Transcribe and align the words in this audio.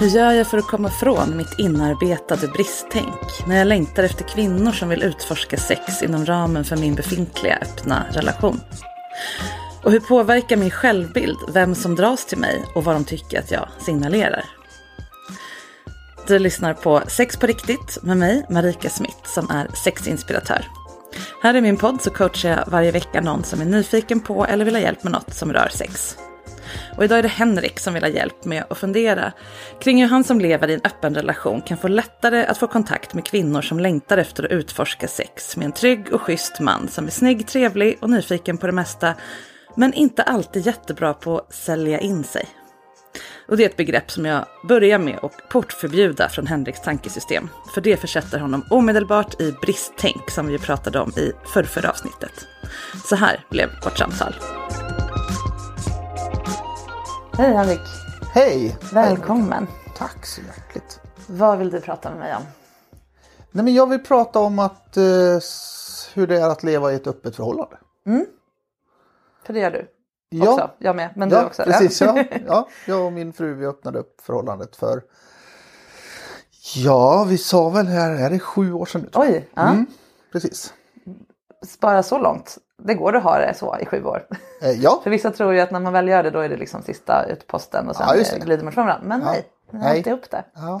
Hur 0.00 0.06
gör 0.06 0.32
jag 0.32 0.46
för 0.46 0.58
att 0.58 0.66
komma 0.66 0.90
från 0.90 1.36
mitt 1.36 1.58
inarbetade 1.58 2.48
bristtänk 2.48 3.46
när 3.46 3.58
jag 3.58 3.66
längtar 3.66 4.02
efter 4.02 4.24
kvinnor 4.24 4.72
som 4.72 4.88
vill 4.88 5.02
utforska 5.02 5.56
sex 5.56 6.02
inom 6.02 6.26
ramen 6.26 6.64
för 6.64 6.76
min 6.76 6.94
befintliga 6.94 7.58
öppna 7.62 8.06
relation? 8.12 8.60
Och 9.84 9.92
hur 9.92 10.00
påverkar 10.00 10.56
min 10.56 10.70
självbild 10.70 11.38
vem 11.52 11.74
som 11.74 11.94
dras 11.94 12.26
till 12.26 12.38
mig 12.38 12.64
och 12.74 12.84
vad 12.84 12.94
de 12.94 13.04
tycker 13.04 13.38
att 13.38 13.50
jag 13.50 13.68
signalerar? 13.78 14.44
Du 16.26 16.38
lyssnar 16.38 16.74
på 16.74 17.02
Sex 17.08 17.36
på 17.36 17.46
riktigt 17.46 17.98
med 18.02 18.16
mig, 18.16 18.46
Marika 18.50 18.90
Smith, 18.90 19.24
som 19.24 19.50
är 19.50 19.68
sexinspiratör. 19.84 20.66
Här 21.42 21.56
i 21.56 21.60
min 21.60 21.76
podd 21.76 22.02
så 22.02 22.10
coachar 22.10 22.48
jag 22.50 22.64
varje 22.66 22.90
vecka 22.90 23.20
någon 23.20 23.44
som 23.44 23.60
är 23.60 23.64
nyfiken 23.64 24.20
på 24.20 24.46
eller 24.46 24.64
vill 24.64 24.74
ha 24.74 24.82
hjälp 24.82 25.02
med 25.02 25.12
något 25.12 25.34
som 25.34 25.52
rör 25.52 25.68
sex. 25.68 26.18
Och 26.96 27.04
idag 27.04 27.18
är 27.18 27.22
det 27.22 27.28
Henrik 27.28 27.78
som 27.78 27.94
vill 27.94 28.02
ha 28.02 28.10
hjälp 28.10 28.44
med 28.44 28.64
att 28.70 28.78
fundera 28.78 29.32
kring 29.80 30.02
hur 30.02 30.08
han 30.08 30.24
som 30.24 30.40
lever 30.40 30.68
i 30.68 30.74
en 30.74 30.80
öppen 30.84 31.14
relation 31.14 31.60
kan 31.60 31.78
få 31.78 31.88
lättare 31.88 32.46
att 32.46 32.58
få 32.58 32.66
kontakt 32.66 33.14
med 33.14 33.24
kvinnor 33.24 33.62
som 33.62 33.80
längtar 33.80 34.18
efter 34.18 34.44
att 34.44 34.50
utforska 34.50 35.08
sex 35.08 35.56
med 35.56 35.64
en 35.64 35.72
trygg 35.72 36.12
och 36.12 36.20
schysst 36.20 36.60
man 36.60 36.88
som 36.88 37.06
är 37.06 37.10
snygg, 37.10 37.46
trevlig 37.46 37.98
och 38.00 38.10
nyfiken 38.10 38.58
på 38.58 38.66
det 38.66 38.72
mesta, 38.72 39.14
men 39.74 39.94
inte 39.94 40.22
alltid 40.22 40.66
jättebra 40.66 41.14
på 41.14 41.38
att 41.38 41.54
sälja 41.54 42.00
in 42.00 42.24
sig. 42.24 42.48
Och 43.50 43.56
det 43.56 43.64
är 43.64 43.68
ett 43.68 43.76
begrepp 43.76 44.10
som 44.10 44.24
jag 44.24 44.44
börjar 44.68 44.98
med 44.98 45.18
att 45.22 45.48
portförbjuda 45.48 46.28
från 46.28 46.46
Henriks 46.46 46.80
tankesystem. 46.80 47.48
För 47.74 47.80
det 47.80 47.96
försätter 47.96 48.38
honom 48.38 48.64
omedelbart 48.70 49.40
i 49.40 49.52
bristtänk 49.52 50.30
som 50.30 50.46
vi 50.46 50.58
pratade 50.58 51.00
om 51.00 51.10
i 51.10 51.32
förrförra 51.54 51.90
avsnittet. 51.90 52.32
Så 53.04 53.16
här 53.16 53.44
blev 53.50 53.68
vårt 53.84 53.98
samtal. 53.98 54.34
Hej 57.32 57.54
Henrik! 57.54 57.80
Hej! 58.34 58.76
Välkommen! 58.92 59.66
Tack 59.96 60.26
så 60.26 60.40
hjärtligt. 60.40 61.00
Vad 61.26 61.58
vill 61.58 61.70
du 61.70 61.80
prata 61.80 62.10
med 62.10 62.18
mig 62.18 62.36
om? 62.36 62.42
Nej, 63.50 63.64
men 63.64 63.74
jag 63.74 63.86
vill 63.88 64.04
prata 64.04 64.38
om 64.38 64.58
att, 64.58 64.96
eh, 64.96 65.02
hur 66.14 66.26
det 66.26 66.40
är 66.40 66.48
att 66.48 66.62
leva 66.62 66.92
i 66.92 66.94
ett 66.94 67.06
öppet 67.06 67.36
förhållande. 67.36 67.76
För 69.46 69.52
det 69.52 69.60
gör 69.60 69.70
du 69.70 69.99
Ja. 70.30 70.52
också. 70.52 70.70
Jag 70.78 70.96
med, 70.96 71.10
men 71.16 71.28
du 71.28 71.34
ja, 71.34 71.44
också. 71.44 71.62
Precis, 71.62 72.00
ja. 72.00 72.24
ja. 72.46 72.68
Jag 72.86 73.06
och 73.06 73.12
min 73.12 73.32
fru 73.32 73.54
vi 73.54 73.66
öppnade 73.66 73.98
upp 73.98 74.20
förhållandet 74.20 74.76
för 74.76 75.02
Ja, 76.74 77.24
vi 77.28 77.38
sa 77.38 77.68
väl 77.68 77.86
här, 77.86 78.10
är 78.10 78.30
det 78.30 78.38
sju 78.38 78.72
år 78.72 78.86
sedan 78.86 79.00
nu? 79.00 79.08
Oj, 79.14 79.48
ja. 79.54 79.68
Mm, 79.68 79.86
precis. 80.32 80.74
spara 81.66 82.02
så 82.02 82.18
långt. 82.18 82.58
Det 82.82 82.94
går 82.94 83.16
att 83.16 83.22
ha 83.22 83.38
det 83.38 83.54
så 83.54 83.78
i 83.78 83.86
sju 83.86 84.04
år. 84.04 84.26
Eh, 84.62 84.70
ja, 84.70 85.00
För 85.04 85.10
vissa 85.10 85.30
tror 85.30 85.54
ju 85.54 85.60
att 85.60 85.70
när 85.70 85.80
man 85.80 85.92
väl 85.92 86.08
gör 86.08 86.22
det 86.22 86.30
då 86.30 86.38
är 86.38 86.48
det 86.48 86.56
liksom 86.56 86.82
sista 86.82 87.24
utposten 87.24 87.88
och 87.88 87.96
sen 87.96 88.06
Ja, 88.08 88.38
glider 88.38 88.64
man 88.64 88.72
från 88.72 88.86
varandra. 88.86 89.08
Men 89.08 89.20
nej, 89.20 89.46
ni 89.70 89.78
har 89.78 89.88
Nej. 89.88 90.12
upp 90.12 90.30
det. 90.30 90.44
ja. 90.54 90.80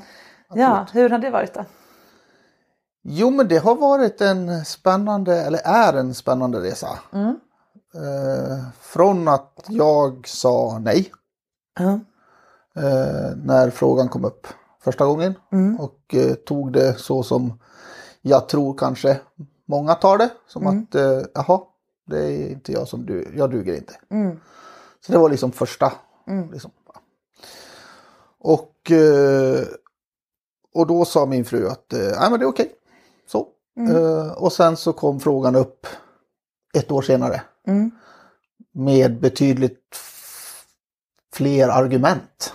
Ja, 0.54 0.86
hur 0.92 1.10
har 1.10 1.18
det 1.18 1.30
varit 1.30 1.54
då? 1.54 1.64
Jo, 3.02 3.30
men 3.30 3.48
det 3.48 3.58
har 3.58 3.74
varit 3.74 4.20
en 4.20 4.64
spännande, 4.64 5.36
eller 5.42 5.60
är 5.64 5.92
en 5.92 6.14
spännande 6.14 6.60
resa. 6.60 6.98
Mm. 7.12 7.40
Eh, 7.94 8.64
från 8.80 9.28
att 9.28 9.64
jag 9.68 10.28
sa 10.28 10.78
nej 10.82 11.12
Ja. 11.78 11.92
eh, 12.82 13.36
när 13.36 13.70
frågan 13.70 14.08
kom 14.08 14.24
upp 14.24 14.46
första 14.80 15.06
gången. 15.06 15.34
Och 15.78 16.14
eh, 16.14 16.34
tog 16.34 16.72
det 16.72 16.98
så 16.98 17.22
som 17.22 17.58
jag 18.22 18.48
tror 18.48 18.78
kanske 18.78 19.20
många 19.66 19.94
tar 19.94 20.18
det. 20.18 20.30
Som 20.46 20.66
att 20.66 20.94
eh, 20.94 21.20
jaha, 21.34 21.60
det 22.06 22.18
är 22.24 22.50
inte 22.50 22.72
jag 22.72 22.88
som 22.88 23.06
du, 23.06 23.32
jag 23.36 23.50
duger 23.50 23.74
inte. 23.76 23.94
Så 25.06 25.12
det 25.12 25.18
var 25.18 25.28
liksom 25.30 25.52
första. 25.52 25.92
Liksom. 26.52 26.70
Och, 28.38 28.90
eh, 28.90 29.62
och 30.74 30.86
då 30.86 31.04
sa 31.04 31.26
min 31.26 31.44
fru 31.44 31.68
att 31.68 31.92
eh, 31.92 32.30
men 32.30 32.38
det 32.40 32.44
är 32.44 32.48
okej. 32.48 32.72
Så. 33.26 33.48
Eh, 33.90 34.32
och 34.32 34.52
sen 34.52 34.76
så 34.76 34.92
kom 34.92 35.20
frågan 35.20 35.56
upp 35.56 35.86
ett 36.74 36.90
år 36.90 37.02
senare. 37.02 37.42
Med 38.72 39.20
betydligt 39.20 39.96
fler 41.32 41.68
argument 41.68 42.54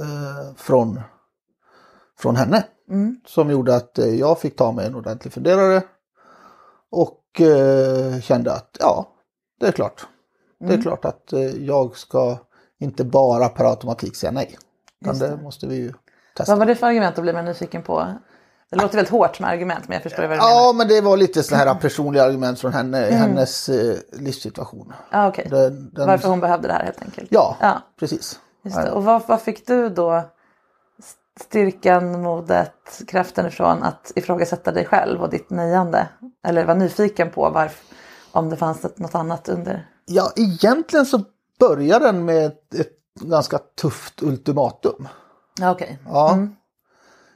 eh, 0.00 0.54
från, 0.56 1.00
från 2.18 2.36
henne. 2.36 2.64
Som 3.26 3.50
gjorde 3.50 3.76
att 3.76 3.98
eh, 3.98 4.06
jag 4.06 4.40
fick 4.40 4.56
ta 4.56 4.72
mig 4.72 4.86
en 4.86 4.94
ordentlig 4.94 5.32
funderare. 5.32 5.82
Och 6.90 7.40
eh, 7.40 8.20
kände 8.20 8.52
att 8.52 8.76
ja, 8.80 9.08
det 9.60 9.66
är 9.66 9.72
klart. 9.72 10.06
Det 10.60 10.74
är 10.74 10.82
klart 10.82 11.04
att 11.04 11.32
eh, 11.32 11.40
jag 11.40 11.96
ska 11.96 12.38
inte 12.78 13.04
bara 13.04 13.48
per 13.48 13.64
automatik 13.64 14.16
säga 14.16 14.32
nej. 14.32 14.58
Utan 15.00 15.18
det. 15.18 15.36
måste 15.42 15.66
vi 15.66 15.76
ju 15.76 15.92
testa. 16.36 16.52
Vad 16.52 16.58
var 16.58 16.66
det 16.66 16.74
för 16.74 16.86
argument 16.86 17.16
då 17.16 17.22
blir 17.22 17.32
man 17.32 17.44
nyfiken 17.44 17.82
på? 17.82 18.06
Det 18.70 18.76
låter 18.76 18.94
väldigt 18.96 19.12
hårt 19.12 19.40
med 19.40 19.50
argument 19.50 19.88
men 19.88 19.94
jag 19.94 20.02
förstår 20.02 20.22
vad 20.22 20.30
du 20.30 20.36
Ja, 20.36 20.60
menar. 20.60 20.72
men 20.72 20.88
det 20.88 21.00
var 21.00 21.16
lite 21.16 21.42
sådana 21.42 21.64
här 21.72 21.80
personliga 21.80 22.24
argument 22.24 22.60
från 22.60 22.72
henne, 22.72 22.98
hennes 22.98 23.68
eh, 23.68 23.96
livssituation. 24.12 24.92
Ja, 25.10 25.28
okej. 25.28 25.46
Den- 25.50 25.90
den- 25.94 26.06
Varför 26.06 26.28
hon 26.28 26.40
behövde 26.40 26.68
det 26.68 26.74
här 26.74 26.84
helt 26.84 27.02
enkelt. 27.02 27.28
Ja, 27.30 27.56
Ja. 27.60 27.82
precis. 28.00 28.40
Och 28.92 29.04
vad, 29.04 29.22
vad 29.26 29.40
fick 29.42 29.66
du 29.66 29.88
då 29.88 30.22
styrkan, 31.40 32.22
modet, 32.22 33.00
kraften 33.08 33.46
ifrån 33.46 33.82
att 33.82 34.12
ifrågasätta 34.16 34.72
dig 34.72 34.84
själv 34.84 35.22
och 35.22 35.30
ditt 35.30 35.50
nejande? 35.50 36.08
Eller 36.46 36.64
vara 36.64 36.76
nyfiken 36.76 37.30
på 37.30 37.50
varför, 37.50 37.84
om 38.32 38.50
det 38.50 38.56
fanns 38.56 38.86
något 38.96 39.14
annat 39.14 39.48
under? 39.48 39.88
Ja, 40.06 40.32
egentligen 40.36 41.06
så 41.06 41.20
börjar 41.60 42.00
den 42.00 42.24
med 42.24 42.46
ett, 42.46 42.74
ett 42.74 42.92
ganska 43.20 43.58
tufft 43.58 44.22
ultimatum. 44.22 45.08
Ja, 45.60 45.70
okej. 45.70 45.98
Ja. 46.06 46.38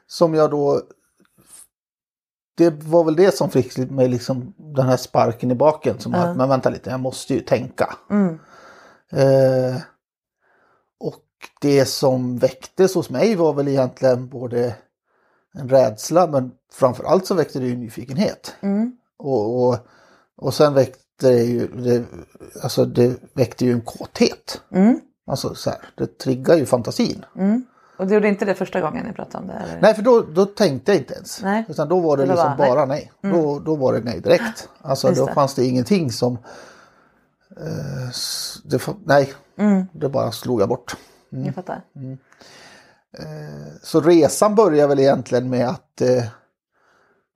Som 0.06 0.34
jag 0.34 0.50
då... 0.50 0.80
Det 2.54 2.70
var 2.70 3.04
väl 3.04 3.16
det 3.16 3.34
som 3.36 3.50
fick 3.50 3.76
mig 3.90 4.08
liksom 4.08 4.54
den 4.56 4.86
här 4.86 4.96
sparken 4.96 5.50
i 5.50 5.54
baken. 5.54 5.98
Som 6.00 6.14
att, 6.14 6.36
men 6.36 6.48
vänta 6.48 6.70
lite, 6.70 6.90
jag 6.90 7.00
måste 7.00 7.34
ju 7.34 7.40
tänka. 7.40 7.94
Eh, 9.12 9.76
och 11.00 11.24
det 11.60 11.86
som 11.86 12.38
väcktes 12.38 12.94
hos 12.94 13.10
mig 13.10 13.36
var 13.36 13.52
väl 13.54 13.68
egentligen 13.68 14.28
både 14.28 14.74
en 15.54 15.68
rädsla 15.68 16.26
men 16.26 16.50
framförallt 16.72 17.26
så 17.26 17.34
väckte 17.34 17.58
det 17.58 17.66
ju 17.66 17.76
nyfikenhet. 17.76 18.54
Och, 19.18 19.68
och, 19.68 19.76
och 20.36 20.54
sen 20.54 20.74
väckte 20.74 20.98
det 21.18 21.42
ju, 21.42 21.66
det, 21.66 22.04
alltså 22.62 22.84
det 22.84 23.16
väckte 23.34 23.64
ju 23.64 23.72
en 23.72 23.80
kåthet. 23.80 24.60
Alltså 25.26 25.54
så 25.54 25.70
här, 25.70 25.78
det 25.94 26.18
triggar 26.18 26.56
ju 26.56 26.66
fantasin. 26.66 27.24
Och 28.02 28.08
du 28.08 28.14
gjorde 28.14 28.28
inte 28.28 28.44
det 28.44 28.54
första 28.54 28.80
gången 28.80 29.06
ni 29.06 29.12
pratade 29.12 29.42
om 29.42 29.48
det? 29.48 29.54
Eller? 29.54 29.80
Nej 29.80 29.94
för 29.94 30.02
då, 30.02 30.20
då 30.20 30.46
tänkte 30.46 30.92
jag 30.92 31.00
inte 31.00 31.14
ens. 31.14 31.42
Nej. 31.42 31.64
Utan 31.68 31.88
då 31.88 32.00
var 32.00 32.16
det, 32.16 32.22
Det 32.22 32.28
var 32.28 32.34
liksom 32.34 32.56
bara 32.56 32.68
bara 32.68 32.86
nej. 32.86 33.12
Då, 33.20 33.58
då 33.58 33.76
var 33.76 33.92
det 33.92 34.00
nej 34.00 34.20
direkt. 34.20 34.68
Alltså 34.80 35.08
Just 35.08 35.20
då 35.20 35.26
det. 35.26 35.32
fanns 35.32 35.54
det 35.54 35.64
ingenting 35.64 36.12
som... 36.12 36.38
Eh, 37.56 38.10
det, 38.64 38.86
nej, 39.04 39.34
det 39.92 40.08
bara 40.08 40.32
slog 40.32 40.60
jag 40.60 40.68
bort. 40.68 40.96
Jag 41.28 41.54
fattar. 41.54 41.82
Så 43.82 44.00
resan 44.00 44.54
börjar 44.54 44.88
väl 44.88 44.98
egentligen 44.98 45.50
med 45.50 45.68
att, 45.68 46.00
eh, 46.00 46.24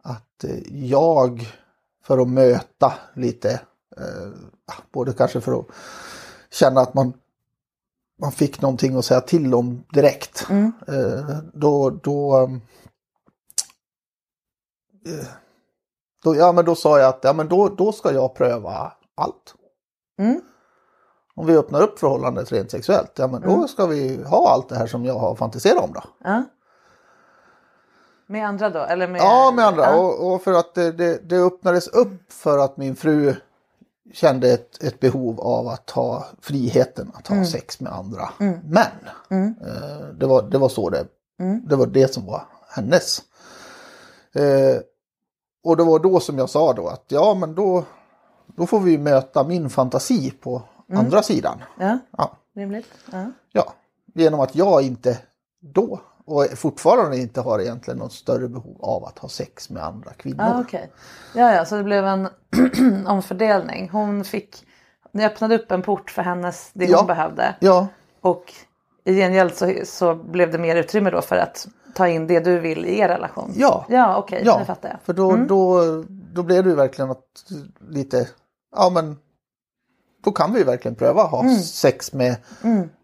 att 0.03 0.45
eh, 0.45 0.59
jag 0.73 1.49
för 2.05 2.19
att 2.19 2.29
möta 2.29 2.93
lite, 3.15 3.61
eh, 3.97 4.29
både 4.93 5.13
kanske 5.13 5.41
för 5.41 5.61
att 5.61 5.67
känna 6.51 6.81
att 6.81 6.95
man, 6.95 7.13
man 8.19 8.33
fick 8.33 8.63
någonting 8.63 8.97
att 8.97 9.05
säga 9.05 9.21
till 9.21 9.55
om 9.55 9.85
direkt. 9.93 10.47
Eh, 10.89 11.39
då, 11.53 11.91
då, 11.91 12.49
eh, 15.07 15.27
då, 16.25 16.37
ja, 16.37 16.53
men 16.53 16.65
då 16.65 16.75
sa 16.75 16.99
jag 16.99 17.09
att 17.09 17.21
ja, 17.23 17.33
men 17.33 17.49
då, 17.49 17.69
då 17.69 17.93
ska 17.93 18.13
jag 18.13 18.35
pröva 18.35 18.93
allt. 19.17 19.55
Om 21.35 21.47
vi 21.47 21.57
öppnar 21.57 21.83
upp 21.83 21.99
förhållandet 21.99 22.53
rent 22.53 22.71
sexuellt, 22.71 23.13
ja 23.19 23.27
men 23.27 23.41
då 23.41 23.69
ska 23.69 23.87
vi 23.87 24.25
ha 24.25 24.51
allt 24.51 24.69
det 24.69 24.77
här 24.77 24.87
som 24.87 25.05
jag 25.05 25.19
har 25.19 25.35
fantiserat 25.35 25.85
om 25.85 25.93
då. 25.93 26.03
Ja. 26.25 26.43
Med 28.27 28.47
andra 28.47 28.71
då? 28.71 28.79
Eller 28.79 29.09
med, 29.09 29.21
Ja, 29.21 29.53
med 29.57 29.67
andra. 29.67 29.83
Ja. 29.83 29.97
Och, 29.97 30.35
och 30.35 30.43
för 30.43 30.53
att 30.53 30.75
det, 30.75 30.93
det, 30.93 31.29
det 31.29 31.37
öppnades 31.37 31.89
upp 31.89 32.33
för 32.33 32.59
att 32.59 32.77
min 32.77 32.97
fru 32.97 33.35
kände 34.13 34.53
ett, 34.53 34.83
ett 34.83 35.01
behov 35.01 35.41
av 35.41 35.69
att 35.69 35.91
ha 35.91 36.27
friheten 36.41 37.11
att 37.15 37.27
ha 37.27 37.45
sex 37.45 37.81
med 37.81 37.93
andra 37.93 38.29
män. 38.65 38.87
Eh, 39.61 40.07
det, 40.19 40.27
var, 40.27 40.43
det 40.43 40.59
var 40.59 40.69
så 40.69 40.91
det, 40.91 41.07
det 41.69 41.77
var 41.77 41.87
det 41.87 42.15
som 42.15 42.27
var 42.27 42.43
hennes. 42.69 43.23
Eh, 44.35 44.81
och 45.65 45.77
det 45.77 45.85
var 45.85 45.99
då 45.99 46.21
som 46.21 46.39
jag 46.39 46.51
sa 46.51 46.73
då 46.73 46.89
att 46.89 47.05
ja 47.09 47.35
men 47.35 47.55
då, 47.55 47.85
då 48.57 48.67
får 48.67 48.81
vi 48.81 48.99
möta 48.99 49.45
min 49.45 49.71
fantasi 49.71 50.31
på 50.31 50.63
andra 50.93 51.23
sidan. 51.23 51.63
ja, 51.79 51.99
Ja. 52.19 52.37
rimligt. 52.57 52.87
Ja. 53.13 53.31
Ja, 53.53 53.75
genom 54.15 54.41
att 54.41 54.55
jag 54.55 54.83
inte 54.83 55.19
då 55.61 56.01
och 56.27 56.47
fortfarande 56.57 57.17
inte 57.19 57.41
har 57.41 57.61
egentligen 57.61 57.99
något 57.99 58.13
större 58.13 58.49
behov 58.49 58.77
av 58.81 59.05
att 59.05 59.19
ha 59.19 59.29
sex 59.29 59.71
med 59.71 59.85
andra 59.85 60.13
kvinnor. 60.13 60.45
Ah, 60.45 60.61
okej. 60.61 60.91
Ja, 61.35 61.55
ja, 61.55 61.65
så 61.65 61.77
det 61.77 61.83
blev 61.85 62.05
en 62.05 62.29
omfördelning. 63.07 63.89
Hon 63.93 64.25
fick, 64.25 64.67
ni 65.13 65.27
öppnade 65.27 65.55
upp 65.59 65.71
en 65.71 65.83
port 65.83 66.11
för 66.11 66.23
hennes, 66.23 66.71
det 66.73 66.85
Ja. 66.85 66.99
hon 66.99 67.07
behövde. 67.07 67.55
Ja, 67.61 67.87
Och 68.21 68.53
i 69.05 69.15
gengäld 69.17 69.55
så, 69.55 69.75
så 69.85 70.15
blev 70.15 70.51
det 70.53 70.59
mer 70.59 70.77
utrymme 70.77 71.11
då 71.11 71.21
för 71.23 71.37
att 71.37 71.67
ta 71.95 72.09
in 72.09 72.27
det 72.27 72.41
du 72.41 72.59
vill 72.59 72.85
i 72.87 72.99
er 72.99 73.09
relation. 73.09 73.53
Ja. 73.57 73.87
Ja, 73.89 74.17
okej, 74.17 74.43
ja. 74.45 74.59
nu 74.59 74.65
fattar 74.65 74.89
jag. 74.89 74.99
för 75.03 75.13
då, 75.13 75.37
då, 75.37 75.83
då 76.09 76.43
blev 76.43 76.65
det 76.65 76.71
ju 76.71 76.77
verkligen 76.77 77.11
att 77.11 77.25
lite, 77.89 78.29
ja 78.77 78.91
men 78.91 79.17
då 80.25 80.33
kan 80.33 80.53
vi 80.53 80.59
ju 80.59 80.65
verkligen 80.65 80.95
pröva 80.95 81.23
att 81.23 81.31
ha 81.31 81.41
Mm. 81.41 81.55
sex 81.57 82.13
med 82.13 82.37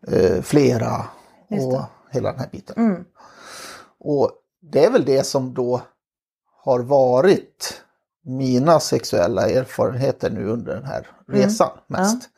eh, 0.08 0.42
flera 0.42 1.04
och 1.50 1.82
hela 2.10 2.30
den 2.30 2.40
här 2.40 2.48
biten. 2.52 3.04
Mm. 4.04 4.16
Och 4.16 4.30
det 4.62 4.84
är 4.84 4.90
väl 4.90 5.04
det 5.04 5.24
som 5.26 5.54
då 5.54 5.80
har 6.64 6.80
varit 6.80 7.82
mina 8.24 8.80
sexuella 8.80 9.48
erfarenheter 9.48 10.30
nu 10.30 10.46
under 10.48 10.74
den 10.74 10.84
här 10.84 11.08
Mm. 11.28 11.40
resan 11.42 11.70
mest. 11.86 12.28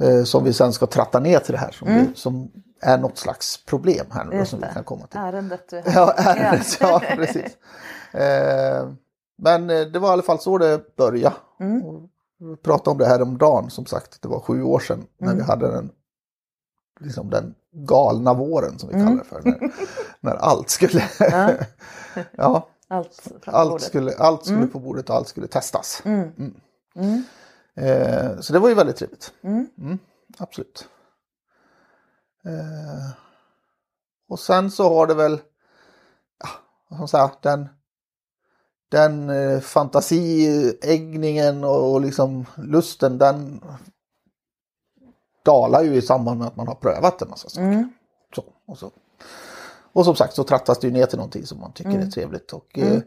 Eh, 0.00 0.24
som 0.24 0.44
vi 0.44 0.52
sen 0.52 0.72
ska 0.72 0.86
tratta 0.86 1.20
ner 1.20 1.38
till 1.38 1.52
det 1.52 1.58
här 1.58 1.70
som, 1.70 1.88
vi, 1.88 2.14
som 2.14 2.50
är 2.80 2.98
något 2.98 3.18
slags 3.18 3.64
problem 3.64 4.06
här 4.10 4.24
nu 4.24 4.32
Mm. 4.32 4.46
Som 4.46 4.60
vi 4.60 4.66
kan 4.74 4.84
komma 4.84 5.06
till. 5.06 5.20
Ärendet 5.20 5.68
du. 5.70 5.82
Ja, 5.94 6.12
ärendet, 6.16 6.76
ja 6.80 7.02
precis. 7.16 7.56
Eh, 8.12 8.88
men 9.38 9.70
eh, 9.70 9.80
det 9.80 9.98
var 9.98 10.08
i 10.08 10.12
alla 10.12 10.22
fall 10.22 10.38
så 10.40 10.58
det 10.58 10.96
började. 10.96 11.34
Och 11.84 12.08
Vi 12.38 12.56
pratade 12.56 12.90
om 12.90 12.98
det 12.98 13.06
här 13.06 13.22
om 13.22 13.38
dagen 13.38 13.70
som 13.70 13.86
sagt, 13.86 14.22
det 14.22 14.28
var 14.28 14.40
sju 14.40 14.62
år 14.62 14.78
sedan 14.78 15.06
när 15.18 15.34
vi 15.34 15.42
hade 15.42 15.70
den, 15.72 15.90
liksom 17.00 17.30
den 17.30 17.54
galna 17.72 18.34
våren 18.34 18.78
som 18.78 18.88
vi 18.88 18.94
kallar 18.94 19.16
det 19.16 19.24
för. 19.24 19.42
När, 19.44 19.72
när 20.20 20.34
allt 20.34 20.70
skulle, 20.70 21.02
ja, 22.36 22.68
Allt 22.88 23.28
allt 23.44 23.82
skulle, 23.82 24.16
allt 24.16 24.46
skulle 24.46 24.66
på 24.66 24.78
bordet 24.78 25.10
och 25.10 25.16
allt 25.16 25.28
skulle 25.28 25.46
testas. 25.46 26.02
Mm. 26.04 26.52
Eh, 27.74 28.40
så 28.40 28.52
det 28.52 28.58
var 28.58 28.68
ju 28.68 28.74
väldigt 28.74 28.96
trevligt. 28.96 29.32
Mm, 29.42 29.98
absolut. 30.38 30.88
Eh, 32.44 33.10
och 34.28 34.40
sen 34.40 34.70
så 34.70 34.94
har 34.94 35.06
det 35.06 35.14
väl, 35.14 35.40
ja, 36.42 36.48
man 36.98 37.08
säga, 37.08 37.30
den, 37.40 37.68
den 38.88 39.30
eh, 39.30 39.60
fantasiäggningen 39.60 41.64
och, 41.64 41.92
och 41.92 42.00
liksom 42.00 42.46
lusten 42.56 43.18
den 43.18 43.64
dalar 45.44 45.82
ju 45.82 45.94
i 45.94 46.02
samband 46.02 46.38
med 46.38 46.46
att 46.48 46.56
man 46.56 46.68
har 46.68 46.74
prövat 46.74 47.22
en 47.22 47.28
massa 47.28 47.48
saker. 47.48 47.88
Så, 48.36 48.44
och, 48.66 48.78
så. 48.78 48.90
och 49.92 50.04
som 50.04 50.16
sagt 50.16 50.34
så 50.34 50.44
trattas 50.44 50.78
det 50.78 50.86
ju 50.86 50.92
ner 50.92 51.06
till 51.06 51.18
någonting 51.18 51.46
som 51.46 51.60
man 51.60 51.72
tycker 51.72 51.90
är 51.90 52.10
trevligt. 52.10 52.52
Och, 52.52 52.78
eh, 52.78 53.00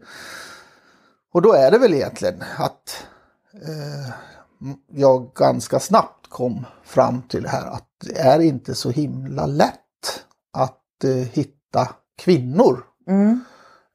och 1.34 1.42
då 1.42 1.54
är 1.54 1.72
det 1.72 1.78
väl 1.78 1.94
egentligen 1.94 2.44
att 2.57 3.06
eh, 3.54 4.13
jag 4.92 5.31
ganska 5.36 5.80
snabbt 5.80 6.30
kom 6.30 6.66
fram 6.84 7.22
till 7.22 7.44
det 7.44 7.50
här 7.50 7.66
att 7.68 7.88
det 8.06 8.19
är 8.19 8.40
inte 8.40 8.75
så 8.75 8.90
himla 8.90 9.45
lätt 9.45 10.24
att 10.54 11.04
eh, 11.04 11.12
hitta 11.12 11.90
kvinnor 12.18 12.83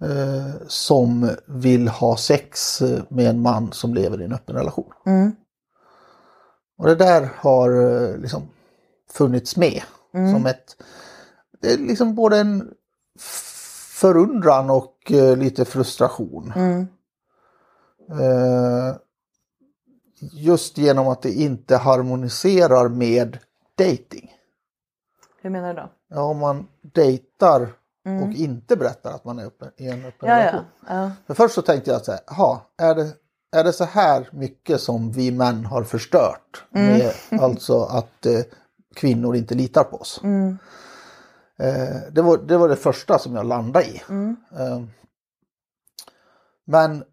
eh, 0.05 0.67
som 0.69 1.31
vill 1.47 1.89
ha 1.89 2.17
sex 2.17 2.83
eh, 2.83 3.03
med 3.09 3.27
en 3.31 3.41
man 3.41 3.73
som 3.73 3.95
lever 3.95 4.21
i 4.21 4.25
en 4.25 4.33
öppen 4.33 4.57
relation. 4.57 4.93
Och 6.79 6.87
det 6.87 6.95
där 6.95 7.31
har 7.37 7.71
eh, 7.71 8.17
liksom 8.19 8.43
funnits 9.11 9.57
med 9.57 9.83
som 10.13 10.47
ett, 10.47 10.83
det 11.61 11.73
är 11.73 11.79
liksom 11.79 12.15
både 12.15 12.39
en 12.39 12.75
förundran 14.01 14.71
och 14.71 15.13
eh, 15.13 15.37
lite 15.37 15.65
frustration. 15.65 16.53
Eh, 18.11 18.97
just 20.33 20.79
genom 20.79 21.09
att 21.09 21.23
det 21.23 21.33
inte 21.33 21.77
harmoniserar 21.77 22.89
med 22.89 23.39
dating. 23.79 24.33
Hur 25.43 25.51
menar 25.51 25.75
du 25.75 25.81
då? 25.81 25.91
Ja, 26.09 26.23
om 26.23 26.39
man 26.39 26.67
dejtar 26.83 27.61
och 28.23 28.33
inte 28.35 28.77
berättar 28.77 29.13
att 29.13 29.25
man 29.25 29.39
är 29.39 29.47
öppen, 29.47 29.71
i 29.77 29.89
en 29.89 30.05
öppen 30.05 30.29
Ja, 30.29 30.39
ja. 30.39 30.41
relation. 30.41 30.65
ja. 30.89 31.11
För 31.27 31.35
först 31.35 31.55
så 31.55 31.63
tänkte 31.63 31.91
jag 31.91 32.05
så 32.05 32.13
här, 32.13 32.21
jaha, 32.27 32.61
är 32.79 32.95
det, 32.95 33.13
är 33.53 33.65
det 33.65 33.73
så 33.73 33.85
här 33.85 34.29
mycket 34.33 34.81
som 34.81 35.13
vi 35.13 35.31
män 35.31 35.67
har 35.67 35.85
förstört? 35.85 36.65
Med, 36.71 37.13
alltså 37.41 37.83
att 37.83 38.27
eh, 38.27 38.41
kvinnor 38.95 39.37
inte 39.37 39.55
litar 39.55 39.85
på 39.85 39.97
oss. 39.97 40.21
Eh, 41.59 42.13
det, 42.13 42.23
var, 42.23 42.39
det 42.39 42.57
var 42.57 42.69
det 42.69 42.77
första 42.77 43.19
som 43.19 43.35
jag 43.37 43.47
landade 43.47 43.87
i. 43.87 44.03
Eh, 44.59 44.83
men 46.65 47.05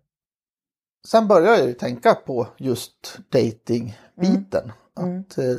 sen 1.07 1.27
började 1.27 1.57
jag 1.57 1.67
ju 1.67 1.73
tänka 1.73 2.15
på 2.15 2.47
just 2.57 3.19
datingbiten. 3.29 4.71
Att, 4.95 5.37
eh, 5.37 5.55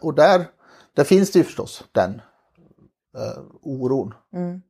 och 0.00 0.14
där, 0.14 0.46
där 0.94 1.04
finns 1.04 1.30
det 1.32 1.38
ju 1.38 1.44
förstås 1.44 1.84
den 1.92 2.22
eh, 3.18 3.42
oron 3.62 4.14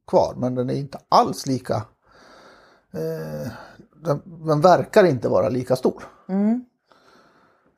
kvar. 0.06 0.34
Men 0.36 0.54
den 0.54 0.70
är 0.70 0.74
inte 0.74 0.98
alls 1.08 1.46
lika... 1.46 1.82
Den, 4.04 4.46
den 4.46 4.60
verkar 4.60 5.04
inte 5.04 5.28
vara 5.28 5.48
lika 5.48 5.76
stor. 5.76 6.02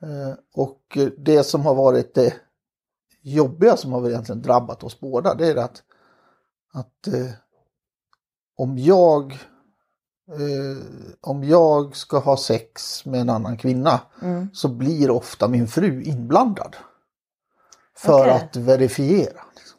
Eh, 0.02 0.34
och 0.54 0.98
det 1.18 1.44
som 1.44 1.66
har 1.66 1.74
varit 1.74 2.14
det 2.14 2.34
jobbiga 3.22 3.76
som 3.76 3.92
har 3.92 4.08
egentligen 4.08 4.42
drabbat 4.42 4.84
oss 4.84 5.00
båda 5.00 5.34
det 5.34 5.46
är 5.46 5.56
att, 5.56 5.82
att 6.72 7.06
eh, 7.06 7.30
om 8.56 8.78
jag 8.78 9.32
eh, 10.28 10.84
om 11.20 11.44
jag 11.44 11.96
ska 11.96 12.18
ha 12.18 12.36
sex 12.36 13.04
med 13.06 13.20
en 13.20 13.30
annan 13.30 13.56
kvinna 13.56 14.00
så 14.52 14.68
blir 14.68 15.10
ofta 15.10 15.48
min 15.48 15.68
fru 15.68 16.02
inblandad. 16.02 16.76
För 17.96 18.20
Okej. 18.20 18.30
att 18.30 18.56
verifiera. 18.56 19.40
Liksom. 19.56 19.78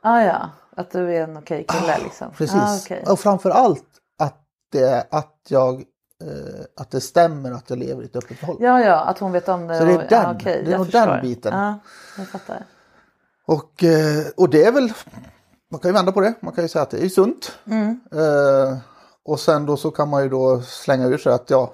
Ah, 0.00 0.20
ja, 0.20 0.50
att 0.76 0.90
du 0.90 1.16
är 1.16 1.22
en 1.22 1.36
okej 1.36 1.66
kille 1.68 1.98
liksom. 2.04 2.30
Precis. 2.30 2.56
Ah, 2.56 2.78
okej. 2.84 3.04
Och 3.08 3.20
framförallt 3.20 3.95
det, 4.72 5.06
att, 5.10 5.36
jag, 5.48 5.74
eh, 6.24 6.64
att 6.76 6.90
det 6.90 7.00
stämmer 7.00 7.52
att 7.52 7.70
jag 7.70 7.78
lever 7.78 8.02
i 8.02 8.06
ett 8.06 8.16
öppet 8.16 8.38
förhållande. 8.38 8.66
Ja, 8.66 8.80
ja, 8.80 9.00
att 9.04 9.18
hon 9.18 9.32
vet 9.32 9.48
om 9.48 9.66
det. 9.66 9.78
Så 9.78 9.84
det 9.84 9.92
är 9.92 9.96
och- 9.96 10.02
den- 10.08 10.22
ja, 10.22 10.34
okej, 10.34 10.62
det 10.64 10.68
är 10.68 10.72
jag 10.72 10.78
nog 10.78 10.90
den 10.90 11.20
biten. 11.22 11.52
Ja, 11.58 11.78
jag 12.18 12.28
fattar. 12.28 12.64
Och, 13.46 13.84
eh, 13.84 14.26
och 14.36 14.50
det 14.50 14.64
är 14.64 14.72
väl, 14.72 14.92
man 15.70 15.80
kan 15.80 15.88
ju 15.88 15.92
vända 15.92 16.12
på 16.12 16.20
det, 16.20 16.34
man 16.42 16.52
kan 16.54 16.64
ju 16.64 16.68
säga 16.68 16.82
att 16.82 16.90
det 16.90 17.04
är 17.04 17.08
sunt. 17.08 17.58
Mm. 17.66 18.00
Eh, 18.12 18.78
och 19.24 19.40
sen 19.40 19.66
då 19.66 19.76
så 19.76 19.90
kan 19.90 20.08
man 20.08 20.22
ju 20.22 20.28
då 20.28 20.60
slänga 20.62 21.06
ur 21.06 21.18
sig 21.18 21.32
att 21.32 21.50
ja, 21.50 21.72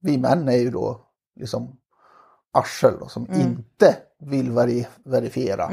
vi 0.00 0.18
män 0.18 0.48
är 0.48 0.56
ju 0.56 0.70
då 0.70 1.00
liksom 1.40 1.76
arsel 2.52 2.94
då, 3.00 3.08
som 3.08 3.26
inte 3.32 3.96
vill 4.20 4.50
veri 4.50 4.86
verifiera 5.04 5.68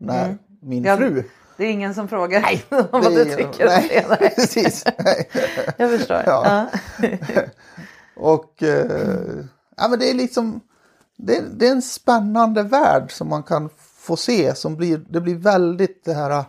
när 0.00 0.38
min 0.62 0.84
Ja, 0.84 0.96
fru 0.96 1.24
Det 1.62 1.66
är 1.66 1.72
ingen 1.72 1.94
som 1.94 2.08
frågar 2.08 2.40
Nej, 2.40 2.64
om 2.68 2.86
vad 2.90 3.14
du 3.14 3.24
tycker 3.24 3.66
nej, 3.66 3.88
det. 3.88 4.06
Nej. 4.20 4.32
Precis. 4.36 4.84
Nej. 5.04 5.28
Jag 5.76 5.90
förstår. 5.90 6.22
Ja. 6.26 6.68
Ja. 6.98 7.42
Och 8.16 8.62
eh, 8.62 9.44
ja, 9.76 9.88
men 9.88 9.98
det 9.98 10.10
är 10.10 10.14
liksom 10.14 10.60
det, 11.16 11.42
det 11.52 11.68
är 11.68 11.72
en 11.72 11.82
spännande 11.82 12.62
värld 12.62 13.12
som 13.12 13.28
man 13.28 13.42
kan 13.42 13.68
få 13.78 14.16
se. 14.16 14.54
Som 14.54 14.76
blir, 14.76 14.98
det 15.08 15.20
blir 15.20 15.34
väldigt 15.34 16.04
det 16.04 16.14
här 16.14 16.44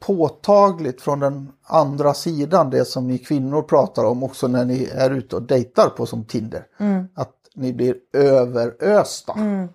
påtagligt 0.00 1.02
från 1.02 1.20
den 1.20 1.52
andra 1.62 2.14
sidan. 2.14 2.70
Det 2.70 2.84
som 2.84 3.08
ni 3.08 3.18
kvinnor 3.18 3.62
pratar 3.62 4.04
om 4.04 4.22
också 4.22 4.48
när 4.48 4.64
ni 4.64 4.84
är 4.94 5.10
ute 5.10 5.36
och 5.36 5.42
dejtar 5.42 5.88
på 5.88 6.06
som 6.06 6.24
Tinder. 6.24 6.66
Att 7.14 7.34
ni 7.54 7.72
blir 7.72 7.96
överösta. 8.12 9.32
Mm. 9.32 9.68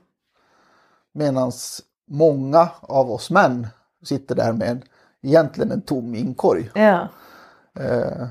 Medan 1.11 1.51
många 2.07 2.69
av 2.81 3.11
oss 3.11 3.29
män 3.29 3.67
sitter 4.03 4.35
där 4.35 4.53
med 4.53 4.69
en, 4.69 4.83
egentligen 5.21 5.71
en 5.71 5.81
tom 5.81 6.15
inkorg. 6.15 6.69
ja. 6.73 7.07
Eh, 7.79 8.27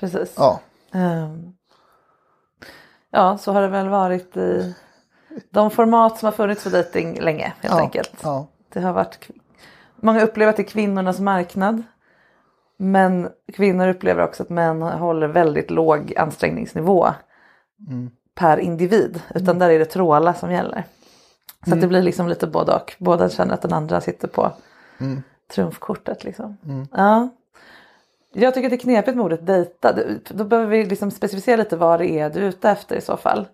Precis. 0.00 0.34
ja. 0.36 0.60
Ehm, 0.92 1.52
ja, 3.10 3.38
så 3.38 3.52
har 3.52 3.62
det 3.62 3.68
väl 3.68 3.88
varit 3.88 4.36
i 4.36 4.74
de 5.50 5.70
format 5.70 6.18
som 6.18 6.26
har 6.26 6.32
funnits 6.32 6.62
för 6.62 6.70
dejting 6.70 7.20
länge 7.20 7.52
helt 7.60 7.74
ja, 7.74 7.80
enkelt. 7.80 8.14
Ja. 8.22 8.46
Det 8.72 8.80
har 8.80 8.92
varit, 8.92 9.28
många 9.96 10.22
upplever 10.22 10.50
att 10.50 10.56
det 10.56 10.62
är 10.62 10.68
kvinnornas 10.68 11.20
marknad. 11.20 11.82
Men 12.76 13.28
kvinnor 13.52 13.88
upplever 13.88 14.22
också 14.22 14.42
att 14.42 14.48
män 14.48 14.82
håller 14.82 15.28
väldigt 15.28 15.70
låg 15.70 16.14
ansträngningsnivå 16.16 17.08
per 18.34 18.58
individ. 18.58 19.22
Utan 19.34 19.58
där 19.58 19.70
är 19.70 19.78
det 19.78 19.84
tråla 19.84 20.34
som 20.34 20.52
gäller. 20.52 20.84
Så 21.66 21.74
att 21.74 21.80
det 21.80 21.86
blir 21.86 22.02
liksom 22.02 22.28
lite 22.28 22.46
både 22.46 22.72
och. 22.72 22.94
Båda 22.98 23.28
känner 23.28 23.54
att 23.54 23.62
den 23.62 23.72
andra 23.72 24.00
sitter 24.00 24.28
på 24.28 24.52
trumfkortet. 25.54 26.24
Liksom. 26.24 26.56
Ja. 26.92 27.28
Jag 28.32 28.54
tycker 28.54 28.66
att 28.66 28.70
det 28.70 28.76
är 28.76 28.80
knepigt 28.80 29.16
med 29.16 29.24
ordet 29.24 29.46
dejta. 29.46 29.94
Då 30.28 30.44
behöver 30.44 30.70
vi 30.70 30.84
liksom 30.84 31.10
specificera 31.10 31.56
lite 31.56 31.76
vad 31.76 32.00
det 32.00 32.10
är 32.10 32.30
du 32.30 32.40
är 32.40 32.48
ute 32.48 32.70
efter 32.70 32.96
i 32.96 33.00
så 33.00 33.16
fall. 33.16 33.46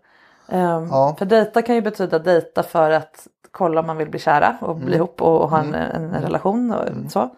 Ehm, 0.49 0.89
Ja. 0.91 1.15
För 1.19 1.25
dejta 1.25 1.63
kan 1.63 1.75
ju 1.75 1.81
betyda 1.81 2.19
dejta 2.19 2.63
för 2.63 2.91
att 2.91 3.27
kolla 3.51 3.81
om 3.81 3.87
man 3.87 3.97
vill 3.97 4.11
bli 4.11 4.19
kära 4.19 4.57
och 4.61 4.77
bli 4.77 4.97
ihop 4.97 5.23
och, 5.23 5.41
och 5.41 5.51
ha 5.51 5.59
en, 5.59 5.75
en, 5.75 6.23
relation 6.23 6.73
och 6.73 7.11
så. 7.11 7.31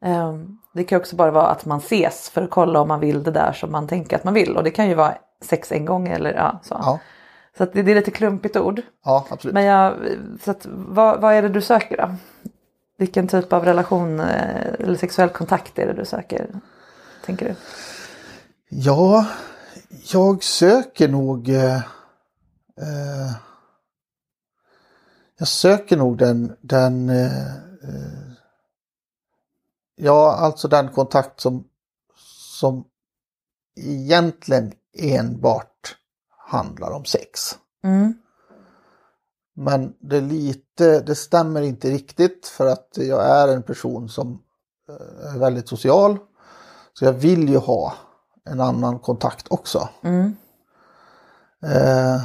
Ehm, 0.00 0.58
det 0.72 0.84
kan 0.84 0.98
också 0.98 1.16
bara 1.16 1.30
vara 1.30 1.46
att 1.46 1.64
man 1.64 1.78
ses 1.78 2.30
för 2.30 2.42
att 2.42 2.50
kolla 2.50 2.80
om 2.80 2.88
man 2.88 3.00
vill 3.00 3.22
det 3.22 3.30
där 3.30 3.52
som 3.52 3.72
man 3.72 3.88
tänker 3.88 4.16
att 4.16 4.24
man 4.24 4.34
vill. 4.34 4.56
Och 4.56 4.64
det 4.64 4.70
kan 4.70 4.88
ju 4.88 4.94
vara 4.94 5.14
sex 5.40 5.72
en 5.72 5.84
gång 5.84 6.08
eller 6.08 6.34
ja, 6.34 6.58
så. 6.62 6.76
Ja. 6.82 6.98
Så 7.58 7.64
det, 7.64 7.82
det 7.82 7.90
är 7.90 7.94
lite 7.94 8.10
klumpigt 8.10 8.56
ord. 8.56 8.82
ja, 9.04 9.26
absolut. 9.30 9.54
Men 9.54 9.64
jag, 9.64 9.96
så 10.44 10.50
att, 10.50 10.66
vad, 10.70 11.20
vad 11.20 11.34
är 11.34 11.42
det 11.42 11.48
du 11.48 11.62
söker 11.62 11.96
då? 11.96 12.14
Vilken 12.98 13.28
typ 13.28 13.52
av 13.52 13.64
relation 13.64 14.20
eh, 14.20 14.72
eller 14.78 14.96
sexuell 14.96 15.28
kontakt 15.28 15.78
är 15.78 15.86
det 15.86 15.92
du 15.92 16.04
söker? 16.04 16.60
Tänker 17.24 17.48
du? 17.48 17.54
Ja, 18.68 19.26
jag 20.12 20.42
söker 20.42 21.08
nog... 21.08 21.48
Eh, 21.48 21.76
eh, 22.80 23.32
jag 25.38 25.48
söker 25.48 25.96
nog 25.96 26.18
den... 26.18 26.56
den 26.60 27.08
eh, 27.08 27.54
eh, 27.56 28.32
ja, 29.96 30.36
alltså 30.36 30.68
den 30.68 30.88
kontakt 30.88 31.40
som, 31.40 31.64
som 32.60 32.84
egentligen 33.76 34.72
enbart 34.98 35.77
handlar 36.48 36.90
om 36.90 37.04
sex. 37.04 37.58
Mm. 37.84 38.14
Men 39.56 39.94
det 40.00 40.16
är 40.16 40.20
lite, 40.20 41.00
det 41.00 41.14
stämmer 41.14 41.62
inte 41.62 41.90
riktigt 41.90 42.46
för 42.46 42.66
att 42.66 42.88
jag 42.94 43.24
är 43.26 43.48
en 43.48 43.62
person 43.62 44.08
som 44.08 44.42
eh, 44.88 45.34
är 45.34 45.38
väldigt 45.38 45.68
social. 45.68 46.18
Så 46.92 47.04
jag 47.04 47.12
vill 47.12 47.48
ju 47.48 47.56
ha 47.56 47.94
en 48.44 48.60
annan 48.60 48.98
kontakt 48.98 49.46
också. 49.50 49.88
Mm. 50.02 50.36
Eh, 51.62 52.22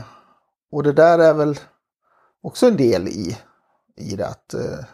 och 0.72 0.84
det 0.84 0.94
där 0.94 1.20
är 1.20 1.34
väl 1.34 1.60
också 2.42 2.68
en 2.68 2.78
del 2.78 3.08
i, 3.08 3.38
i 3.96 4.16
det 4.16 4.28
att 4.28 4.54
eh, 4.54 4.86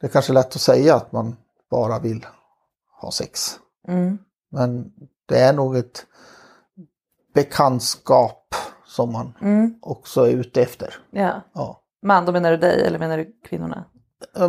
det 0.00 0.06
är 0.06 0.10
kanske 0.10 0.32
lätt 0.32 0.56
att 0.56 0.60
säga 0.60 0.94
att 0.94 1.12
man 1.12 1.36
bara 1.70 1.98
vill 1.98 2.26
ha 3.00 3.10
sex. 3.10 3.58
Mm. 3.88 4.18
Men 4.50 4.92
det 5.26 5.38
är 5.38 5.52
nog 5.52 5.76
ett 5.76 6.06
bekantskap 7.34 8.54
som 8.86 9.12
man 9.12 9.34
Mm. 9.40 9.74
också 9.82 10.22
är 10.28 10.30
ute 10.32 10.62
efter. 10.62 10.94
Ja. 11.10 11.40
Ja. 11.52 11.80
Man, 12.02 12.24
då 12.26 12.32
menar 12.32 12.50
du 12.50 12.56
dig 12.56 12.86
eller 12.86 12.98
menar 12.98 13.16
du 13.18 13.32
kvinnorna? 13.48 13.84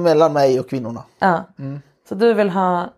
Mellan 0.01 0.33
mig 0.33 0.59
och 0.59 0.69
kvinnorna. 0.69 1.03
Ja. 1.19 1.43
Så 2.09 2.15
du 2.15 2.33
vill 2.33 2.49
ha 2.49 2.89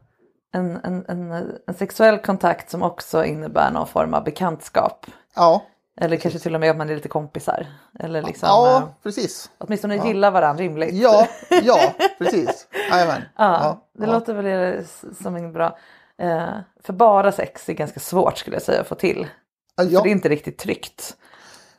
en, 0.54 0.78
en, 0.84 1.06
en, 1.08 1.32
en 1.68 1.74
sexuell 1.74 2.18
kontakt 2.18 2.70
som 2.70 2.84
också 2.84 3.26
innebär 3.26 3.72
någon 3.72 3.88
form 3.88 4.14
av 4.14 4.24
bekantskap? 4.24 5.06
Ja, 5.36 5.62
Eller 6.02 6.18
kanske 6.18 6.40
till 6.40 6.54
och 6.56 6.60
med 6.62 6.72
att 6.72 6.78
man 6.78 6.90
är 6.90 6.96
lite 6.96 7.08
kompisar? 7.10 7.68
Eller 8.00 8.22
liksom, 8.22 8.48
ja 8.50 8.78
eh, 8.78 8.84
precis. 9.04 9.50
åtminstone 9.58 10.08
gillar 10.08 10.32
varandra 10.32 10.64
rimligt? 10.64 10.94
Ja, 10.94 11.28
ja, 11.64 11.80
precis. 12.18 12.68
Jajamän. 12.92 13.22
Ja, 13.38 13.78
det 13.94 14.06
ja. 14.06 14.12
låter 14.12 14.34
väl 14.34 14.86
som 15.22 15.36
en 15.36 15.54
bra... 15.54 15.78
Eh, 16.18 16.48
för 16.84 16.94
bara 16.94 17.32
sex 17.32 17.70
är 17.70 17.74
ganska 17.74 18.00
svårt 18.00 18.38
skulle 18.38 18.56
jag 18.56 18.64
säga 18.64 18.82
att 18.82 18.88
få 18.88 18.96
till. 18.96 19.28
Ja, 19.78 19.84
För 20.00 20.04
det 20.04 20.10
är 20.10 20.12
inte 20.12 20.30
riktigt 20.30 20.58
tryggt. 20.58 21.18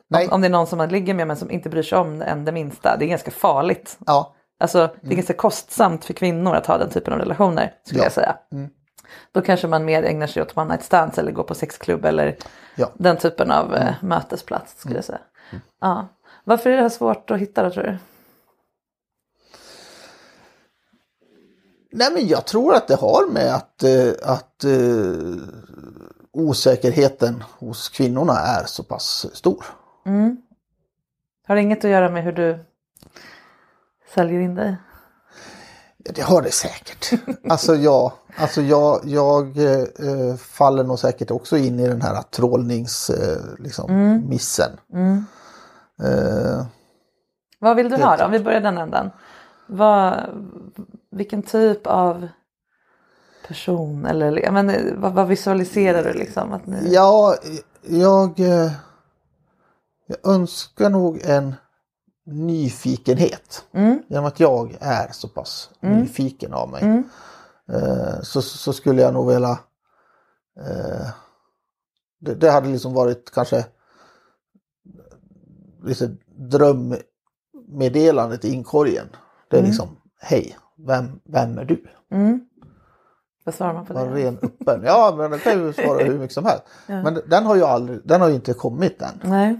Nej. 0.07 0.27
Om, 0.27 0.33
om 0.33 0.41
det 0.41 0.47
är 0.47 0.49
någon 0.49 0.67
som 0.67 0.77
man 0.77 0.89
ligger 0.89 1.13
med 1.13 1.27
men 1.27 1.37
som 1.37 1.51
inte 1.51 1.69
bryr 1.69 1.83
sig 1.83 1.97
om 1.97 2.21
en 2.21 2.45
det 2.45 2.51
minsta. 2.51 2.97
Det 2.97 3.05
är 3.05 3.07
ganska 3.09 3.31
farligt. 3.31 3.97
ja, 4.05 4.35
Alltså 4.59 4.95
det 5.01 5.11
är 5.11 5.15
ganska 5.15 5.33
kostsamt 5.33 6.05
för 6.05 6.13
kvinnor 6.13 6.55
att 6.55 6.65
ha 6.65 6.77
den 6.77 6.89
typen 6.89 7.13
av 7.13 7.19
relationer 7.19 7.73
skulle 7.83 7.99
Ja. 7.99 8.05
jag 8.05 8.11
säga. 8.13 8.37
Mm. 8.51 8.69
Då 9.31 9.41
kanske 9.41 9.67
man 9.67 9.85
mer 9.85 10.03
ägnar 10.03 10.27
sig 10.27 10.41
åt 10.41 10.57
one 10.57 10.67
night 10.71 10.83
stands 10.83 11.17
eller 11.17 11.31
går 11.31 11.43
på 11.43 11.55
sexklubb 11.55 12.05
eller 12.05 12.37
Ja. 12.75 12.85
Mm. 12.85 12.97
den 12.97 13.17
typen 13.17 13.51
av 13.51 13.75
eh, 13.75 13.93
mötesplats 14.01 14.79
skulle 14.79 14.95
jag 14.95 15.05
säga. 15.05 15.19
Ja. 15.81 16.07
Varför 16.43 16.69
är 16.69 16.75
det 16.75 16.81
här 16.81 16.89
svårt 16.89 17.31
att 17.31 17.39
hitta 17.39 17.63
då 17.63 17.69
tror 17.71 17.83
du? 17.83 17.97
Nej 21.91 22.13
men 22.13 22.27
jag 22.27 22.45
tror 22.45 22.73
att 22.75 22.87
det 22.87 22.95
har 22.95 23.31
med 23.31 23.55
att, 23.55 23.83
eh, 23.83 24.11
att 24.23 24.63
eh, 24.63 24.71
osäkerheten 26.33 27.43
hos 27.59 27.89
kvinnorna 27.89 28.33
är 28.33 28.63
så 28.65 28.83
pass 28.83 29.25
stor. 29.33 29.65
Har 31.47 31.55
det 31.55 31.61
inget 31.61 31.85
att 31.85 31.91
göra 31.91 32.09
med 32.09 32.23
hur 32.23 32.31
du 32.31 32.65
säljer 34.13 34.39
in 34.39 34.55
dig? 34.55 34.75
Det 35.97 36.21
har 36.21 36.41
det 36.41 36.51
säkert. 36.51 37.11
Alltså 37.49 37.75
ja, 37.75 38.13
alltså 38.37 38.61
jag, 38.61 39.01
jag 39.05 39.57
eh, 39.57 40.35
faller 40.35 40.83
nog 40.83 40.99
säkert 40.99 41.31
också 41.31 41.57
in 41.57 41.79
i 41.79 41.87
den 41.87 42.01
här 42.01 42.21
trålnings, 42.21 43.09
eh, 43.09 43.37
liksom, 43.59 44.21
missen. 44.29 44.71
Eh, 46.03 46.65
Vad 47.59 47.75
vill 47.75 47.89
du 47.89 47.95
ha 47.95 48.17
då? 48.17 48.25
Om 48.25 48.31
vi 48.31 48.39
börjar 48.39 48.61
den 48.61 48.77
änden. 48.77 49.11
Vad, 49.67 50.19
vilken 51.11 51.43
typ 51.43 51.87
av 51.87 52.27
person 53.49 54.05
eller 54.05 54.43
jag 54.43 54.53
men, 54.53 54.69
eh, 54.69 54.93
vad, 54.95 55.13
vad 55.13 55.27
visualiserar 55.27 56.03
du 56.03 56.13
liksom? 56.13 56.53
Att 56.53 56.67
ni... 56.67 56.93
ja, 56.93 57.35
jag, 57.81 58.39
eh, 58.39 58.71
jag 60.07 60.17
önskar 60.23 60.89
nog 60.89 61.21
en 61.23 61.55
nyfikenhet. 62.25 63.65
Mm. 63.73 64.01
Genom 64.07 64.25
att 64.25 64.39
jag 64.39 64.77
är 64.79 65.11
så 65.11 65.27
pass 65.27 65.69
nyfiken 65.79 66.53
av 66.53 66.69
mig. 66.69 66.83
Mm. 66.83 67.03
Eh, 67.71 68.21
så, 68.21 68.41
så 68.41 68.73
skulle 68.73 69.01
jag 69.01 69.13
nog 69.13 69.33
vilja... 69.33 69.59
Det, 72.21 72.35
det 72.35 72.51
hade 72.51 72.69
liksom 72.69 72.93
varit 72.93 73.31
kanske 73.31 73.65
lite 75.83 76.15
drömmeddelandet 76.25 78.45
i 78.45 78.53
inkorgen. 78.53 79.07
Det 79.49 79.57
är 79.57 79.63
liksom, 79.63 79.97
hej, 80.19 80.57
vem, 80.87 81.19
vem 81.23 81.57
är 81.57 81.65
du? 81.65 81.85
Mm. 82.11 82.48
Vad 83.49 83.53
svarar 83.55 83.73
man 83.73 83.85
på 83.85 83.93
Var 83.93 84.05
det? 84.05 84.15
ren 84.25 84.37
öppen. 84.41 84.81
Ja, 84.85 85.13
men 85.17 85.31
den 85.31 85.39
kan 85.39 85.53
ju 85.65 85.73
svara 85.73 86.03
hur 86.03 86.19
mycket 86.19 86.33
som 86.33 86.45
helst. 86.45 86.63
Men 86.87 87.21
den 87.27 87.45
har 87.45 87.55
ju 87.55 87.63
aldrig, 87.63 87.99
den 88.03 88.21
har 88.21 88.27
ju 88.29 88.35
inte 88.35 88.53
kommit 88.53 89.01
än. 89.01 89.21
Nej. 89.23 89.59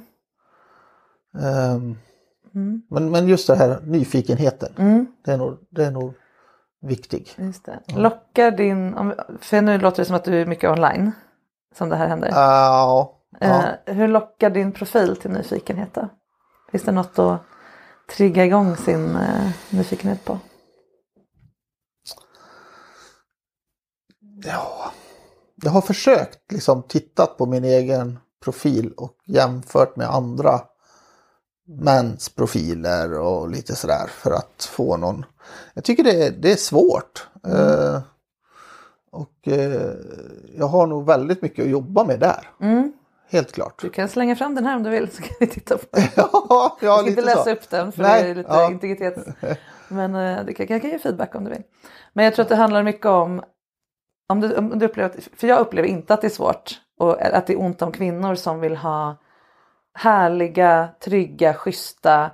Ehm, 1.42 1.96
men, 2.90 3.12
men 3.12 3.28
just 3.28 3.48
det 3.48 3.56
här 3.56 3.80
nyfikenheten, 3.84 4.74
Mm. 4.78 5.08
det, 5.26 5.32
är 5.32 5.38
nog, 5.38 5.58
det 5.70 5.86
är 5.86 5.92
nog 5.92 6.14
viktig. 6.82 7.30
Just 7.38 7.66
det. 7.66 7.80
Lockar 7.96 8.52
din, 8.52 8.94
om, 8.94 9.14
för 9.40 9.62
nu 9.62 9.78
låter 9.78 9.98
det 9.98 10.06
som 10.06 10.16
att 10.16 10.24
du 10.24 10.42
är 10.42 10.46
mycket 10.46 10.70
online. 10.70 11.12
Som 11.78 11.90
det 11.90 11.96
här 11.96 12.08
händer. 12.08 12.30
Ja, 12.32 13.20
ja. 13.40 13.48
Eh, 13.86 13.96
hur 13.96 14.08
lockar 14.08 14.50
din 14.50 14.72
profil 14.72 15.16
till 15.16 15.32
nyfikenhet 15.32 15.94
då? 15.94 16.10
Finns 16.72 16.84
det 16.84 16.92
något 16.92 17.20
att 17.20 17.40
trigga 18.18 18.46
igång 18.46 18.76
sin 18.76 19.16
eh, 19.16 19.50
nyfikenhet 19.70 20.26
på? 20.26 20.40
Ja, 24.44 24.92
jag 25.64 25.72
har 25.72 25.82
försökt 25.82 26.52
liksom 26.52 26.84
tittat 26.84 27.38
på 27.38 27.46
min 27.46 27.64
egen 27.64 28.20
profil 28.44 28.94
och 28.98 29.14
jämfört 29.26 29.96
med 29.96 30.10
andra 30.10 30.62
mäns 31.68 32.30
profiler 32.30 33.20
och 33.20 33.50
lite 33.50 33.76
sådär 33.76 34.08
för 34.08 34.32
att 34.32 34.70
få 34.72 34.98
någon. 34.98 35.26
Jag 35.74 35.84
tycker 35.84 36.04
det 36.04 36.26
är, 36.26 36.32
det 36.32 36.52
är 36.52 36.56
svårt. 36.56 37.28
Eh, 37.48 38.02
och 39.12 39.48
eh, 39.48 39.92
jag 40.58 40.68
har 40.68 40.88
nog 40.88 41.06
väldigt 41.06 41.42
mycket 41.42 41.66
att 41.66 41.72
jobba 41.72 42.04
med 42.04 42.20
där. 42.20 42.50
Helt 43.32 43.52
klart. 43.52 43.82
Du 43.82 43.90
kan 43.90 44.10
slänga 44.10 44.36
fram 44.36 44.56
den 44.56 44.66
här 44.66 44.76
om 44.76 44.84
du 44.84 44.90
vill 44.90 45.12
så 45.12 45.22
kan 45.22 45.36
vi 45.40 45.48
titta 45.48 45.78
på 45.78 45.86
den. 45.92 46.04
ja, 46.16 46.30
ja, 46.34 46.78
Jag 46.82 47.00
ska 47.00 47.10
inte 47.10 47.22
läsa 47.22 47.44
så. 47.44 47.52
upp 47.52 47.70
den 47.70 47.92
för 47.92 48.02
Nej, 48.04 48.24
det 48.24 48.30
är 48.30 48.36
lite 48.36 48.50
ja. 48.50 48.72
integritets... 48.72 49.28
Men 49.88 50.16
eh, 50.16 50.46
du 50.46 50.54
kan, 50.54 50.66
jag 50.70 50.82
kan 50.82 50.92
ge 50.92 51.00
feedback 51.00 51.36
om 51.36 51.44
du 51.44 51.50
vill. 51.50 51.64
Men 52.14 52.26
jag 52.26 52.36
tror 52.36 52.44
att 52.44 52.50
det 52.50 52.56
handlar 52.56 52.84
mycket 52.84 53.06
om, 53.06 53.44
om 54.30 54.40
du, 54.42 54.56
om 54.58 54.80
du 54.80 54.86
upplever, 54.86 55.10
att- 55.10 55.40
för 55.40 55.48
jag 55.48 55.60
upplever 55.60 55.88
inte 55.88 56.14
att 56.14 56.22
det 56.22 56.28
är 56.28 56.30
svårt 56.30 56.82
och 57.00 57.22
att 57.22 57.48
det 57.48 57.54
är 57.54 57.60
ont 57.62 57.82
om 57.82 57.92
kvinnor 57.92 58.36
som 58.36 58.60
vill 58.60 58.78
ha 58.78 59.16
härliga, 59.94 60.90
trygga, 61.04 61.54
schyssta, 61.54 62.32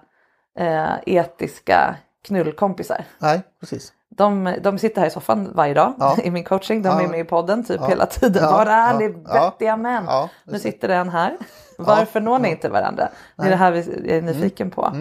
eh, 0.60 0.94
etiska 1.06 1.96
knullkompisar. 2.28 3.06
Nej, 3.20 3.42
precis. 3.60 3.94
De, 4.10 4.56
de 4.62 4.78
sitter 4.80 5.02
här 5.02 5.08
i 5.08 5.12
soffan 5.12 5.52
varje 5.56 5.74
dag 5.74 5.94
Ja. 6.00 6.18
i 6.24 6.32
min 6.32 6.44
coaching. 6.44 6.82
De 6.82 6.90
Ja. 6.90 7.02
är 7.04 7.08
med 7.08 7.20
i 7.20 7.24
podden 7.24 7.64
typ 7.64 7.82
Ja. 7.82 7.88
hela 7.88 8.06
tiden. 8.06 8.44
Ja. 8.44 8.52
Var 8.52 8.66
är 8.66 8.94
ni 8.94 9.08
vettiga 9.08 9.78
män? 9.78 10.06
Nu 10.44 10.60
sitter 10.60 10.88
den 10.88 11.10
här. 11.10 11.38
Varför 11.78 12.22
når 12.22 12.40
ni 12.40 12.50
inte 12.50 12.70
varandra? 12.70 13.10
Det 13.36 13.44
är 13.46 13.50
det 13.50 13.56
här 13.56 13.72
vi 13.72 13.80
är 13.80 14.20
Mm. 14.20 14.26
nyfiken 14.26 14.72
på. 14.72 14.92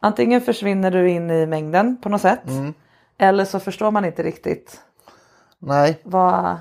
Antingen 0.00 0.40
försvinner 0.40 0.90
du 0.90 1.10
in 1.10 1.30
i 1.30 1.46
mängden 1.46 1.96
på 1.96 2.08
något 2.08 2.20
sätt. 2.20 2.48
Mm. 2.48 2.74
Eller 3.18 3.44
så 3.44 3.60
förstår 3.60 3.90
man 3.90 4.04
inte 4.04 4.22
riktigt 4.22 4.80
Nej, 5.66 6.00
vad, 6.02 6.56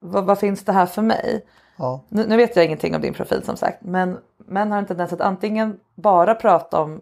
vad, 0.00 0.24
vad 0.24 0.38
finns 0.38 0.64
det 0.64 0.72
här 0.72 0.86
för 0.86 1.02
mig? 1.02 1.44
ja, 1.76 2.00
Nu, 2.08 2.26
nu 2.26 2.36
vet 2.36 2.56
jag 2.56 2.64
ingenting 2.64 2.94
om 2.94 3.00
din 3.00 3.14
profil 3.14 3.42
som 3.44 3.56
sagt. 3.56 3.78
Men 3.82 4.18
män 4.38 4.70
har 4.72 4.78
en 4.78 4.86
tendens 4.86 5.12
att 5.12 5.20
antingen 5.20 5.78
bara 5.94 6.34
prata 6.34 6.80
om 6.80 7.00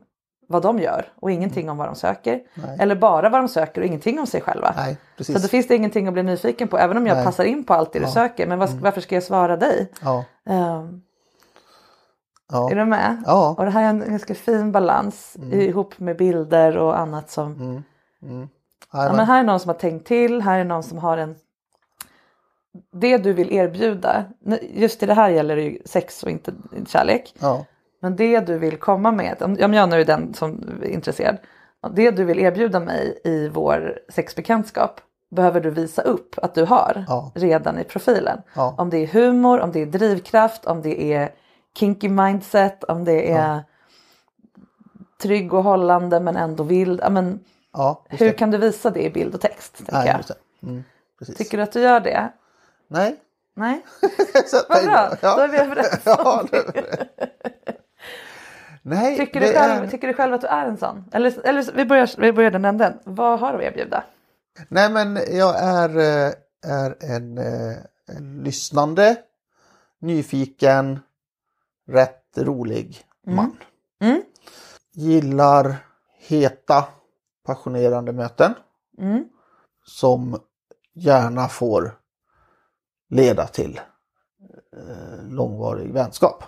vad 0.48 0.62
de 0.62 0.78
gör 0.78 1.12
och 1.20 1.30
ingenting 1.30 1.70
om 1.70 1.76
vad 1.76 1.88
de 1.88 1.94
söker. 1.94 2.40
Eller 2.78 2.94
bara 2.96 3.28
vad 3.28 3.40
de 3.40 3.48
söker 3.48 3.80
och 3.80 3.86
ingenting 3.86 4.20
om 4.20 4.26
sig 4.26 4.40
själva. 4.40 4.74
nej. 4.76 4.96
Så 5.18 5.32
då 5.32 5.48
finns 5.48 5.68
det 5.68 5.76
ingenting 5.76 6.06
att 6.06 6.12
bli 6.12 6.22
nyfiken 6.22 6.68
på 6.68 6.78
även 6.78 6.96
om 6.96 7.06
jag 7.06 7.14
Nej. 7.16 7.24
passar 7.24 7.44
in 7.44 7.64
på 7.64 7.74
allt 7.74 7.92
det 7.92 7.98
du 7.98 8.06
söker. 8.06 8.46
Men 8.46 8.58
vad, 8.58 8.70
varför 8.70 9.00
ska 9.00 9.14
jag 9.14 9.24
svara 9.24 9.56
dig? 9.56 9.90
Ja, 10.02 10.24
Ehm, 10.46 11.02
ja, 12.52 12.70
är 12.70 12.74
du 12.74 12.84
med? 12.84 13.22
Ja. 13.26 13.44
Mm. 13.46 13.56
Och 13.56 13.64
det 13.64 13.70
här 13.70 13.82
är 13.82 13.88
en 13.88 14.10
ganska 14.10 14.34
fin 14.34 14.72
balans 14.72 15.36
ihop 15.52 15.98
med 15.98 16.16
bilder 16.16 16.76
och 16.76 16.98
annat 16.98 17.30
som... 17.30 17.82
Ja, 18.92 19.12
men 19.16 19.26
här 19.26 19.38
är 19.40 19.44
någon 19.44 19.60
som 19.60 19.68
har 19.68 19.74
tänkt 19.74 20.06
till, 20.06 20.40
här 20.42 20.58
är 20.58 20.64
någon 20.64 20.82
som 20.82 20.98
har 20.98 21.18
en... 21.18 21.34
Det 22.92 23.18
du 23.18 23.32
vill 23.32 23.52
erbjuda, 23.52 24.24
just 24.74 25.02
i 25.02 25.06
det 25.06 25.14
här 25.14 25.28
gäller 25.30 25.56
det 25.56 25.62
ju 25.62 25.78
sex 25.84 26.22
och 26.22 26.30
inte 26.30 26.52
kärlek. 26.88 27.34
ja, 27.40 27.64
Men 28.00 28.16
det 28.16 28.40
du 28.40 28.58
vill 28.58 28.76
komma 28.76 29.12
med, 29.12 29.42
om 29.42 29.74
jag 29.74 29.88
nu 29.88 30.00
är 30.00 30.04
den 30.04 30.34
som 30.34 30.64
är 30.82 30.88
intresserad. 30.88 31.36
Det 31.90 32.10
du 32.10 32.24
vill 32.24 32.38
erbjuda 32.38 32.80
mig 32.80 33.20
i 33.24 33.48
vår 33.48 33.98
sexbekantskap 34.08 35.00
behöver 35.30 35.60
du 35.60 35.70
visa 35.70 36.02
upp 36.02 36.34
att 36.42 36.54
du 36.54 36.64
har 36.64 37.04
Ja. 37.08 37.32
redan 37.34 37.78
i 37.78 37.84
profilen. 37.84 38.42
Ja. 38.54 38.74
Om 38.78 38.90
det 38.90 38.98
är 38.98 39.06
humor, 39.06 39.60
om 39.60 39.72
det 39.72 39.82
är 39.82 39.86
drivkraft, 39.86 40.64
om 40.66 40.82
det 40.82 41.12
är 41.12 41.30
kinky 41.78 42.08
mindset, 42.08 42.84
om 42.84 43.04
det 43.04 43.32
är 43.32 43.64
trygg 45.22 45.54
och 45.54 45.64
hållande 45.64 46.20
men 46.20 46.36
ändå 46.36 46.62
vild. 46.62 47.00
Ja, 47.02 47.10
men 47.10 47.40
ja, 47.72 48.04
hur 48.08 48.32
kan 48.32 48.50
du 48.50 48.58
visa 48.58 48.90
det 48.90 49.02
i 49.02 49.10
bild 49.10 49.34
och 49.34 49.40
text? 49.40 49.82
det. 49.86 50.34
Mm. 50.62 50.84
Tycker 51.36 51.56
du 51.56 51.62
att 51.62 51.72
du 51.72 51.80
gör 51.80 52.00
det? 52.00 52.32
Nej. 52.88 53.16
Nej? 53.56 53.84
Vad 54.68 54.84
bra, 54.84 55.16
Ja. 55.22 55.36
då 55.36 55.42
är 55.42 55.48
vi 55.48 55.58
överens 55.58 56.00
Ja, 56.04 56.40
om 56.40 56.48
det-. 56.50 57.08
Nej, 58.82 59.16
Tycker 59.16 59.40
du, 59.40 59.46
själv, 59.46 59.84
är... 59.84 59.88
tycker 59.88 60.08
du 60.08 60.14
själv 60.14 60.34
att 60.34 60.40
du 60.40 60.46
är 60.46 60.66
en 60.66 60.76
sån? 60.78 61.04
Eller, 61.12 61.46
eller 61.46 61.72
vi, 61.74 61.84
börjar, 61.84 62.10
vi 62.20 62.32
börjar 62.32 62.50
den 62.50 62.64
änden. 62.64 62.98
Vad 63.04 63.40
har 63.40 63.52
du 63.52 63.58
att 63.58 63.64
erbjuda? 63.64 64.04
Nej, 64.68 64.90
men 64.90 65.18
jag 65.30 65.58
är, 65.62 65.98
eh, 65.98 66.32
är 66.66 66.96
en, 67.00 67.38
eh, 67.38 67.76
en 68.16 68.42
lyssnande, 68.44 69.16
nyfiken, 69.98 71.00
rätt 71.88 72.24
rolig 72.36 73.04
man. 73.26 73.56
Mm. 74.02 74.22
Gillar 74.92 75.76
heta, 76.18 76.84
passionerande 77.54 78.12
möten 78.12 78.54
Mm. 78.98 79.24
som 79.84 80.38
gärna 80.94 81.48
får 81.48 81.92
leda 83.08 83.46
till 83.46 83.80
eh, 84.76 85.28
långvarig 85.28 85.92
vänskap. 85.92 86.44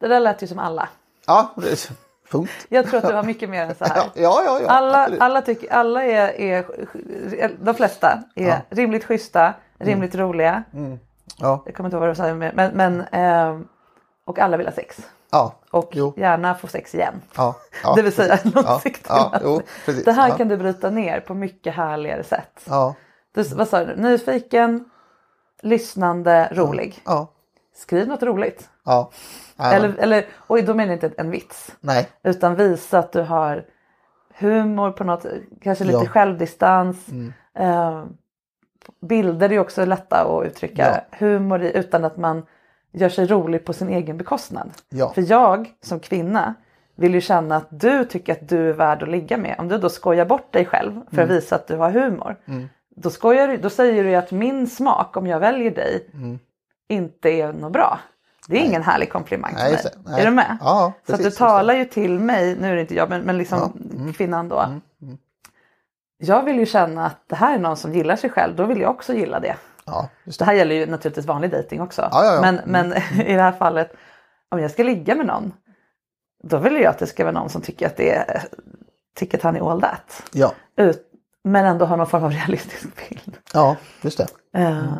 Det 0.00 0.08
där 0.08 0.20
lät 0.20 0.42
ju 0.42 0.46
som 0.46 0.58
alla. 0.58 0.88
Ja, 1.26 1.54
det 1.56 1.72
är, 1.72 1.90
punkt. 2.30 2.50
Jag 2.68 2.86
tror 2.86 2.98
att 2.98 3.08
du 3.08 3.14
har 3.14 3.22
mycket 3.22 3.50
mer 3.50 3.62
än 3.62 3.74
så 3.74 3.84
här. 3.84 3.96
Ja, 4.14 4.42
ja, 4.44 4.60
ja. 4.62 4.68
Alla, 4.68 4.98
absolut. 5.02 5.20
alla, 5.20 5.42
tycker, 5.42 5.72
alla 5.72 6.04
är, 6.04 6.40
är, 6.40 7.56
de 7.64 7.74
flesta 7.74 8.22
är 8.34 8.46
Ja. 8.46 8.54
Mm. 8.54 8.62
rimligt 8.70 9.04
schyssta, 9.04 9.54
rimligt 9.78 10.14
roliga. 10.14 10.62
Ja, 11.38 11.62
Jag 11.66 11.74
kommer 11.74 11.86
inte 11.88 11.94
ihåg 11.96 12.00
vad 12.00 12.10
du 12.10 12.14
sa, 12.14 12.34
men, 12.34 12.76
men 12.76 13.00
ehm, 13.12 13.68
och 14.26 14.38
alla 14.38 14.56
vill 14.56 14.66
ha 14.66 14.74
sex. 14.74 15.10
Ja, 15.32 15.54
Och 15.70 15.90
Jo. 15.92 16.14
gärna 16.16 16.54
få 16.54 16.66
sex 16.66 16.94
igen. 16.94 17.22
ja, 17.36 17.54
ja. 17.82 17.94
det 17.94 18.02
vill 18.02 18.12
säga 18.12 18.38
långsiktigt. 18.44 19.06
ja, 19.08 19.32
jo, 19.44 19.62
det 20.04 20.12
här 20.12 20.36
kan 20.36 20.48
du 20.48 20.56
bryta 20.56 20.90
ner 20.90 21.20
på 21.20 21.34
mycket 21.34 21.74
härligare 21.74 22.24
sätt. 22.24 22.66
Du, 23.34 23.42
vad 23.42 23.68
sa 23.68 23.84
du? 23.84 23.96
Nyfiken, 23.96 24.84
lyssnande, 25.62 26.48
rolig. 26.52 27.02
Skriv 27.76 28.08
något 28.08 28.22
roligt. 28.22 28.68
Eller, 29.58 29.94
eller, 29.98 30.26
oj, 30.46 30.62
då 30.62 30.74
menar 30.74 30.92
jag 30.92 31.04
inte 31.04 31.20
en 31.20 31.30
vits. 31.30 31.76
Nej, 31.80 32.08
Utan 32.22 32.54
visa 32.56 32.98
att 32.98 33.12
du 33.12 33.22
har 33.22 33.64
humor 34.38 34.90
på 34.90 35.04
något, 35.04 35.26
kanske 35.62 35.84
lite 35.84 36.06
självdistans. 36.06 37.08
Eh, 37.58 38.04
bilder 39.00 39.52
är 39.52 39.58
också 39.58 39.84
lätta 39.84 40.22
att 40.22 40.46
uttrycka 40.46 41.04
humor 41.18 41.62
i 41.62 41.76
utan 41.76 42.04
att 42.04 42.16
man 42.16 42.46
gör 42.92 43.08
sig 43.08 43.26
rolig 43.26 43.64
på 43.64 43.72
sin 43.72 43.88
egen 43.88 44.16
bekostnad. 44.16 44.70
Ja. 44.88 45.12
För 45.14 45.30
jag 45.30 45.70
som 45.82 46.00
kvinna 46.00 46.54
vill 46.96 47.14
ju 47.14 47.20
känna 47.20 47.56
att 47.56 47.66
du 47.70 48.04
tycker 48.04 48.32
att 48.32 48.48
du 48.48 48.68
är 48.68 48.72
värd 48.72 49.02
att 49.02 49.08
ligga 49.08 49.36
med. 49.36 49.54
Om 49.58 49.68
du 49.68 49.78
då 49.78 49.88
skojar 49.88 50.24
bort 50.24 50.52
dig 50.52 50.64
själv 50.66 50.92
för 50.92 51.22
att 51.22 51.28
Mm. 51.28 51.28
visa 51.28 51.56
att 51.56 51.66
du 51.66 51.76
har 51.76 51.90
humor. 51.90 52.36
Då, 52.96 53.10
skojar, 53.10 53.48
du- 53.48 53.56
då 53.56 53.70
säger 53.70 54.04
du 54.04 54.10
ju 54.10 54.16
att 54.16 54.30
min 54.32 54.66
smak 54.66 55.16
om 55.16 55.26
jag 55.26 55.40
väljer 55.40 55.70
dig 55.70 56.08
Mm. 56.14 56.38
inte 56.88 57.28
är 57.28 57.52
något 57.52 57.72
bra. 57.72 57.98
Det 58.48 58.56
är 58.56 58.60
ingen 58.64 58.82
härlig 58.82 59.10
komplimang 59.12 59.52
Nej, 59.56 59.76
till 59.76 59.84
mig. 59.84 60.04
Nej. 60.06 60.20
Är 60.22 60.26
du 60.26 60.30
med? 60.32 60.56
Ja, 60.60 60.92
Så 61.06 61.12
att 61.12 61.18
precis, 61.18 61.34
du 61.34 61.38
talar 61.38 61.74
ju 61.74 61.84
till 61.84 62.18
mig, 62.18 62.56
nu 62.60 62.70
är 62.70 62.74
det 62.74 62.80
inte 62.80 62.94
jag 62.94 63.08
men, 63.10 63.20
men 63.22 63.38
liksom 63.38 63.72
kvinnan 64.16 64.48
då. 64.48 64.64
Jag 66.18 66.42
vill 66.42 66.58
ju 66.58 66.66
känna 66.66 67.06
att 67.06 67.20
det 67.26 67.36
här 67.36 67.54
är 67.54 67.58
någon 67.58 67.76
som 67.76 67.92
gillar 67.94 68.16
sig 68.16 68.30
själv, 68.30 68.56
då 68.56 68.64
vill 68.64 68.80
jag 68.80 68.90
också 68.90 69.12
gilla 69.14 69.40
det. 69.40 69.56
Ja, 69.90 70.08
Det 70.24 70.38
det. 70.38 70.44
här 70.44 70.52
gäller 70.54 70.74
ju 70.74 70.86
naturligtvis 70.86 71.26
vanlig 71.26 71.50
dating 71.50 71.80
också. 71.80 72.08
Ja, 72.12 72.24
ja. 72.24 72.40
Men, 72.40 72.60
men 72.66 72.92
i 73.26 73.34
det 73.34 73.42
här 73.42 73.52
fallet, 73.52 73.92
om 74.48 74.58
jag 74.60 74.70
ska 74.70 74.82
ligga 74.82 75.14
med 75.14 75.26
någon, 75.26 75.52
då 76.42 76.58
vill 76.58 76.76
jag 76.76 76.86
att 76.86 76.98
det 76.98 77.06
ska 77.06 77.24
vara 77.24 77.32
någon 77.32 77.48
som 77.50 77.62
tycker 77.62 77.86
att, 77.86 77.96
det 77.96 78.10
är, 78.16 78.42
tycker 79.16 79.38
att 79.38 79.44
han 79.44 79.56
är 79.56 79.70
all 79.70 79.80
that. 79.80 80.22
Ja, 80.32 80.52
Ut, 80.76 81.06
men 81.44 81.64
ändå 81.66 81.84
har 81.84 81.96
någon 81.96 82.06
form 82.06 82.24
av 82.24 82.30
realistisk 82.46 83.08
bild. 83.08 83.36
ja, 83.54 83.76
just 84.02 84.18
det. 84.18 84.26
Eh, 84.60 84.92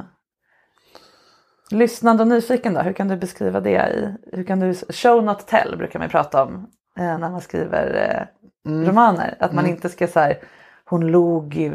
Lyssnande 1.71 2.23
och 2.23 2.29
nyfiken 2.29 2.75
då, 2.75 2.81
hur 2.81 2.93
kan 2.93 3.09
du 3.09 3.17
beskriva 3.17 3.61
det? 3.61 3.71
I, 3.89 4.15
hur 4.37 4.45
kan 4.45 4.61
du, 4.61 4.75
show 4.75 5.25
not 5.25 5.47
tell 5.47 5.77
brukar 5.77 5.99
man 5.99 6.09
prata 6.09 6.43
om 6.43 6.67
eh, 6.99 7.19
när 7.19 7.31
man 7.31 7.41
skriver 7.41 7.95
eh, 8.67 8.71
romaner. 8.87 9.37
Att 9.41 9.53
man 9.53 9.67
inte 9.67 9.89
ska 9.89 10.07
säga 10.09 10.37
hon 10.85 11.07
log 11.07 11.57
i, 11.57 11.73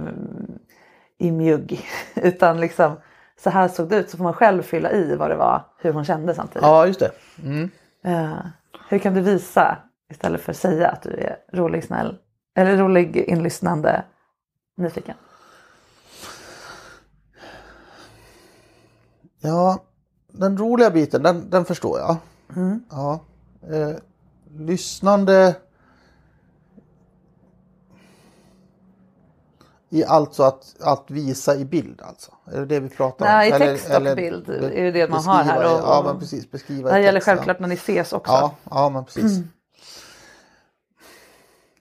i 1.17 1.31
mjugg. 1.31 1.81
Utan 2.15 2.59
liksom 2.59 2.97
så 3.39 3.49
här 3.49 3.67
såg 3.67 3.89
det 3.89 3.95
ut 3.95 4.09
så 4.09 4.17
får 4.17 4.23
man 4.23 4.33
själv 4.33 4.61
fylla 4.63 4.91
i 4.91 5.15
vad 5.15 5.29
det 5.29 5.35
var, 5.35 5.65
hur 5.77 5.93
hon 5.93 6.05
kände 6.05 6.35
samtidigt. 6.35 6.63
Ja, 6.63 6.87
just 6.87 6.99
det. 6.99 7.11
Eh, 8.03 8.37
hur 8.89 8.99
kan 8.99 9.13
du 9.13 9.21
visa 9.21 9.77
istället 10.11 10.41
för 10.41 10.51
att 10.51 10.57
säga 10.57 10.89
att 10.89 11.01
du 11.01 11.09
är 11.09 11.37
rolig, 11.53 11.83
snäll 11.83 12.17
eller 12.55 12.77
rolig, 12.77 13.17
inlyssnande, 13.17 14.03
nyfiken? 14.77 15.15
Ja, 19.39 19.83
den 20.27 20.57
roliga 20.57 20.89
biten, 20.89 21.23
den, 21.23 21.49
den 21.49 21.65
förstår 21.65 21.99
jag. 21.99 22.17
Mm. 22.55 22.83
Ja. 22.89 23.19
Eh, 23.61 23.95
lyssnande 24.57 25.55
i 29.95 30.05
alltså 30.05 30.43
att, 30.43 30.75
att 30.81 31.11
visa 31.11 31.55
i 31.55 31.65
bild 31.65 32.01
alltså? 32.01 32.31
Är 32.45 32.59
det 32.59 32.65
det 32.65 32.79
vi 32.79 32.89
pratar 32.89 33.25
om? 33.25 33.31
Nej, 33.31 33.49
i 33.49 33.51
Eller- 33.51 33.65
text 33.65 33.89
och 33.89 33.95
eller 33.95 34.15
bild 34.15 34.49
är 34.49 34.83
ju 34.83 34.91
det 34.91 35.09
man 35.09 35.23
har 35.23 35.43
här. 35.43 35.63
Och, 35.73 35.79
ja, 35.79 36.01
men 36.05 36.19
precis. 36.19 36.51
Beskriva 36.51 36.87
Det 36.89 36.93
här 36.95 37.01
gäller 37.01 37.19
ja. 37.19 37.23
självklart 37.25 37.59
när 37.59 37.67
ni 37.67 37.75
ses 37.75 38.13
också. 38.13 38.31
Ja, 38.33 38.55
ja 38.69 38.89
men 38.89 39.05
precis. 39.05 39.39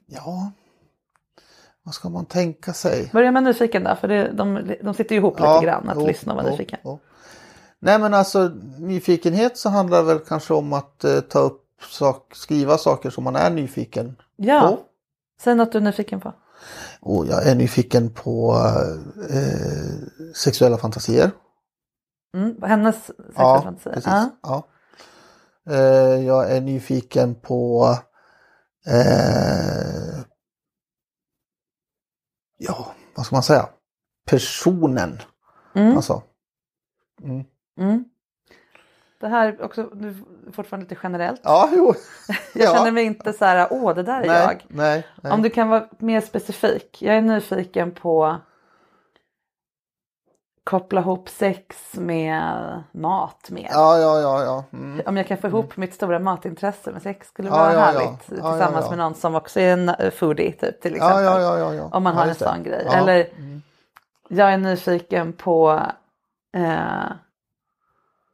Ja. 0.07 0.51
Vad 1.83 1.95
ska 1.95 2.09
man 2.09 2.25
tänka 2.25 2.73
sig? 2.73 3.11
Börja 3.13 3.31
med 3.33 3.43
nyfiken 3.43 3.85
då, 3.85 3.97
för 4.01 4.09
det, 4.09 4.33
de, 4.33 4.75
de 4.83 4.95
sitter 4.95 5.15
ju 5.15 5.21
ihop 5.21 5.41
lite 5.41 5.61
grann 5.63 5.89
att 5.89 5.97
jo, 6.01 6.07
lyssna 6.07 6.33
och 6.33 6.43
vara 6.43 6.51
nyfiken. 6.51 6.79
jo. 6.85 6.99
Nej 7.79 7.99
men 7.99 8.15
alltså 8.15 8.51
nyfikenhet 8.79 9.59
så 9.59 9.69
handlar 9.69 9.99
det 9.99 10.05
väl 10.05 10.19
kanske 10.19 10.55
om 10.55 10.73
att 10.73 11.05
eh, 11.05 11.21
ta 11.21 11.39
upp 11.39 11.61
sak, 11.91 12.35
skriva 12.35 12.79
saker 12.79 13.11
som 13.11 13.25
man 13.25 13.37
är 13.37 13.51
nyfiken 13.51 14.17
Ja, 14.37 14.61
på. 14.61 14.79
säg 15.41 15.55
något 15.55 15.73
du 15.73 15.79
är 15.79 15.83
nyfiken 15.83 16.21
på. 16.21 16.33
Och 17.01 17.27
jag 17.27 17.47
är 17.47 17.55
nyfiken 17.55 18.11
på 18.15 18.57
eh, 19.31 20.33
sexuella 20.35 20.79
fantasier. 20.79 21.31
Mm, 22.37 22.61
på 22.61 22.67
hennes 22.67 22.97
sexuella 23.07 23.33
Ja, 23.37 23.63
fantasier. 23.63 23.95
precis. 23.95 24.07
Ja. 24.13 24.31
Ja. 24.43 24.67
Eh, 25.75 26.25
jag 26.27 26.51
är 26.51 26.61
nyfiken 26.61 27.35
på 27.35 27.89
eh, 28.87 30.21
ja, 32.59 32.95
vad 33.17 33.27
ska 33.27 33.37
man 33.37 33.43
säga? 33.43 33.69
Personen. 34.27 35.19
Mm. 35.75 35.97
Alltså. 35.97 36.23
Mm. 37.79 38.05
Det 39.25 39.31
här 39.31 39.49
är 39.49 39.63
också 39.63 39.89
nu 39.93 40.15
fortfarande 40.53 40.85
lite 40.85 41.01
generellt. 41.03 41.41
Ja, 41.45 41.69
jo. 41.73 41.95
Jag 42.55 42.65
ja. 42.67 42.73
känner 42.75 42.93
mig 42.93 43.05
inte 43.05 43.33
så 43.33 43.45
här, 43.45 43.69
åh 43.71 43.95
det 43.95 44.03
där 44.03 44.21
är 44.21 44.27
nej, 44.27 44.41
jag. 44.41 44.65
Nej, 44.69 45.07
nej. 45.23 45.33
Om 45.33 45.43
du 45.43 45.51
kan 45.51 45.69
vara 45.69 45.89
mer 45.99 46.21
specifik. 46.21 47.03
Jag 47.03 47.17
är 47.17 47.21
nyfiken 47.23 47.91
på 47.91 48.37
koppla 50.65 51.01
ihop 51.01 51.29
sex 51.29 51.77
med 51.93 52.83
mat 52.93 53.51
mer. 53.51 53.69
Ja, 53.71 53.99
ja, 53.99 54.21
ja, 54.21 54.45
ja. 54.45 54.65
Mm. 54.73 55.03
Om 55.07 55.17
jag 55.17 55.27
kan 55.27 55.39
få 55.39 55.47
ihop 55.49 55.77
mitt 55.77 55.95
stora 55.95 56.19
matintresse 56.19 56.93
med 56.93 57.03
sex 57.03 57.29
skulle 57.29 57.49
Ja, 57.49 57.55
vara 57.57 57.73
ja, 57.73 57.81
härligt. 57.81 58.29
Ja, 58.43 58.51
Tillsammans 58.51 58.89
med 58.89 58.99
någon 58.99 59.15
som 59.15 59.35
också 59.35 59.61
är 59.61 59.73
en 59.73 59.89
eh, 59.89 60.11
foodie 60.11 60.53
typ, 60.53 60.81
till 60.81 60.95
exempel. 60.97 61.81
Om 61.93 62.03
man 62.03 62.15
har 62.15 62.23
en 62.23 62.29
just 62.29 62.41
det. 62.41 62.47
sån 62.47 62.63
grej. 62.63 62.87
Eller 62.95 63.29
Mm. 63.37 63.63
jag 64.29 64.53
är 64.53 64.59
nyfiken 64.59 65.33
på 65.33 65.81
eh, 66.57 67.13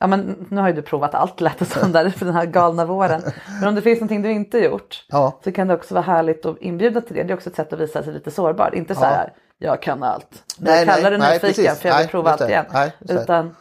Ja 0.03 0.07
men 0.07 0.47
nu 0.49 0.61
har 0.61 0.69
ju 0.69 0.75
du 0.75 0.83
provat 0.83 1.15
allt 1.15 1.41
lät 1.41 1.59
det 1.59 1.65
som 1.65 1.93
där 1.93 2.11
för 2.11 2.25
den 2.27 2.35
här 2.35 2.47
galna 2.47 2.85
våren. 2.85 3.23
Men 3.61 3.69
om 3.69 3.75
det 3.75 3.83
finns 3.83 4.01
någonting 4.01 4.23
du 4.23 4.31
inte 4.33 4.59
gjort 4.59 5.05
Ja, 5.09 5.39
så 5.45 5.53
kan 5.53 5.69
det 5.69 5.75
också 5.75 5.95
vara 5.95 6.05
härligt 6.05 6.47
att 6.47 6.59
inbjuda 6.59 7.01
till 7.01 7.17
det. 7.17 7.23
Det 7.23 7.33
är 7.33 7.37
också 7.37 7.51
ett 7.51 7.57
sätt 7.57 7.73
att 7.73 7.81
visa 7.81 8.03
sig 8.03 8.13
lite 8.13 8.31
sårbar. 8.31 8.75
Inte 8.75 8.95
så 8.95 9.01
Ja. 9.05 9.07
här, 9.09 9.33
jag 9.59 9.83
kan 9.83 10.03
allt. 10.03 10.43
Nej, 10.59 10.85
jag 10.87 10.97
kallar 10.97 11.19
nej, 11.19 11.39
det 11.43 11.47
nyfiken 11.49 11.77
för 11.77 11.89
jag 11.89 11.99
vill 11.99 12.09
prova 12.09 12.31
allt 12.31 12.39
det. 12.41 12.49
igen. 12.49 12.65
Nej, 12.73 12.93
det. 12.99 13.15
Utan 13.15 13.57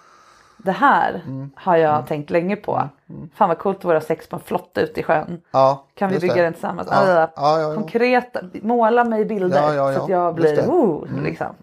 det 0.58 0.72
här 0.72 1.22
har 1.56 1.78
jag 1.78 2.08
tänkt 2.08 2.30
länge 2.30 2.56
på. 2.56 2.90
Mm. 3.10 3.30
Fan 3.36 3.50
vad 3.50 3.58
coolt 3.58 3.78
att 3.78 3.84
vara 3.86 4.02
sex 4.02 4.28
på 4.30 4.36
en 4.36 4.42
flotte 4.42 4.82
ute 4.82 5.00
i 5.00 5.04
sjön. 5.04 5.42
ja. 5.52 5.86
Kan 5.96 6.10
vi 6.12 6.20
bygga 6.20 6.36
det. 6.36 6.42
den 6.42 6.54
tillsammans? 6.54 6.88
Ja, 6.92 6.98
Alltså, 6.98 7.42
ja, 7.42 7.62
ja. 7.62 7.76
Konkreta, 7.76 8.40
måla 8.62 9.04
mig 9.04 9.26
bilder 9.26 9.58
så 9.62 9.66
att 9.68 9.76
ja. 9.96 10.10
jag 10.10 10.36
blir 10.36 10.56
det. 10.56 10.62
Mm. 10.62 10.76
oh, 10.76 11.22
liksom. 11.24 11.56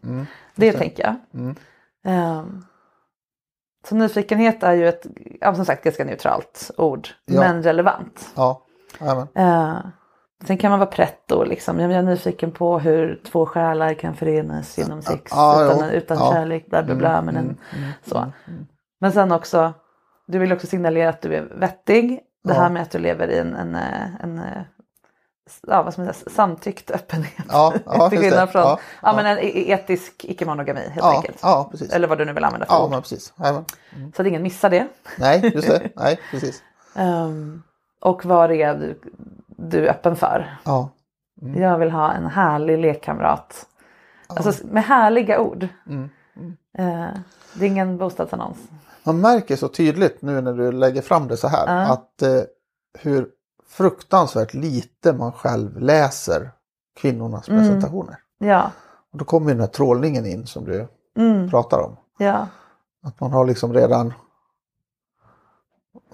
Det 0.54 0.72
tänker 0.72 1.02
jag. 1.04 1.14
Ehm, 2.04 2.64
så 3.88 3.94
nyfikenhet 3.94 4.62
är 4.62 4.72
ju 4.72 4.88
ett, 4.88 5.06
ja, 5.40 5.54
som 5.54 5.64
sagt, 5.64 5.84
ganska 5.84 6.04
neutralt 6.04 6.70
ord, 6.76 7.08
Ja. 7.26 7.40
men 7.40 7.62
relevant. 7.62 8.32
Ja, 8.36 8.62
jajamän. 9.00 9.28
Uh, 9.38 9.78
sen 10.46 10.58
kan 10.58 10.70
man 10.70 10.78
vara 10.80 10.90
pretto 10.90 11.44
liksom. 11.44 11.80
Jag 11.80 11.92
är 11.92 12.02
nyfiken 12.02 12.52
på 12.52 12.78
hur 12.78 13.20
två 13.26 13.46
själar 13.46 13.94
kan 13.94 14.14
förenas 14.14 14.78
genom 14.78 15.02
sex 15.02 15.32
Ja, 15.34 15.64
utan, 15.64 15.78
jo. 15.88 15.94
utan 15.96 16.16
Ja. 16.18 16.30
Mm, 16.30 16.34
kärlek. 16.42 16.66
Bla, 16.66 16.82
bla, 16.82 16.94
bla, 16.94 17.22
men 17.22 17.36
en, 17.36 17.56
så. 18.06 18.32
Men 19.00 19.12
sen 19.12 19.32
också, 19.32 19.72
du 20.26 20.38
vill 20.38 20.52
också 20.52 20.66
signalera 20.66 21.08
att 21.08 21.22
du 21.22 21.34
är 21.34 21.42
vettig. 21.42 22.20
Det 22.44 22.54
Ja. 22.54 22.60
här 22.60 22.70
med 22.70 22.82
att 22.82 22.90
du 22.90 22.98
lever 22.98 23.28
i 23.28 23.38
en, 23.38 23.54
en, 23.54 23.74
eh, 23.74 24.14
en, 24.22 24.38
eh, 24.38 24.62
ja, 25.66 25.82
vad 25.82 25.98
man 25.98 26.14
säga, 26.14 26.30
samtyckt 26.30 26.90
öppenhet. 26.90 27.44
Ja, 27.48 27.74
ja, 27.86 28.10
Till 28.10 28.18
skillnad 28.18 28.48
det. 28.48 28.52
från 28.52 28.62
Ja, 28.62 28.78
ja, 29.02 29.12
men 29.16 29.26
en 29.26 29.38
e- 29.38 29.70
etisk 29.72 30.24
icke-monogami 30.24 30.80
helt 30.80 30.96
Ja, 30.96 31.16
enkelt. 31.16 31.38
ja, 31.42 31.68
precis. 31.70 31.90
Eller 31.92 32.08
vad 32.08 32.18
du 32.18 32.24
nu 32.24 32.32
vill 32.32 32.44
använda 32.44 32.66
för 32.66 32.74
Ja, 32.74 32.84
ord. 32.84 32.90
men 32.90 33.00
precis. 33.02 33.32
Jajamän. 33.38 33.64
Så 34.16 34.22
att 34.22 34.28
ingen 34.28 34.42
missar 34.42 34.70
det. 34.70 34.86
Nej, 35.18 35.50
just 35.54 35.68
det. 35.68 35.90
Nej, 35.96 36.18
precis. 36.30 36.62
Ehm, 36.94 37.62
och 38.00 38.24
vad 38.24 38.50
är 38.50 38.74
du, 38.74 39.00
du 39.46 39.86
är 39.86 39.90
öppen 39.90 40.16
för? 40.16 40.56
Ja, 40.64 40.88
Jag 41.56 41.78
vill 41.78 41.90
ha 41.90 42.12
en 42.12 42.26
härlig 42.26 42.78
lekkamrat. 42.78 43.66
Alltså 44.26 44.66
med 44.66 44.84
härliga 44.84 45.40
ord. 45.40 45.68
Mm, 45.86 46.10
Eh, 46.78 47.06
det 47.54 47.64
är 47.64 47.68
ingen 47.68 47.98
bostadsannons. 47.98 48.56
man 49.04 49.20
märker 49.20 49.56
så 49.56 49.68
tydligt 49.68 50.22
nu 50.22 50.40
när 50.40 50.52
du 50.52 50.72
lägger 50.72 51.02
fram 51.02 51.28
det 51.28 51.36
så 51.36 51.48
här 51.48 51.66
att 51.92 52.22
eh, 52.22 52.28
hur 52.98 53.28
fruktansvärt 53.68 54.54
lite 54.54 55.12
man 55.12 55.32
själv 55.32 55.78
läser 55.80 56.50
kvinnornas 57.00 57.48
Mm. 57.48 57.60
presentationer. 57.60 58.16
Ja, 58.38 58.70
Och 59.12 59.18
då 59.18 59.24
kommer 59.24 59.46
ju 59.48 59.54
den 59.54 59.60
här 59.60 59.68
trålningen 59.68 60.26
in 60.26 60.46
som 60.46 60.64
du 60.64 60.88
mm, 61.16 61.50
pratar 61.50 61.78
om. 61.80 61.96
ja, 62.18 62.46
Att 63.02 63.20
man 63.20 63.32
har 63.32 63.46
liksom 63.46 63.72
redan 63.74 64.12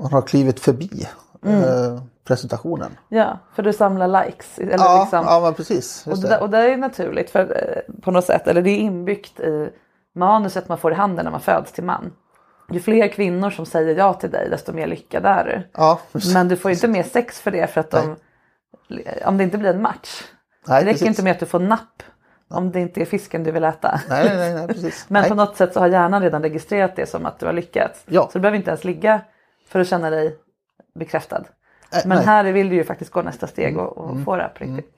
man 0.01 0.13
har 0.13 0.23
klivit 0.23 0.61
förbi 0.61 1.09
Mm. 1.45 1.63
eh, 1.63 2.03
presentationen. 2.25 2.99
ja. 3.09 3.39
För 3.55 3.63
du 3.63 3.73
samlar 3.73 4.25
likes. 4.25 4.59
Eller 4.59 4.73
ja, 4.85 5.01
liksom, 5.03 5.25
ja, 5.27 5.41
men 5.41 5.55
precis. 5.55 6.07
och, 6.07 6.19
det, 6.19 6.29
det. 6.29 6.39
och 6.41 6.51
det 6.51 6.59
är 6.73 6.77
naturligt 6.77 7.31
för, 7.31 7.41
eh, 7.41 7.95
på 8.03 8.11
något 8.11 8.25
sätt. 8.25 8.47
Eller 8.49 8.63
det 8.63 8.71
är 8.71 8.77
inbyggt 8.79 9.41
i 9.41 9.71
manuset 10.15 10.69
man 10.69 10.79
får 10.79 10.93
i 10.93 10.95
handen 10.95 11.25
när 11.25 11.31
man 11.33 11.41
föds 11.41 11.73
till 11.73 11.85
man. 11.85 12.13
Ju 12.73 12.81
fler 12.81 13.09
kvinnor 13.09 13.51
som 13.51 13.67
säger 13.67 13.97
ja 13.97 14.15
till 14.15 14.31
dig 14.31 14.51
desto 14.51 14.73
mer 14.73 14.87
lyckad 14.87 15.27
är 15.27 15.45
du. 15.45 15.69
Ja. 15.73 16.01
Men 16.35 16.49
du 16.49 16.57
får 16.57 16.71
inte 16.71 16.89
mer 16.89 17.03
sex 17.03 17.41
för 17.41 17.51
det 17.51 17.67
för 17.67 17.81
att 17.81 17.91
de, 17.91 18.17
om 19.25 19.39
det 19.39 19.45
inte 19.45 19.59
blir 19.59 19.71
en 19.71 19.83
match. 19.83 20.23
Nej, 20.67 20.81
det 20.81 20.91
räcker 20.91 20.93
precis. 20.93 21.09
inte 21.09 21.23
med 21.23 21.33
att 21.33 21.41
du 21.41 21.47
får 21.47 21.61
napp 21.61 22.03
om 22.49 22.73
det 22.73 22.81
inte 22.81 23.01
är 23.01 23.05
fisken 23.05 23.45
du 23.45 23.51
vill 23.51 23.65
äta. 23.65 24.01
Nej, 24.09 24.37
nej, 24.37 24.55
nej, 24.55 24.67
precis. 24.67 25.05
Men 25.09 25.21
nej. 25.21 25.29
på 25.29 25.35
något 25.35 25.57
sätt 25.57 25.73
så 25.73 25.81
har 25.81 25.89
hjärnan 25.89 26.23
redan 26.23 26.43
registrerat 26.43 26.97
det 26.97 27.07
som 27.07 27.27
att 27.27 27.39
du 27.39 27.47
har 27.47 27.53
lyckats. 27.53 28.05
Ja. 28.07 28.23
Så 28.33 28.39
du 28.39 28.41
behöver 28.43 28.57
inte 28.57 28.71
ens 28.71 28.85
ligga 28.85 29.21
för 29.69 29.81
att 29.81 29.89
känna 29.89 30.11
dig 30.11 30.37
bekräftad. 30.95 31.45
Nej, 31.93 32.03
Men 32.07 32.17
nej. 32.17 32.27
här 32.27 32.45
vill 32.45 32.69
du 32.69 32.77
ju 32.77 32.85
faktiskt 32.85 33.11
gå 33.11 33.23
nästa 33.23 33.47
steg 33.47 33.79
och, 33.79 33.99
och 33.99 34.25
få 34.25 34.37
det 34.37 34.43
här 34.43 34.49
på 34.49 34.65
riktigt. 34.65 34.95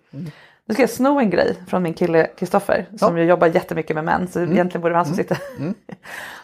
Nu 0.66 0.74
ska 0.74 0.83
jag 0.83 0.90
sno 0.90 1.18
en 1.20 1.31
grej 1.31 1.57
från 1.68 1.83
min 1.83 1.94
kille 1.94 2.27
Kristoffer 2.27 2.87
som 2.98 3.18
ju 3.18 3.24
jobbar 3.24 3.46
jättemycket 3.46 3.94
med 3.96 4.05
män. 4.05 4.29
Så 4.29 4.40
egentligen 4.40 4.81
borde 4.81 4.90
det 4.90 4.94
vara 4.94 4.96
han 4.98 5.07
som 5.07 5.14
sitter. 5.16 5.38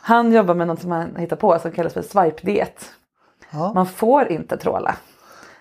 Han 0.02 0.32
jobbar 0.32 0.54
med 0.54 0.66
något 0.66 0.80
som 0.80 0.90
han 0.90 1.16
hittar 1.16 1.36
på 1.36 1.58
som 1.58 1.72
kallas 1.72 1.92
för 1.94 2.02
swipe-diet. 2.02 2.90
Ja. 3.50 3.72
Man 3.74 3.86
får 3.86 4.28
inte 4.32 4.56
tråla. 4.56 4.96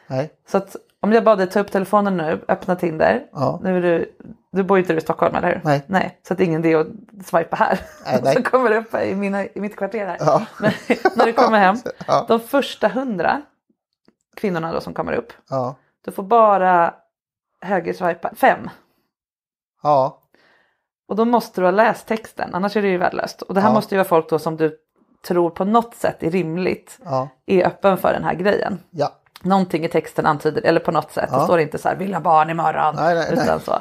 nej. 0.07 0.29
Så 0.47 0.57
att 0.57 0.75
om 1.01 1.11
jag 1.13 1.23
bad 1.23 1.37
dig 1.37 1.47
ta 1.49 1.59
upp 1.59 1.71
telefonen 1.71 2.17
nu, 2.17 2.39
öppna 2.47 2.75
Tinder. 2.75 3.23
Ja. 3.33 3.59
Nu 3.63 3.77
är 3.77 3.81
du, 3.81 4.11
du 4.51 4.63
bor 4.63 4.77
ju 4.77 4.83
inte 4.83 4.93
i 4.93 5.01
Stockholm, 5.01 5.35
eller 5.35 5.47
hur? 5.47 5.61
Nej. 5.63 5.83
Nej, 5.87 6.19
så 6.27 6.33
att 6.33 6.37
det 6.37 6.43
är 6.43 6.45
ingen 6.45 6.65
idé 6.65 6.75
att 6.75 6.87
swipa 7.25 7.55
här. 7.55 7.79
Nej, 8.05 8.19
nej. 8.23 8.35
så 8.35 8.43
kommer 8.43 8.69
det 8.69 8.77
upp 8.77 8.95
i, 8.95 9.15
mina, 9.15 9.45
i 9.45 9.51
mitt 9.61 9.75
kvarter 9.75 10.05
här. 10.05 10.17
Ja. 10.19 10.41
Men 10.59 10.71
när 11.15 11.25
du 11.25 11.33
kommer 11.33 11.59
hem, 11.59 11.75
Ja. 12.07 12.25
de 12.27 12.39
första 12.39 12.87
hundra 12.87 13.41
kvinnorna 14.35 14.71
då 14.73 14.81
som 14.81 14.93
kommer 14.93 15.13
upp, 15.13 15.33
Ja. 15.49 15.75
du 16.05 16.11
får 16.11 16.23
bara 16.23 16.93
högerswipa 17.61 18.31
fem. 18.35 18.69
Ja. 19.83 20.19
Och 21.07 21.15
då 21.15 21.25
måste 21.25 21.61
du 21.61 21.65
ha 21.67 21.71
läst 21.71 22.07
texten, 22.07 22.49
annars 22.55 22.77
är 22.77 22.81
det 22.81 22.87
ju 22.87 22.97
värdelöst. 22.97 23.41
Och 23.41 23.53
det 23.53 23.61
här 23.61 23.69
Ja. 23.69 23.73
måste 23.73 23.95
ju 23.95 23.97
vara 23.97 24.07
folk 24.07 24.29
då 24.29 24.39
som 24.39 24.57
du 24.57 24.77
tror 25.27 25.49
på 25.49 25.65
något 25.65 25.95
sätt 25.95 26.23
är 26.23 26.31
rimligt, 26.31 26.99
Ja. 27.05 27.27
är 27.45 27.67
öppen 27.67 27.97
för 27.97 28.13
den 28.13 28.23
här 28.23 28.33
grejen. 28.33 28.79
Ja. 28.89 29.11
Någonting 29.41 29.85
i 29.85 29.89
texten 29.89 30.25
antyder, 30.25 30.61
eller 30.61 30.79
på 30.79 30.91
något 30.91 31.11
sätt, 31.11 31.29
det 31.29 31.35
Ja. 31.37 31.43
står 31.43 31.59
inte 31.59 31.77
så 31.77 31.89
här 31.89 31.95
vill 31.95 32.13
ha 32.13 32.21
barn 32.21 32.49
imorgon. 32.49 32.95
Nej, 32.95 33.15
nej, 33.15 33.31
nej. 33.35 33.43
utan 33.43 33.59
så. 33.59 33.73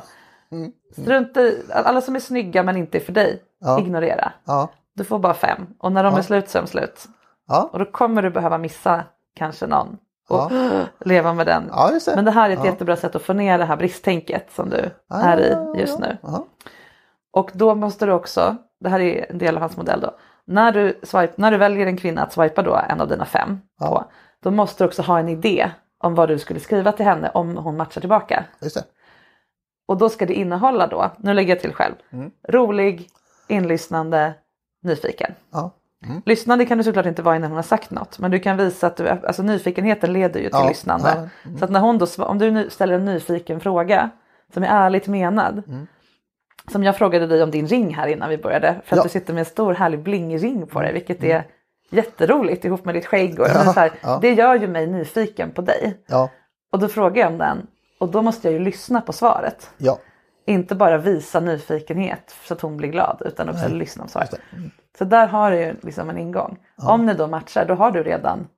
Strunt 1.02 1.36
i, 1.36 1.62
alla 1.74 2.00
som 2.00 2.16
är 2.16 2.20
snygga 2.20 2.62
men 2.62 2.76
inte 2.76 2.98
är 2.98 3.00
för 3.02 3.12
dig, 3.12 3.42
Ja. 3.60 3.80
ignorera. 3.80 4.32
Ja. 4.44 4.68
Du 4.94 5.04
får 5.04 5.18
bara 5.18 5.34
fem 5.34 5.66
och 5.78 5.92
när 5.92 6.04
de 6.04 6.14
är 6.14 6.22
slut 6.22 6.48
så 6.48 6.58
är 6.58 6.62
de 6.62 6.68
slut. 6.68 7.06
Och 7.72 7.78
då 7.78 7.84
kommer 7.84 8.22
du 8.22 8.30
behöva 8.30 8.58
missa 8.58 9.04
kanske 9.34 9.66
någon 9.66 9.96
och 10.28 10.52
leva 11.08 11.32
med 11.32 11.46
den. 11.46 11.68
Ja, 11.72 11.90
det. 12.06 12.16
Men 12.16 12.24
det 12.24 12.30
här 12.30 12.48
är 12.50 12.52
ett 12.54 12.58
Ja. 12.64 12.66
jättebra 12.70 12.96
sätt 12.96 13.14
att 13.16 13.22
få 13.22 13.32
ner 13.32 13.58
det 13.58 13.64
här 13.64 13.76
bristtänket 13.76 14.46
som 14.52 14.70
du 14.70 14.90
Ja, 15.08 15.16
är 15.16 15.38
ja, 15.50 15.76
i 15.76 15.80
just 15.80 15.98
ja. 16.00 16.06
nu. 16.06 16.16
Ja. 16.22 16.44
Och 17.32 17.50
då 17.54 17.74
måste 17.74 18.06
du 18.06 18.12
också, 18.12 18.56
det 18.80 18.88
här 18.88 19.00
är 19.00 19.30
en 19.30 19.38
del 19.38 19.54
av 19.56 19.60
hans 19.60 19.76
modell 19.76 20.00
då, 20.00 20.10
när 20.44 20.72
du, 20.72 21.00
swipe, 21.02 21.32
när 21.36 21.50
du 21.50 21.56
väljer 21.56 21.86
en 21.86 21.96
kvinna 21.96 22.22
att 22.22 22.32
swipa 22.32 22.62
då 22.62 22.80
en 22.88 23.00
av 23.00 23.08
dina 23.08 23.24
fem 23.24 23.60
Ja. 23.80 23.86
på, 23.88 24.04
då 24.42 24.50
måste 24.50 24.84
du 24.84 24.88
också 24.88 25.02
ha 25.02 25.18
en 25.18 25.28
idé 25.28 25.70
om 25.98 26.14
vad 26.14 26.28
du 26.28 26.38
skulle 26.38 26.60
skriva 26.60 26.92
till 26.92 27.04
henne 27.06 27.30
om 27.34 27.56
hon 27.56 27.76
matchar 27.76 28.00
tillbaka. 28.00 28.44
Och 29.88 29.96
då 29.96 30.08
ska 30.08 30.26
det 30.26 30.34
innehålla 30.34 30.86
då, 30.86 31.10
nu 31.18 31.34
lägger 31.34 31.54
jag 31.54 31.60
till 31.60 31.72
själv, 31.74 31.94
Mm. 32.12 32.30
rolig, 32.48 33.08
inlyssnande, 33.48 34.34
nyfiken. 34.82 35.34
Ja. 35.52 35.70
Lyssnande 36.26 36.66
kan 36.66 36.78
du 36.78 36.84
såklart 36.84 37.06
inte 37.06 37.22
vara 37.22 37.36
innan 37.36 37.50
hon 37.50 37.56
har 37.56 37.62
sagt 37.62 37.90
något 37.90 38.18
men 38.18 38.30
du 38.30 38.38
kan 38.38 38.56
visa 38.56 38.86
att 38.86 38.96
du, 38.96 39.08
alltså 39.08 39.42
nyfikenheten 39.42 40.12
leder 40.12 40.40
ju 40.40 40.46
till 40.46 40.58
Ja, 40.62 40.68
lyssnande. 40.68 41.28
ja, 41.44 41.58
Så 41.58 41.64
att 41.64 41.70
när 41.70 41.80
hon 41.80 41.98
då, 41.98 42.06
om 42.18 42.38
du 42.38 42.70
ställer 42.70 42.94
en 42.94 43.04
nyfiken 43.04 43.60
fråga 43.60 44.10
som 44.54 44.62
är 44.62 44.68
ärligt 44.68 45.06
menad. 45.08 45.62
Mm. 45.68 45.86
Som 46.72 46.84
jag 46.84 46.96
frågade 46.96 47.26
dig 47.26 47.42
om 47.42 47.50
din 47.50 47.66
ring 47.66 47.94
här 47.94 48.06
innan 48.06 48.28
vi 48.30 48.38
började. 48.38 48.66
För 48.66 48.78
att 48.80 48.84
Ja. 48.90 48.94
Mm. 48.96 49.02
du 49.02 49.08
sitter 49.08 49.32
med 49.34 49.40
en 49.40 49.44
stor 49.46 49.74
härlig 49.74 50.00
blingring 50.02 50.66
på 50.66 50.80
dig 50.82 50.92
vilket 50.92 51.24
är 51.24 51.44
jätteroligt 51.90 52.64
ihop 52.64 52.84
med 52.84 52.94
ditt 52.94 53.06
skägg. 53.06 53.40
Och, 53.40 53.46
Ja, 53.48 53.64
så 53.72 53.80
här, 53.80 53.90
ja. 54.00 54.18
Det 54.22 54.32
gör 54.32 54.54
ju 54.54 54.68
mig 54.68 54.86
nyfiken 54.86 55.50
på 55.50 55.62
dig. 55.62 55.96
Ja. 56.06 56.30
Och 56.72 56.78
då 56.78 56.88
frågar 56.88 57.22
jag 57.22 57.32
om 57.32 57.38
den 57.38 57.66
och 57.98 58.08
då 58.08 58.22
måste 58.22 58.48
jag 58.48 58.52
ju 58.52 58.58
lyssna 58.58 59.00
på 59.00 59.12
svaret. 59.12 59.70
Inte 60.46 60.74
bara 60.74 60.98
visa 60.98 61.40
nyfikenhet 61.40 62.34
så 62.44 62.54
att 62.54 62.60
hon 62.60 62.76
blir 62.76 62.88
glad 62.88 63.22
utan 63.24 63.48
också 63.48 63.68
lyssna 63.68 64.02
på 64.04 64.10
svaret. 64.10 64.34
Mm. 64.52 64.70
Så 64.98 65.04
där 65.04 65.26
har 65.26 65.50
du 65.50 65.76
liksom 65.82 66.10
en 66.10 66.18
ingång. 66.18 66.58
Om 66.76 67.06
ni 67.06 67.14
då 67.14 67.26
matchar 67.26 67.64
då 67.64 67.74
har 67.74 67.90
du 67.90 68.02
redan 68.02 68.48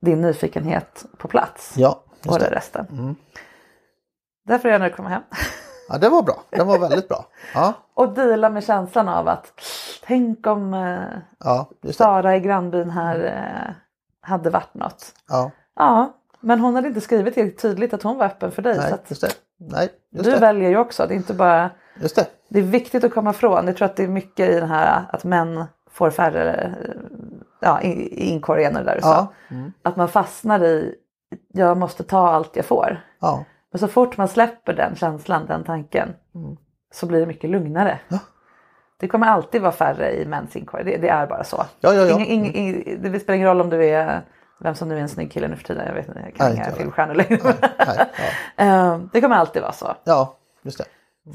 din 0.00 0.20
nyfikenhet 0.20 1.04
på 1.18 1.28
plats. 1.28 1.74
Ja, 1.76 2.02
och 2.08 2.26
just 2.26 2.40
det 2.40 2.50
det. 2.50 2.56
resten. 2.56 3.16
Därför 4.44 4.68
är 4.68 4.72
jag 4.72 4.80
när 4.80 4.88
du 4.90 4.94
kommer 4.96 5.10
hem. 5.10 5.22
Ja, 5.88 5.98
det 5.98 6.08
var 6.08 6.22
bra. 6.22 6.42
Det 6.50 6.64
var 6.64 6.78
väldigt 6.78 7.08
bra. 7.08 7.26
Ja, 7.54 7.72
Och 7.94 8.08
deala 8.08 8.50
med 8.50 8.64
känslan 8.64 9.08
av 9.08 9.28
att 9.28 9.52
tänk 10.06 10.46
om 10.46 10.74
eh, 10.74 11.18
ja. 11.44 11.70
Sara 11.92 12.36
i 12.36 12.40
grannbyn 12.40 12.90
här 12.90 13.24
eh, 13.24 13.74
hade 14.20 14.50
varit 14.50 14.74
något. 14.74 15.14
Ja, 15.28 15.50
Ja, 15.76 16.12
men 16.42 16.60
hon 16.60 16.74
hade 16.74 16.88
inte 16.88 17.00
skrivit 17.00 17.36
helt 17.36 17.58
tydligt 17.58 17.94
att 17.94 18.02
hon 18.02 18.18
var 18.18 18.26
öppen 18.26 18.50
för 18.50 18.62
dig. 18.62 18.76
nej, 18.76 18.88
så 18.88 18.94
att 18.94 19.10
just 19.10 19.22
det. 19.22 19.32
Nej, 19.58 19.88
just 20.10 20.24
du 20.24 20.30
det. 20.30 20.40
väljer 20.40 20.70
ju 20.70 20.76
också. 20.76 21.06
Det 21.06 21.14
är 21.14 21.16
inte 21.16 21.34
bara 21.34 21.70
Just 22.00 22.16
det. 22.16 22.26
Det 22.48 22.58
är 22.58 22.62
viktigt 22.62 23.04
att 23.04 23.14
komma 23.14 23.30
ifrån. 23.30 23.66
Jag 23.66 23.76
tror 23.76 23.86
att 23.86 23.96
det 23.96 24.02
är 24.02 24.08
mycket 24.08 24.50
i 24.50 24.54
den 24.54 24.68
här 24.68 25.04
att 25.12 25.24
män 25.24 25.64
får 25.90 26.10
färre 26.10 26.74
ja, 27.60 27.80
inkorgen 27.80 28.76
och 28.76 28.84
det 28.84 28.90
där 28.90 28.96
du 28.96 29.02
sa. 29.02 29.32
Ja. 29.48 29.56
Mm. 29.56 29.72
Att 29.82 29.96
man 29.96 30.08
fastnar 30.08 30.64
i 30.64 30.94
jag 31.52 31.76
måste 31.76 32.02
ta 32.02 32.28
allt 32.28 32.56
jag 32.56 32.64
får. 32.64 33.00
Ja, 33.20 33.44
Men 33.72 33.78
så 33.78 33.88
fort 33.88 34.16
man 34.16 34.28
släpper 34.28 34.72
den 34.72 34.96
känslan, 34.96 35.46
den 35.46 35.64
tanken 35.64 36.08
så 36.94 37.06
blir 37.06 37.20
det 37.20 37.26
mycket 37.26 37.50
lugnare. 37.50 38.00
Ja. 38.08 38.18
Det 39.00 39.08
kommer 39.08 39.26
alltid 39.26 39.62
vara 39.62 39.72
färre 39.72 40.12
i 40.12 40.26
mäns 40.26 40.56
inkorg. 40.56 40.84
Det, 40.84 40.96
det 40.96 41.08
är 41.08 41.26
bara 41.26 41.44
så. 41.44 41.64
Ja, 41.80 41.92
ja, 41.94 42.02
ja. 42.02 42.20
Ingen, 42.20 42.26
ing, 42.26 42.54
ing, 42.54 42.98
det 43.02 43.20
spelar 43.20 43.36
ingen 43.36 43.48
roll 43.48 43.60
om 43.60 43.70
du 43.70 43.84
är 43.84 44.22
vem 44.62 44.74
som 44.74 44.88
nu 44.88 44.96
är 44.96 45.00
en 45.00 45.08
snygg 45.08 45.32
kille 45.32 45.48
nu 45.48 45.56
för 45.56 45.64
tiden. 45.64 45.86
Jag 45.86 45.94
vet 45.94 46.08
inte, 46.08 46.20
jag 46.20 46.34
kan 46.34 46.46
Nej, 46.48 46.56
inga 46.56 46.72
filmstjärnor 46.76 47.14
längre. 47.14 47.38
nej, 47.42 47.98
ja. 47.98 48.04
Eh, 48.64 48.98
det 49.12 49.20
kommer 49.20 49.36
alltid 49.36 49.62
vara 49.62 49.72
så. 49.72 49.94
ja, 50.04 50.36
just 50.62 50.78
det. 50.78 50.84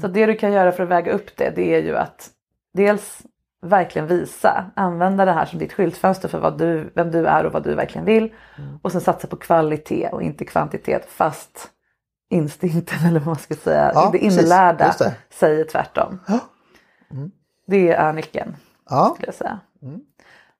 Så 0.00 0.08
det 0.08 0.26
du 0.26 0.34
kan 0.34 0.52
göra 0.52 0.72
för 0.72 0.82
att 0.82 0.88
väga 0.88 1.12
upp 1.12 1.36
det, 1.36 1.50
det 1.56 1.74
är 1.74 1.82
ju 1.82 1.96
att 1.96 2.30
dels 2.74 3.22
verkligen 3.62 4.08
visa, 4.08 4.70
använda 4.76 5.24
det 5.24 5.32
här 5.32 5.44
som 5.46 5.58
ditt 5.58 5.72
skyltfönster 5.72 6.28
för 6.28 6.38
vad 6.38 6.58
du, 6.58 6.92
vem 6.94 7.10
du 7.10 7.26
är 7.26 7.46
och 7.46 7.52
vad 7.52 7.62
du 7.64 7.74
verkligen 7.74 8.04
vill. 8.04 8.34
Mm. 8.58 8.78
Och 8.82 8.92
sen 8.92 9.00
satsa 9.00 9.26
på 9.28 9.36
kvalitet 9.36 10.08
och 10.12 10.22
inte 10.22 10.44
kvantitet 10.44 11.06
fast 11.10 11.70
instinkten 12.30 12.98
eller 13.08 13.20
vad 13.20 13.26
man 13.26 13.36
ska 13.36 13.54
säga, 13.54 13.90
Ja, 13.94 14.10
det 14.12 14.18
precis. 14.18 14.42
inlärda 14.42 14.86
Just 14.86 14.98
det. 14.98 15.14
säger 15.30 15.64
tvärtom. 15.64 16.20
Ja. 16.28 16.38
Det 17.66 17.90
är 17.92 18.12
nyckeln 18.12 18.56
Ja, 18.90 19.10
skulle 19.14 19.28
jag 19.28 19.34
säga. 19.34 19.58
Mm. 19.82 20.00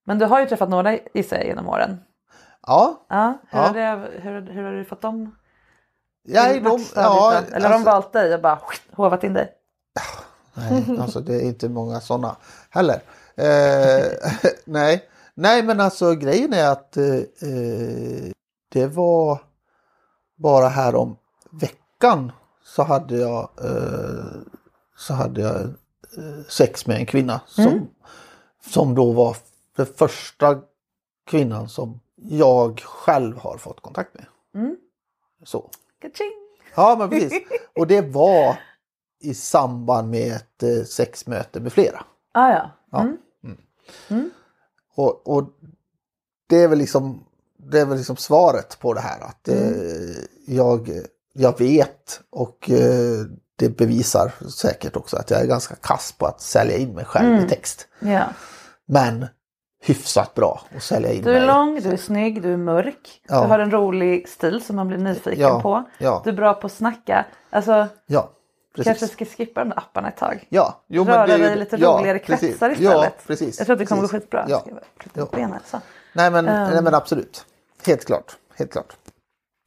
Men 0.04 0.18
du 0.18 0.26
har 0.26 0.40
ju 0.40 0.46
träffat 0.46 0.68
några 0.68 0.98
gissar 1.14 1.36
jag 1.36 1.46
genom 1.46 1.68
åren. 1.68 2.00
Ja. 2.68 3.06
Ja, 3.08 3.38
hur, 3.48 3.58
Ja. 3.58 3.66
Har 3.66 3.74
det, 3.74 4.20
hur, 4.20 4.40
hur 4.52 4.62
har 4.62 4.72
du 4.72 4.84
fått 4.84 5.00
dem? 5.00 5.36
ja, 6.22 6.52
de, 6.52 6.84
ja 6.94 7.42
då? 7.50 7.56
Eller 7.56 7.68
har 7.68 7.68
de 7.68 7.74
alltså- 7.74 7.90
valt 7.90 8.12
dig 8.12 8.34
och 8.34 8.40
bara 8.40 8.60
hovat 8.92 9.24
in 9.24 9.32
dig? 9.32 9.52
Nej, 10.54 10.98
alltså 11.00 11.20
det 11.20 11.34
är 11.34 11.40
inte 11.44 11.68
många 11.68 12.00
sådana 12.00 12.36
heller. 12.70 13.02
Eh, 13.36 14.06
nej. 14.64 15.08
nej, 15.34 15.62
men 15.62 15.80
alltså 15.80 16.14
grejen 16.14 16.52
är 16.52 16.68
att 16.68 16.96
eh, 16.96 17.14
eh, 17.14 18.32
det 18.72 18.86
var 18.86 19.40
bara 20.36 20.68
här 20.68 20.94
om 20.94 21.16
veckan 21.50 22.32
så 22.64 22.82
hade 22.82 23.16
jag, 23.16 23.50
eh, 23.64 24.24
så 24.96 25.14
hade 25.14 25.40
jag 25.40 25.60
eh, 26.16 26.44
sex 26.48 26.86
med 26.86 26.96
en 26.96 27.06
kvinna 27.06 27.40
som, 27.46 27.88
som 28.72 28.94
då 28.94 29.12
var 29.12 29.36
den 29.76 29.86
första 29.86 30.58
kvinnan 31.26 31.68
som 31.68 32.00
jag 32.22 32.80
själv 32.80 33.38
har 33.38 33.56
fått 33.58 33.80
kontakt 33.80 34.14
med. 34.14 34.24
Så. 35.44 35.70
Kaching! 36.00 36.32
Ja, 36.76 36.96
men 36.98 37.10
precis. 37.10 37.42
Och 37.76 37.86
det 37.86 38.00
var 38.00 38.58
i 39.20 39.34
samband 39.34 40.10
med 40.10 40.32
ett 40.36 40.62
eh, 40.62 40.84
sexmöte 40.84 41.60
med 41.60 41.72
flera. 41.72 42.04
Ah, 42.32 42.50
ja. 42.50 42.70
Ja. 42.90 43.00
Mm. 44.10 44.30
Och, 44.94 45.28
och 45.28 45.44
det 46.48 46.56
är 46.62 46.68
väl 46.68 46.78
liksom 46.78 47.24
det 47.56 47.80
är 47.80 47.86
väl 47.86 47.98
liksom 47.98 48.16
svaret 48.16 48.78
på 48.80 48.94
det 48.94 49.00
här 49.00 49.20
att 49.20 49.48
Mm. 49.48 49.72
eh, 49.74 50.16
jag, 50.46 50.90
jag 51.32 51.58
vet 51.58 52.20
och 52.30 52.70
eh, 52.70 53.24
det 53.56 53.68
bevisar 53.68 54.32
säkert 54.50 54.96
också 54.96 55.16
att 55.16 55.30
jag 55.30 55.40
är 55.40 55.46
ganska 55.46 55.74
kass 55.74 56.12
på 56.12 56.26
att 56.26 56.40
sälja 56.40 56.76
in 56.76 56.94
mig 56.94 57.04
själv 57.04 57.28
Mm. 57.28 57.44
i 57.44 57.48
text. 57.48 57.88
ja. 58.00 58.24
Men 58.86 59.26
hyfsat 59.80 60.34
bra 60.34 60.60
att 60.76 60.82
sälja 60.82 61.12
in 61.12 61.22
Du 61.22 61.30
är 61.30 61.38
mig. 61.38 61.46
lång, 61.46 61.80
du 61.80 61.90
är 61.90 61.96
snygg, 61.96 62.42
du 62.42 62.52
är 62.52 62.56
mörk. 62.56 63.20
Ja. 63.28 63.40
Du 63.42 63.46
har 63.48 63.58
en 63.58 63.70
rolig 63.70 64.28
stil 64.28 64.62
som 64.64 64.76
man 64.76 64.88
blir 64.88 64.98
nyfiken 64.98 65.40
Ja, 65.40 65.60
på. 65.62 65.84
ja. 65.98 66.20
Du 66.24 66.30
är 66.30 66.34
bra 66.34 66.54
på 66.54 66.66
att 66.66 66.72
snacka. 66.72 67.26
Alltså, 67.50 67.86
Ja, 68.06 68.30
precis. 68.76 68.84
kanske 69.00 69.06
ska 69.08 69.24
skippa 69.24 69.60
de 69.60 69.68
där 69.70 69.78
apparna 69.78 70.08
ett 70.08 70.16
tag. 70.16 70.46
Ja, 70.48 70.80
jo, 70.86 71.04
men 71.04 71.14
Röra 71.14 71.26
det 71.26 71.32
är 71.32 71.38
ju- 71.38 71.44
dig 71.44 71.52
i 71.52 71.58
lite 71.58 71.76
ja, 71.76 71.88
roligare 71.98 72.18
precis. 72.18 72.48
kretsar 72.48 72.70
istället. 72.70 72.94
Ja, 73.16 73.22
precis. 73.26 73.58
Jag 73.58 73.66
tror 73.66 73.74
att 73.74 73.78
det 73.78 73.86
kommer 73.86 74.02
gå 74.02 74.08
precis. 74.08 74.22
skitbra. 74.22 74.46
Ja. 74.48 74.62
Ja. 75.14 75.22
upp 75.22 75.30
benen, 75.30 75.60
så. 75.66 75.80
Nej, 76.12 76.30
men, 76.30 76.48
Ehm. 76.48 76.70
nej 76.70 76.82
men 76.82 76.94
absolut. 76.94 77.44
Helt 77.86 78.04
klart. 78.04 78.36
Helt 78.56 78.72
klart. 78.72 78.96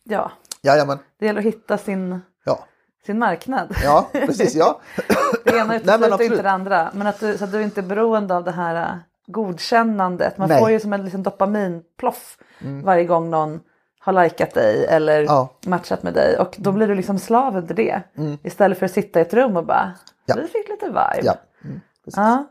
Ja, 0.03 0.31
Jajamän. 0.61 0.99
det 1.19 1.25
gäller 1.25 1.39
att 1.39 1.45
hitta 1.45 1.77
sin, 1.77 2.21
sin 3.05 3.19
marknad. 3.19 3.75
ja 3.83 4.07
precis. 4.13 4.55
Ja. 4.55 4.79
Det 5.45 5.51
ena 5.57 5.65
men 5.65 5.75
utesluter 5.75 6.23
inte 6.23 6.41
det 6.41 6.51
andra. 6.51 6.89
Men 6.93 7.07
att 7.07 7.19
du, 7.19 7.37
så 7.37 7.43
att 7.43 7.51
du 7.51 7.61
inte 7.63 7.81
är 7.81 7.85
beroende 7.85 8.35
av 8.35 8.43
det 8.43 8.51
här 8.51 8.75
äh, 8.75 8.95
godkännandet. 9.31 10.37
Man 10.37 10.49
Nej. 10.49 10.59
får 10.59 10.71
ju 10.71 10.79
som 10.79 10.93
en 10.93 11.03
liksom 11.03 11.23
dopaminploff 11.23 12.37
varje 12.83 13.05
gång 13.05 13.29
någon 13.29 13.59
har 13.99 14.23
likat 14.23 14.53
dig 14.53 14.85
eller 14.85 15.21
Ja. 15.23 15.49
matchat 15.65 16.03
med 16.03 16.13
dig. 16.13 16.37
Och 16.37 16.55
då 16.57 16.71
blir 16.71 16.87
du 16.87 16.95
liksom 16.95 17.19
slav 17.19 17.57
under 17.57 17.75
det. 17.75 18.01
Istället 18.43 18.77
för 18.79 18.85
att 18.85 18.91
sitta 18.91 19.19
i 19.19 19.21
ett 19.21 19.33
rum 19.33 19.57
och 19.57 19.65
bara, 19.65 19.91
Ja. 20.25 20.35
vi 20.41 20.47
fick 20.47 20.69
lite 20.69 20.85
vibe. 20.85 21.19
Ja. 21.23 21.35
Mm. 21.63 21.79
Ja. 22.05 22.47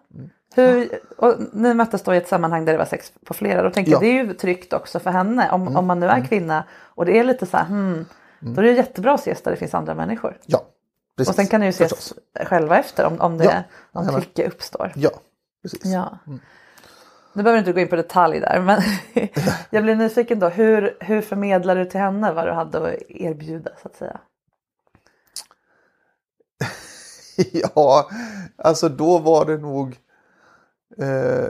Hur, 0.54 0.88
och 1.18 1.34
ni 1.52 1.74
möttes 1.74 2.02
då 2.02 2.14
i 2.14 2.16
ett 2.16 2.28
sammanhang 2.28 2.64
där 2.64 2.72
det 2.72 2.78
var 2.78 2.84
sex 2.84 3.12
på 3.26 3.34
flera. 3.34 3.62
Då 3.62 3.70
tänker 3.70 3.92
jag 3.92 4.02
Ja. 4.02 4.06
Mm. 4.08 4.16
det 4.26 4.30
är 4.30 4.32
ju 4.32 4.34
tryggt 4.38 4.72
också 4.72 4.98
för 4.98 5.10
henne. 5.10 5.50
Om, 5.50 5.76
om 5.76 5.86
man 5.86 6.00
nu 6.00 6.06
är 6.06 6.24
kvinna 6.24 6.64
och 6.72 7.06
det 7.06 7.18
är 7.18 7.24
lite 7.24 7.46
så 7.46 7.56
här, 7.56 7.64
hmm, 7.64 8.06
då 8.40 8.60
är 8.60 8.64
det 8.64 8.72
jättebra 8.72 9.14
att 9.14 9.20
ses 9.20 9.42
där 9.42 9.50
det 9.50 9.56
finns 9.56 9.74
andra 9.74 9.94
människor. 9.94 10.38
ja. 10.46 10.60
Precis. 11.16 11.28
Och 11.30 11.34
sen 11.34 11.46
kan 11.46 11.60
ni 11.60 11.66
ju 11.66 11.70
ses 11.70 11.94
Förstås. 11.94 12.14
själva 12.46 12.78
efter 12.78 13.06
om, 13.06 13.20
om 13.20 13.38
det 13.38 13.44
Ja. 13.44 13.52
någon 13.92 14.04
Jajamän. 14.04 14.22
tycke 14.22 14.46
uppstår. 14.48 14.92
Ja, 14.96 15.10
precis. 15.62 15.84
Ja. 15.84 16.18
Nu 17.32 17.42
behöver 17.42 17.58
inte 17.58 17.72
gå 17.72 17.80
in 17.80 17.88
på 17.88 17.96
detalj 17.96 18.40
där 18.40 18.60
men 18.60 18.82
jag 19.70 19.82
blir 19.82 19.94
nyfiken 19.94 20.38
då. 20.38 20.48
Hur, 20.48 20.96
hur 21.00 21.20
förmedlar 21.20 21.76
du 21.76 21.84
till 21.84 22.00
henne 22.00 22.32
vad 22.32 22.46
du 22.46 22.52
hade 22.52 22.78
att 22.78 23.02
erbjuda 23.08 23.70
så 23.82 23.88
att 23.88 23.96
säga? 23.96 24.20
Ja, 27.52 28.10
alltså 28.56 28.88
då 28.88 29.18
var 29.18 29.44
det 29.44 29.58
nog... 29.58 29.98
Eh, 30.98 31.48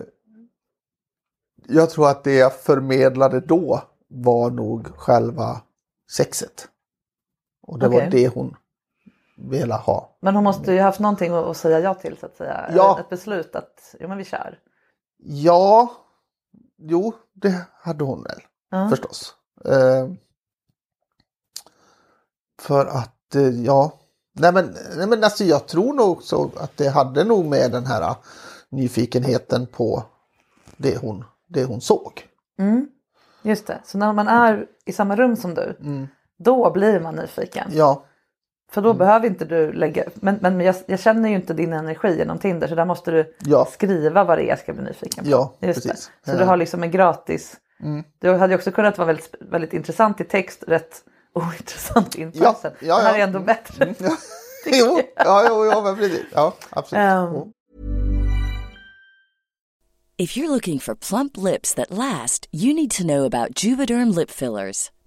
jag 1.66 1.90
tror 1.90 2.08
att 2.08 2.24
det 2.24 2.34
jag 2.34 2.54
förmedlade 2.54 3.40
då 3.40 3.82
var 4.08 4.50
nog 4.50 4.86
själva 4.96 5.60
sexet. 6.10 6.68
Och 7.62 7.78
det 7.78 7.88
var 7.88 7.96
Okej. 7.96 8.08
det 8.10 8.28
hon 8.28 8.56
ville 9.36 9.74
ha. 9.74 10.16
Men 10.20 10.34
hon 10.34 10.44
måste 10.44 10.72
ju 10.72 10.80
haft 10.80 11.00
någonting 11.00 11.32
att 11.32 11.56
säga 11.56 11.80
ja 11.80 11.94
till 11.94 12.16
så 12.16 12.26
att 12.26 12.36
säga. 12.36 12.70
Ja. 12.74 13.00
Ett 13.00 13.08
beslut 13.08 13.56
att 13.56 13.94
jo, 14.00 14.08
men 14.08 14.18
vi 14.18 14.24
kör. 14.24 14.58
Ja, 15.22 15.90
jo, 16.78 17.12
det 17.32 17.66
hade 17.80 18.04
hon 18.04 18.22
väl 18.22 18.40
Ja. 18.70 18.88
förstås. 18.88 19.34
Eh, 19.64 20.08
för 22.60 22.86
att, 22.86 23.34
eh, 23.34 23.48
ja, 23.48 23.92
nej 24.32 24.52
men, 24.52 24.76
nej 24.96 25.06
men 25.06 25.24
alltså 25.24 25.44
jag 25.44 25.66
tror 25.68 25.94
nog 25.94 26.10
också 26.10 26.50
att 26.56 26.76
det 26.76 26.88
hade 26.88 27.24
nog 27.24 27.44
med 27.44 27.72
den 27.72 27.86
här 27.86 28.02
eh, 28.02 28.16
nyfikenheten 28.68 29.66
på 29.66 30.04
det 30.76 30.98
hon, 30.98 31.24
det 31.48 31.64
hon 31.64 31.80
såg. 31.80 32.26
Mm. 32.58 32.88
Just 33.42 33.66
det, 33.66 33.80
så 33.84 33.98
när 33.98 34.12
man 34.12 34.28
är 34.28 34.66
i 34.84 34.92
samma 34.92 35.16
rum 35.16 35.36
som 35.36 35.54
du 35.54 35.76
då 36.38 36.70
blir 36.70 37.00
man 37.00 37.14
nyfiken. 37.14 37.66
Mm. 37.66 37.78
Ja, 37.78 38.04
För 38.72 38.82
då 38.82 38.94
behöver 38.94 39.26
inte 39.26 39.44
du 39.44 39.72
lägga, 39.72 40.04
men, 40.14 40.38
men 40.40 40.60
jag, 40.60 40.74
jag 40.86 41.00
känner 41.00 41.28
ju 41.28 41.34
inte 41.34 41.54
din 41.54 41.72
energi 41.72 42.18
genom 42.18 42.38
Tinder 42.38 42.68
så 42.68 42.74
där 42.74 42.84
måste 42.84 43.10
du 43.10 43.34
Ja. 43.44 43.64
skriva 43.72 44.24
vad 44.24 44.38
det 44.38 44.44
är 44.44 44.48
jag 44.48 44.58
ska 44.58 44.72
bli 44.72 44.82
nyfiken 44.82 45.24
på. 45.24 45.30
Ja, 45.30 45.54
Just 45.60 45.82
precis. 45.82 46.10
Det. 46.24 46.30
Så 46.30 46.36
Ja. 46.36 46.38
du 46.40 46.44
har 46.44 46.56
liksom 46.56 46.82
en 46.82 46.90
gratis, 46.90 47.56
du 48.20 48.32
hade 48.32 48.52
ju 48.52 48.56
också 48.56 48.70
kunnat 48.72 48.98
vara 48.98 49.06
väldigt, 49.06 49.34
väldigt 49.40 49.72
intressant 49.72 50.20
i 50.20 50.24
text, 50.24 50.64
rätt 50.66 51.04
ointressant 51.34 52.16
i 52.16 52.30
Ja, 52.34 52.52
person. 52.52 52.70
ja, 52.80 52.96
Det 52.96 53.02
här 53.02 53.12
ja. 53.12 53.18
är 53.18 53.22
ändå 53.26 53.40
bättre. 53.40 53.84
Mm, 53.84 53.94
ja. 53.98 54.16
jo, 54.66 55.00
ja, 55.16 55.44
jo, 55.48 55.64
ja, 55.66 55.82
men 55.82 55.96
precis. 55.96 56.24
Ja, 56.34 56.54
absolut. 56.70 57.04
Jo. 57.32 57.52
If 60.16 60.36
you're 60.36 60.48
looking 60.48 60.80
for 60.80 60.94
plump 60.94 61.36
lips 61.36 61.74
that 61.74 61.86
last, 61.90 62.46
you 62.52 62.74
need 62.74 62.90
to 62.90 63.02
know 63.04 63.24
about 63.24 63.64
Juvederm 63.64 64.10
lip 64.18 64.30
fillers. 64.30 64.90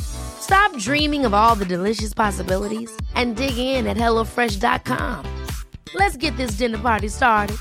Stop 0.00 0.76
dreaming 0.76 1.24
of 1.24 1.32
all 1.32 1.54
the 1.54 1.64
delicious 1.64 2.12
possibilities 2.12 2.90
and 3.14 3.36
dig 3.36 3.56
in 3.56 3.86
at 3.86 3.96
HelloFresh.com. 3.96 5.26
Let's 5.94 6.16
get 6.16 6.36
this 6.36 6.52
dinner 6.52 6.78
party 6.78 7.08
started. 7.08 7.56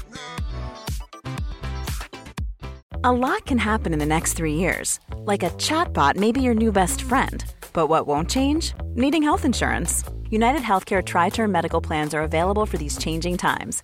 A 3.03 3.11
lot 3.11 3.45
can 3.45 3.57
happen 3.57 3.93
in 3.93 3.99
the 3.99 4.05
next 4.05 4.33
three 4.33 4.53
years. 4.53 4.99
Like 5.15 5.43
a 5.43 5.49
chatbot 5.51 6.15
may 6.15 6.31
be 6.31 6.41
your 6.41 6.53
new 6.53 6.71
best 6.71 7.01
friend. 7.01 7.43
But 7.73 7.87
what 7.87 8.05
won't 8.07 8.29
change? 8.29 8.73
Needing 8.93 9.23
health 9.23 9.45
insurance. 9.45 10.03
United 10.29 10.61
Healthcare 10.61 11.03
Tri 11.03 11.29
Term 11.29 11.51
Medical 11.51 11.81
Plans 11.81 12.13
are 12.13 12.21
available 12.21 12.65
for 12.65 12.77
these 12.77 12.97
changing 12.97 13.37
times. 13.37 13.83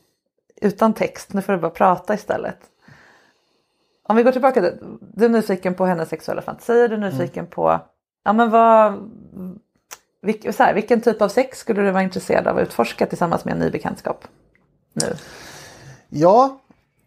Utan 0.61 0.93
text, 0.93 1.33
nu 1.33 1.41
får 1.41 1.53
du 1.53 1.59
bara 1.59 1.71
prata 1.71 2.13
istället. 2.13 2.57
Om 4.03 4.15
vi 4.15 4.23
går 4.23 4.31
tillbaka, 4.31 4.61
till- 4.61 4.97
du 5.13 5.25
är 5.25 5.29
nyfiken 5.29 5.73
på 5.75 5.85
hennes 5.85 6.09
sexuella 6.09 6.41
fantasier, 6.41 6.87
du 6.87 6.95
är 6.95 6.99
nyfiken 6.99 7.47
på, 7.47 7.79
ja 8.23 8.33
men 8.33 8.49
vad, 8.49 9.09
vilk, 10.21 10.55
så 10.55 10.63
här, 10.63 10.73
vilken 10.73 11.01
typ 11.01 11.21
av 11.21 11.29
sex 11.29 11.59
skulle 11.59 11.81
du 11.81 11.91
vara 11.91 12.03
intresserad 12.03 12.47
av 12.47 12.57
att 12.57 12.63
utforska 12.63 13.05
tillsammans 13.05 13.45
med 13.45 13.51
en 13.53 13.59
ny 13.59 13.69
bekantskap? 13.69 14.27
Nu. 14.93 15.15
Ja, 16.09 16.59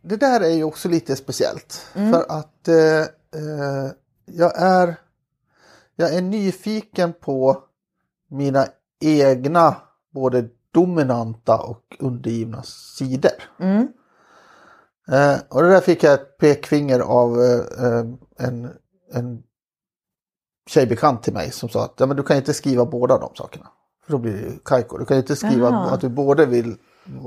det 0.03 0.17
där 0.17 0.41
är 0.41 0.49
ju 0.55 0.65
också 0.65 0.89
lite 0.89 1.17
speciellt. 1.17 1.87
För 1.93 2.25
att 2.39 2.69
eh, 2.69 3.01
eh, 3.41 3.91
jag, 4.25 4.53
är, 4.63 4.95
jag 5.97 6.15
är 6.15 6.23
nyfiken 6.23 7.13
på 7.13 7.63
mina 8.31 8.67
egna 9.01 9.77
både 10.11 10.49
dominanta 10.75 11.59
och 11.59 11.97
undergivna 11.99 12.63
sidor. 12.63 13.31
Eh, 15.09 15.37
och 15.49 15.63
det 15.63 15.69
där 15.69 15.81
fick 15.81 16.03
jag 16.03 16.15
ett 16.15 16.39
pekfinger 16.39 17.01
av 17.01 17.43
eh, 17.43 17.87
eh, 17.87 18.05
en, 18.39 18.71
en 19.13 19.43
tjejbekant 20.67 21.23
till 21.23 21.33
mig 21.33 21.51
som 21.51 21.69
sa 21.69 21.85
att 21.85 21.95
ja, 21.97 22.07
men 22.07 22.17
du 22.17 22.23
kan 22.23 22.37
inte 22.37 22.55
skriva 22.55 22.85
båda 22.85 23.19
de 23.19 23.35
sakerna. 23.35 23.67
För 24.05 24.13
då 24.13 24.19
blir 24.19 24.33
det 24.33 24.39
ju 24.39 24.59
kajko. 24.65 24.99
Du 24.99 25.05
kan 25.05 25.17
inte 25.17 25.37
skriva 25.37 25.71
Jaha. 25.71 25.91
att 25.91 26.01
du 26.01 26.09
både 26.09 26.47
vill 26.47 26.77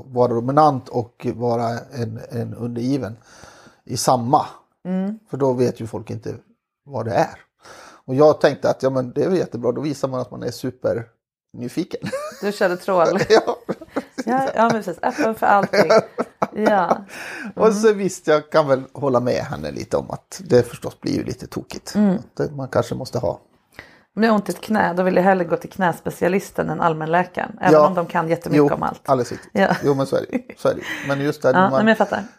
vara 0.05 0.33
dominant 0.33 0.89
och 0.89 1.27
vara 1.35 1.69
en, 1.79 2.19
en 2.29 2.53
undergiven 2.53 3.17
i 3.83 3.97
samma. 3.97 4.45
För 5.29 5.37
då 5.37 5.53
vet 5.53 5.79
ju 5.79 5.87
folk 5.87 6.09
inte 6.09 6.35
vad 6.85 7.05
det 7.05 7.13
är. 7.13 7.39
Och 8.05 8.15
jag 8.15 8.41
tänkte 8.41 8.69
att 8.69 8.83
ja, 8.83 8.89
men 8.89 9.11
det 9.11 9.23
är 9.23 9.29
väl 9.29 9.37
jättebra, 9.37 9.71
då 9.71 9.81
visar 9.81 10.07
man 10.07 10.19
att 10.19 10.31
man 10.31 10.43
är 10.43 10.51
super 10.51 11.05
nyfiken. 11.53 12.01
Du 12.41 12.51
körde 12.51 12.77
troll. 12.77 13.19
ja. 13.29 13.57
Ja, 14.25 14.49
ja 14.55 14.69
precis, 14.71 14.97
öppen 15.01 15.35
för 15.35 15.45
allting. 15.45 15.91
Ja. 16.55 16.97
Och 17.55 17.73
så 17.73 17.93
visst, 17.93 18.27
jag 18.27 18.49
kan 18.49 18.67
väl 18.67 18.83
hålla 18.93 19.19
med 19.19 19.43
henne 19.43 19.71
lite 19.71 19.97
om 19.97 20.11
att 20.11 20.41
det 20.45 20.63
förstås 20.63 21.01
blir 21.01 21.13
ju 21.13 21.23
lite 21.23 21.47
tokigt. 21.47 21.93
Det- 22.33 22.51
man 22.51 22.67
kanske 22.67 22.95
måste 22.95 23.19
ha. 23.19 23.39
Om 24.15 24.23
jag 24.23 24.29
har 24.31 24.35
ont 24.35 24.49
i 24.49 24.51
ett 24.51 24.61
knä 24.61 24.93
då 24.93 25.03
vill 25.03 25.15
jag 25.15 25.23
hellre 25.23 25.45
gå 25.45 25.55
till 25.57 25.69
knäspecialisten 25.69 26.69
än 26.69 26.81
allmänläkaren. 26.81 27.51
Även 27.61 27.73
Ja. 27.73 27.87
om 27.87 27.93
de 27.93 28.05
kan 28.05 28.29
jättemycket 28.29 28.57
jo, 28.69 28.75
om 28.75 28.83
allt. 28.83 29.01
alldeles 29.09 29.31
riktigt. 29.31 29.49
Ja. 29.53 29.75
Jo 29.83 29.93
men 29.93 30.07
så 30.07 30.15
är 30.15 30.25
det. 30.31 30.41
Så 30.57 30.69
är 30.69 30.75
det. 30.75 30.81
Men 31.07 31.19
just 31.21 31.41
där 31.41 31.53
Ja, 31.53 31.69
man, 31.69 31.95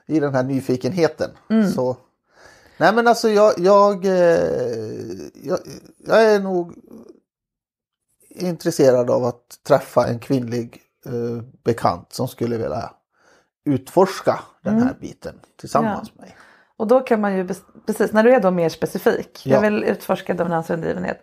i 0.06 0.20
den 0.20 0.34
här 0.34 0.42
nyfikenheten 0.42 1.30
så. 1.74 1.96
Nej 2.76 2.92
men 2.94 3.06
alltså 3.08 3.28
jag, 3.28 3.52
jag, 3.58 4.04
eh, 4.04 4.12
jag, 5.42 5.59
jag 6.07 6.22
är 6.24 6.40
nog 6.40 6.74
intresserad 8.43 9.11
av 9.11 9.24
att 9.24 9.59
träffa 9.68 10.07
en 10.07 10.18
kvinnlig 10.18 10.82
eh, 11.07 11.43
bekant 11.64 12.12
som 12.12 12.28
skulle 12.28 12.57
vilja 12.57 12.91
utforska 13.64 14.41
den 14.62 14.82
här 14.82 14.95
biten 15.01 15.34
tillsammans 15.61 16.14
med 16.14 16.20
mig. 16.26 16.36
Och 16.76 16.86
då 16.86 17.01
kan 17.01 17.20
man 17.20 17.36
ju, 17.36 17.49
precis 17.86 18.12
när 18.12 18.22
du 18.22 18.34
är 18.34 18.41
då 18.41 18.51
mer 18.51 18.68
specifik, 18.68 19.43
Ja. 19.45 19.55
jag 19.55 19.61
vill 19.61 19.84
utforska 19.84 20.34
dominans 20.34 20.70
och 20.70 20.74
undergivenhet. 20.74 21.20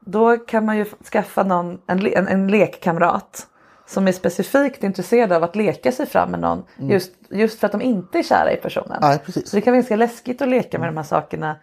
Då 0.00 0.36
kan 0.36 0.64
man 0.64 0.76
ju 0.76 0.84
skaffa 1.12 1.42
någon, 1.42 1.80
en, 1.86 2.06
en, 2.06 2.28
en 2.28 2.48
lekkamrat 2.48 3.46
som 3.86 4.08
är 4.08 4.12
specifikt 4.12 4.84
intresserade 4.84 5.36
av 5.36 5.44
att 5.44 5.56
leka 5.56 5.92
sig 5.92 6.06
fram 6.06 6.30
med 6.30 6.40
någon 6.40 6.64
just, 6.76 7.12
just 7.30 7.60
för 7.60 7.66
att 7.66 7.72
de 7.72 7.82
inte 7.82 8.18
är 8.18 8.22
kära 8.22 8.52
i 8.52 8.56
personen. 8.56 8.98
Nej, 9.00 9.18
precis. 9.18 9.50
Så 9.50 9.56
det 9.56 9.60
kan 9.60 9.72
vara 9.72 9.78
ganska 9.78 9.96
läskigt 9.96 10.42
att 10.42 10.48
leka 10.48 10.78
med 10.78 10.88
de 10.88 10.96
här 10.96 11.04
sakerna 11.04 11.56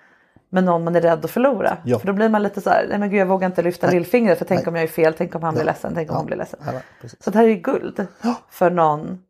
med 0.50 0.64
någon 0.64 0.84
man 0.84 0.95
är 0.95 1.02
rädd 1.02 1.26
att 1.26 1.32
förlora. 1.32 1.78
Ja. 1.84 2.00
För 2.00 2.08
då 2.08 2.14
blir 2.14 2.30
man 2.30 2.43
lite 2.43 2.62
så 2.62 2.70
här, 2.70 2.86
nej 2.89 3.00
men 3.00 3.10
gud 3.10 3.20
jag 3.20 3.26
vågar 3.26 3.45
inte 3.48 3.62
lyfta 3.62 3.91
lillfingret 3.91 4.38
för 4.38 4.45
tänk 4.45 4.60
Nej. 4.62 4.68
om 4.68 4.76
jag 4.76 4.84
är 4.84 4.88
fel, 4.88 5.14
tänk 5.18 5.36
om 5.36 5.43
han 5.43 5.54
blir 5.54 5.64
Ja. 5.64 5.72
ledsen, 5.72 5.91
tänk 5.95 6.10
om 6.10 6.14
Ja. 6.14 6.18
hon 6.18 6.26
blir 6.26 6.38
ledsen. 6.38 6.60
Så 7.20 7.32
det 7.32 7.38
här 7.38 7.45
är 7.45 7.50
ju 7.50 7.56
guld 7.56 8.08
för 8.50 8.70
någon 8.70 9.24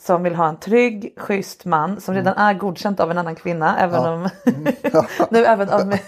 som 0.00 0.22
vill 0.22 0.34
ha 0.34 0.48
en 0.48 0.56
trygg, 0.56 1.14
schysst 1.16 1.64
man 1.64 2.00
som 2.00 2.14
redan 2.14 2.34
är 2.36 2.54
godkänt 2.54 3.00
av 3.00 3.10
en 3.10 3.18
annan 3.18 3.34
kvinna. 3.34 3.78
Även 3.78 4.00
om... 4.00 4.28
Ja. 4.92 5.06
nu 5.30 5.44
även 5.44 5.68
av 5.70 5.86
mig. 5.86 6.02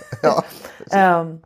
Ehm, 0.92 1.40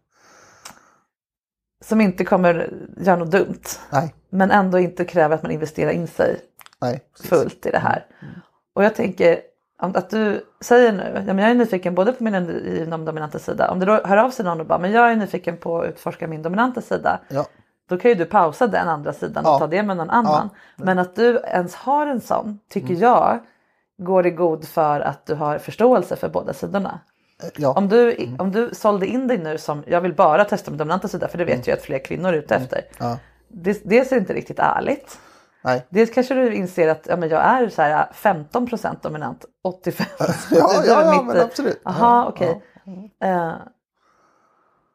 som 1.84 2.00
inte 2.00 2.24
kommer 2.24 2.72
göra 3.00 3.16
något 3.16 3.30
dumt. 3.30 3.62
nej, 3.90 4.14
Men 4.30 4.50
ändå 4.50 4.78
inte 4.78 5.04
kräver 5.04 5.34
att 5.36 5.42
man 5.42 5.52
investerar 5.52 5.90
in 5.90 6.06
sig 6.08 6.40
nej. 6.80 6.90
Mm. 6.90 7.00
fullt 7.28 7.66
i 7.66 7.70
det 7.70 7.78
här. 7.78 8.06
Och 8.74 8.84
jag 8.84 8.94
tänker 8.94 9.40
att 9.80 10.10
du 10.10 10.44
säger 10.60 10.92
nu, 10.92 11.12
ja, 11.26 11.34
men 11.34 11.38
jag 11.38 11.50
är 11.50 11.54
nyfiken 11.54 11.94
både 11.94 12.12
på 12.12 12.24
min 12.24 12.34
inom 12.82 13.04
dominanta 13.04 13.38
sida. 13.38 13.70
Om 13.70 13.78
det 13.80 13.86
då 13.86 14.00
hör 14.04 14.16
av 14.16 14.30
sig 14.30 14.44
någon 14.44 14.60
och 14.60 14.66
bara, 14.66 14.78
men 14.78 14.92
jag 14.92 15.12
är 15.12 15.16
nyfiken 15.16 15.56
på 15.56 15.80
att 15.80 15.88
utforska 15.88 16.26
min 16.26 16.42
dominanta 16.42 16.80
sida. 16.80 17.20
Ja, 17.28 17.46
Då 17.88 17.96
kan 17.98 18.08
ju 18.10 18.14
du 18.14 18.24
pausa 18.24 18.66
den 18.66 18.88
andra 18.88 19.12
sidan 19.12 19.44
och 19.46 19.50
Ja. 19.52 19.58
ta 19.58 19.66
det 19.66 19.82
med 19.82 19.96
någon 19.96 20.10
annan. 20.10 20.50
Men 20.76 20.98
att 20.98 21.16
du 21.16 21.40
ens 21.44 21.74
har 21.74 22.06
en 22.06 22.20
sån 22.20 22.58
tycker 22.68 22.88
Mm. 22.88 23.00
jag 23.02 23.38
går 23.98 24.26
i 24.26 24.30
god 24.30 24.68
för 24.68 25.00
att 25.00 25.26
du 25.26 25.34
har 25.34 25.58
förståelse 25.58 26.16
för 26.16 26.28
båda 26.28 26.52
sidorna. 26.52 27.00
ja. 27.56 27.72
Om 27.72 27.88
du, 27.88 28.16
om 28.38 28.52
du 28.52 28.70
sålde 28.72 29.06
in 29.06 29.28
dig 29.28 29.38
nu 29.38 29.58
som 29.58 29.82
jag 29.86 30.00
vill 30.00 30.14
bara 30.14 30.44
testa 30.44 30.70
min 30.70 30.78
dominanta 30.78 31.08
sida 31.08 31.28
för 31.28 31.38
det 31.38 31.44
vet 31.44 31.66
jag 31.66 31.76
att 31.78 31.82
fler 31.84 31.98
kvinnor 31.98 32.28
är 32.32 32.36
ute 32.36 32.54
efter. 32.54 32.80
Ja. 32.98 33.18
Det, 33.48 33.80
det 33.84 34.12
inte 34.12 34.32
riktigt 34.32 34.58
ärligt. 34.58 35.18
Nej. 35.64 35.86
Dels 35.88 36.10
kanske 36.10 36.34
du 36.34 36.54
inser 36.54 36.88
att 36.88 37.06
ja, 37.06 37.16
men 37.16 37.28
jag 37.28 37.40
är 37.44 37.68
så 37.68 37.82
här 37.82 38.06
15% 38.14 38.96
dominant, 39.02 39.44
85% 39.64 40.04
Ja, 40.50 40.70
ja, 40.86 41.04
ja, 41.14 41.22
men 41.22 41.40
absolut. 41.40 41.80
Jaha, 41.84 41.94
Ja, 42.00 42.26
okej. 42.28 42.62
Eh, 43.22 43.52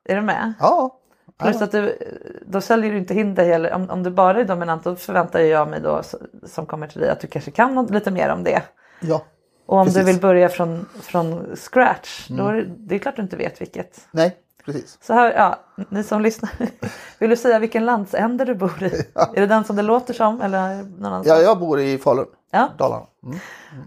är 0.05 0.15
du 0.15 0.21
med? 0.21 0.53
Ja, 0.59 0.99
Plus 1.37 1.61
att 1.61 1.71
du, 1.71 1.97
då 2.45 2.61
säljer 2.61 2.91
du 2.91 2.97
inte 2.97 3.13
in 3.13 3.35
dig 3.35 3.47
heller. 3.47 3.73
Om, 3.73 3.89
om 3.89 4.03
du 4.03 4.09
bara 4.09 4.39
är 4.39 4.45
dominant 4.45 4.83
då 4.83 4.95
förväntar 4.95 5.39
jag 5.39 5.67
mig 5.69 5.79
då 5.81 6.01
som 6.43 6.65
kommer 6.65 6.87
till 6.87 7.01
dig 7.01 7.09
att 7.09 7.19
du 7.19 7.27
kanske 7.27 7.51
kan 7.51 7.75
något, 7.75 7.89
lite 7.89 8.11
mer 8.11 8.29
om 8.29 8.43
det. 8.43 8.61
ja. 9.01 9.21
Och 9.65 9.77
om 9.77 9.85
Precis. 9.85 9.97
Mm. 9.97 10.05
du 10.05 10.11
vill 10.13 10.21
börja 10.21 10.49
från, 10.49 10.85
från 11.01 11.55
scratch 11.55 12.27
då 12.29 12.47
är 12.47 12.53
det, 12.53 12.65
det 12.77 12.95
är 12.95 12.99
klart 12.99 13.15
du 13.15 13.21
inte 13.21 13.37
vet 13.37 13.61
vilket. 13.61 14.07
Nej, 14.11 14.37
precis. 14.65 14.97
Så 15.01 15.13
här, 15.13 15.33
ja, 15.33 15.59
ni 15.89 16.03
som 16.03 16.21
lyssnar. 16.21 16.51
Vill 17.19 17.29
du 17.29 17.35
säga 17.35 17.59
vilken 17.59 17.85
landsände 17.85 18.45
du 18.45 18.55
bor 18.55 18.83
i? 18.83 19.05
Är 19.15 19.41
det 19.41 19.45
den 19.47 19.63
som 19.63 19.75
det 19.75 19.81
låter 19.81 20.13
som 20.13 20.41
eller 20.41 20.83
någon? 21.01 21.23
Ja, 21.25 21.37
jag 21.37 21.59
bor 21.59 21.79
i 21.79 21.97
Falun, 21.97 22.25
Ja. 22.51 22.69
Dalarna. 22.77 23.05
Mm. 23.23 23.39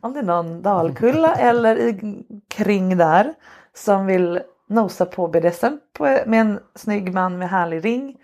Om 0.03 0.13
det 0.13 0.19
är 0.21 0.25
någon 0.25 0.63
Dalkulla 0.63 1.35
eller 1.39 1.77
i, 1.79 2.23
kring 2.49 2.97
där 2.97 3.35
som 3.75 4.07
vill 4.07 4.41
nosa 4.69 5.07
på 5.07 5.29
BDSM 5.29 5.75
på, 5.93 6.05
med 6.05 6.41
en 6.41 6.61
snygg 6.75 7.15
man 7.15 7.39
med 7.39 7.51
härlig 7.51 7.85
ring 7.85 8.17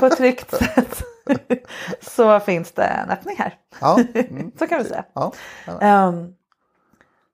på 0.00 0.06
ett 0.06 0.16
tryggt 0.16 0.54
sätt 0.54 1.02
så 2.00 2.40
finns 2.40 2.72
det 2.72 2.84
en 2.84 3.10
öppning 3.10 3.36
här. 3.38 3.54
Ja, 3.80 4.00
mm. 4.14 4.52
Så 4.58 4.66
kan 4.66 4.78
vi 4.78 4.84
säga. 4.84 5.04
ja. 5.12 5.32
Ehm, 5.80 6.34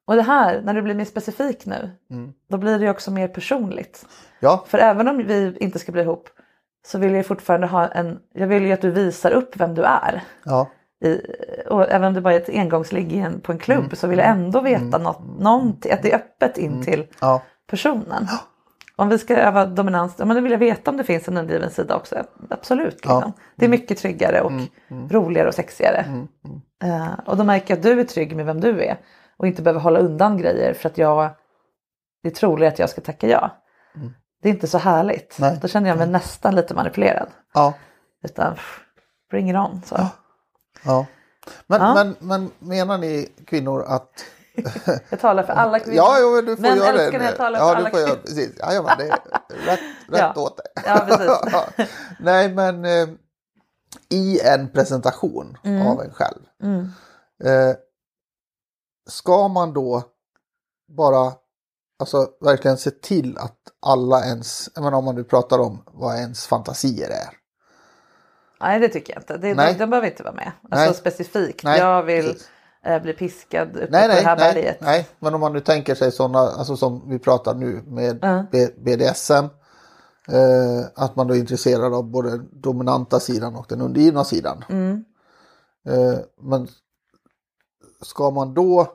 och 0.06 0.16
det 0.16 0.22
här, 0.22 0.60
när 0.60 0.74
du 0.74 0.82
blir 0.82 0.94
mer 0.94 1.04
specifik 1.04 1.66
nu, 1.66 1.90
Mm. 2.10 2.32
då 2.50 2.56
blir 2.56 2.78
det 2.78 2.90
också 2.90 3.10
mer 3.10 3.28
personligt. 3.28 4.06
ja, 4.40 4.64
För 4.68 4.78
även 4.78 5.08
om 5.08 5.16
vi 5.16 5.56
inte 5.60 5.78
ska 5.78 5.92
bli 5.92 6.02
ihop 6.02 6.28
så 6.86 6.98
vill 6.98 7.14
jag 7.14 7.26
fortfarande 7.26 7.66
ha 7.66 7.86
en, 7.88 8.18
jag 8.34 8.46
vill 8.46 8.66
ju 8.66 8.72
att 8.72 8.80
du 8.80 8.90
visar 8.90 9.30
upp 9.30 9.56
vem 9.56 9.74
du 9.74 9.82
är. 9.82 10.22
ja, 10.44 10.70
I, 11.04 11.20
och 11.68 11.90
även 11.90 12.08
om 12.08 12.14
det 12.14 12.20
bara 12.20 12.34
är 12.34 12.40
ett 12.40 12.48
engångsligg 12.48 13.26
på 13.42 13.52
en 13.52 13.58
klubb 13.58 13.96
så 13.96 14.06
vill 14.06 14.18
jag 14.18 14.28
ändå 14.28 14.60
veta 14.60 14.98
något, 14.98 15.20
någonting, 15.40 15.92
att 15.92 16.02
det 16.02 16.12
är 16.12 16.16
öppet 16.16 16.58
in 16.58 16.84
till 16.84 17.06
ja, 17.20 17.42
personen. 17.70 18.28
Om 18.96 19.08
vi 19.08 19.18
ska 19.18 19.36
öva 19.36 19.66
dominans, 19.66 20.18
men 20.18 20.28
då 20.28 20.40
vill 20.40 20.52
jag 20.52 20.58
veta 20.58 20.90
om 20.90 20.96
det 20.96 21.04
finns 21.04 21.28
en 21.28 21.36
undergiven 21.36 21.70
sida 21.70 21.96
också. 21.96 22.24
Absolut. 22.50 22.94
Liksom. 22.94 23.32
Det 23.56 23.64
är 23.64 23.68
mycket 23.68 23.98
tryggare 23.98 24.40
och 24.40 24.52
roligare 25.10 25.48
och 25.48 25.54
sexigare. 25.54 26.06
Eh, 26.84 27.12
och 27.26 27.36
då 27.36 27.44
märker 27.44 27.70
jag 27.70 27.76
att 27.78 27.82
du 27.82 28.00
är 28.00 28.04
trygg 28.04 28.36
med 28.36 28.46
vem 28.46 28.60
du 28.60 28.82
är 28.84 28.96
och 29.44 29.48
inte 29.48 29.62
behöver 29.62 29.80
hålla 29.80 29.98
undan 29.98 30.38
grejer 30.38 30.74
för 30.74 30.88
att 30.88 30.98
jag 30.98 31.30
det 32.22 32.28
är 32.28 32.32
troligt 32.34 32.72
att 32.72 32.78
jag 32.78 32.90
ska 32.90 33.00
tacka 33.00 33.28
ja. 33.28 33.50
Det 34.42 34.48
är 34.48 34.52
inte 34.52 34.66
så 34.66 34.78
härligt. 34.78 35.36
Nej. 35.38 35.58
Då 35.62 35.68
känner 35.68 35.88
jag 35.88 35.98
mig 35.98 36.06
nästan 36.08 36.54
lite 36.54 36.74
manipulerad. 36.74 37.28
ja, 37.54 37.74
Utan 38.22 38.56
bring 39.30 39.50
it 39.50 39.56
on. 39.56 39.82
Så. 39.86 40.08
ja. 40.84 41.06
Men, 41.66 41.80
Ja. 41.80 41.94
Men, 41.94 42.16
men 42.18 42.50
menar 42.58 42.98
ni 42.98 43.28
kvinnor 43.46 43.84
att... 43.88 44.10
Jag 45.10 45.20
talar 45.20 45.42
för 45.42 45.52
alla 45.52 45.78
kvinnor. 45.78 45.96
Ja, 45.96 46.16
jo, 46.20 46.34
men 46.34 46.44
du 46.44 46.56
får 46.56 46.62
Men 46.62 46.76
göra 46.76 46.88
älskar 46.88 47.18
det. 47.18 47.24
jag 47.24 47.36
talar 47.36 47.58
ja, 47.58 47.68
för 47.68 47.76
alla 47.76 47.90
göra, 47.90 48.04
kvinnor. 48.06 48.16
precis. 48.22 48.56
Ja, 48.58 48.82
men 48.82 48.98
det 48.98 49.04
är 49.04 49.18
rätt, 49.66 49.80
rätt 50.08 50.20
Ja. 50.20 50.32
åt 50.36 50.56
det. 50.56 50.82
Ja, 50.86 51.04
precis. 51.08 51.88
Nej, 52.20 52.52
men 52.54 52.84
eh, 52.84 53.08
i 54.10 54.40
en 54.40 54.68
presentation 54.68 55.58
Mm. 55.64 55.86
av 55.86 56.00
en 56.02 56.12
själv. 56.12 56.40
Eh, 57.44 57.76
ska 59.10 59.48
man 59.48 59.72
då 59.72 60.02
bara 60.96 61.32
alltså, 61.98 62.28
verkligen 62.40 62.76
se 62.78 62.90
till 62.90 63.38
att 63.38 63.58
alla 63.86 64.24
ens, 64.24 64.68
jag 64.74 64.84
menar 64.84 64.98
om 64.98 65.04
man 65.04 65.14
nu 65.14 65.24
pratar 65.24 65.58
om 65.58 65.82
vad 65.86 66.16
ens 66.16 66.46
fantasier 66.46 67.10
är. 67.10 67.28
Nej 68.60 68.80
det 68.80 68.88
tycker 68.88 69.12
jag 69.12 69.22
inte. 69.22 69.36
Det, 69.36 69.54
Nej. 69.54 69.72
de, 69.72 69.78
de 69.78 69.90
behöver 69.90 70.08
inte 70.10 70.22
vara 70.22 70.34
med. 70.34 70.52
Alltså 70.70 70.86
Nej. 70.86 70.94
specifikt. 70.94 71.64
Nej, 71.64 71.78
jag 71.80 72.02
vill 72.02 72.24
precis. 72.26 72.48
eh, 72.84 73.02
bli 73.02 73.12
piskad 73.12 73.76
uppe 73.76 73.88
Nej, 73.90 74.08
på 74.08 74.14
det 74.14 74.20
här 74.20 74.36
nej, 74.36 74.54
berget. 74.54 74.80
nej, 74.80 75.08
men 75.18 75.34
om 75.34 75.40
man 75.40 75.52
nu 75.52 75.60
tänker 75.60 75.94
sig 75.94 76.12
sådana, 76.12 76.38
alltså 76.38 76.76
som 76.76 77.10
vi 77.10 77.18
pratar 77.18 77.54
nu 77.54 77.82
med. 77.86 78.48
B- 78.52 78.68
BDSM. 78.78 79.44
Eh, 80.28 80.86
att 80.94 81.16
man 81.16 81.26
då 81.26 81.34
är 81.34 81.38
intresserad 81.38 81.94
av 81.94 82.04
både 82.04 82.30
den 82.30 82.48
dominanta 82.52 83.20
sidan 83.20 83.56
och 83.56 83.66
den 83.68 83.80
undergivna 83.80 84.24
sidan. 84.24 84.64
Mm. 84.68 85.04
Eh, 85.88 86.18
men 86.42 86.68
ska 88.04 88.30
man 88.30 88.54
då 88.54 88.92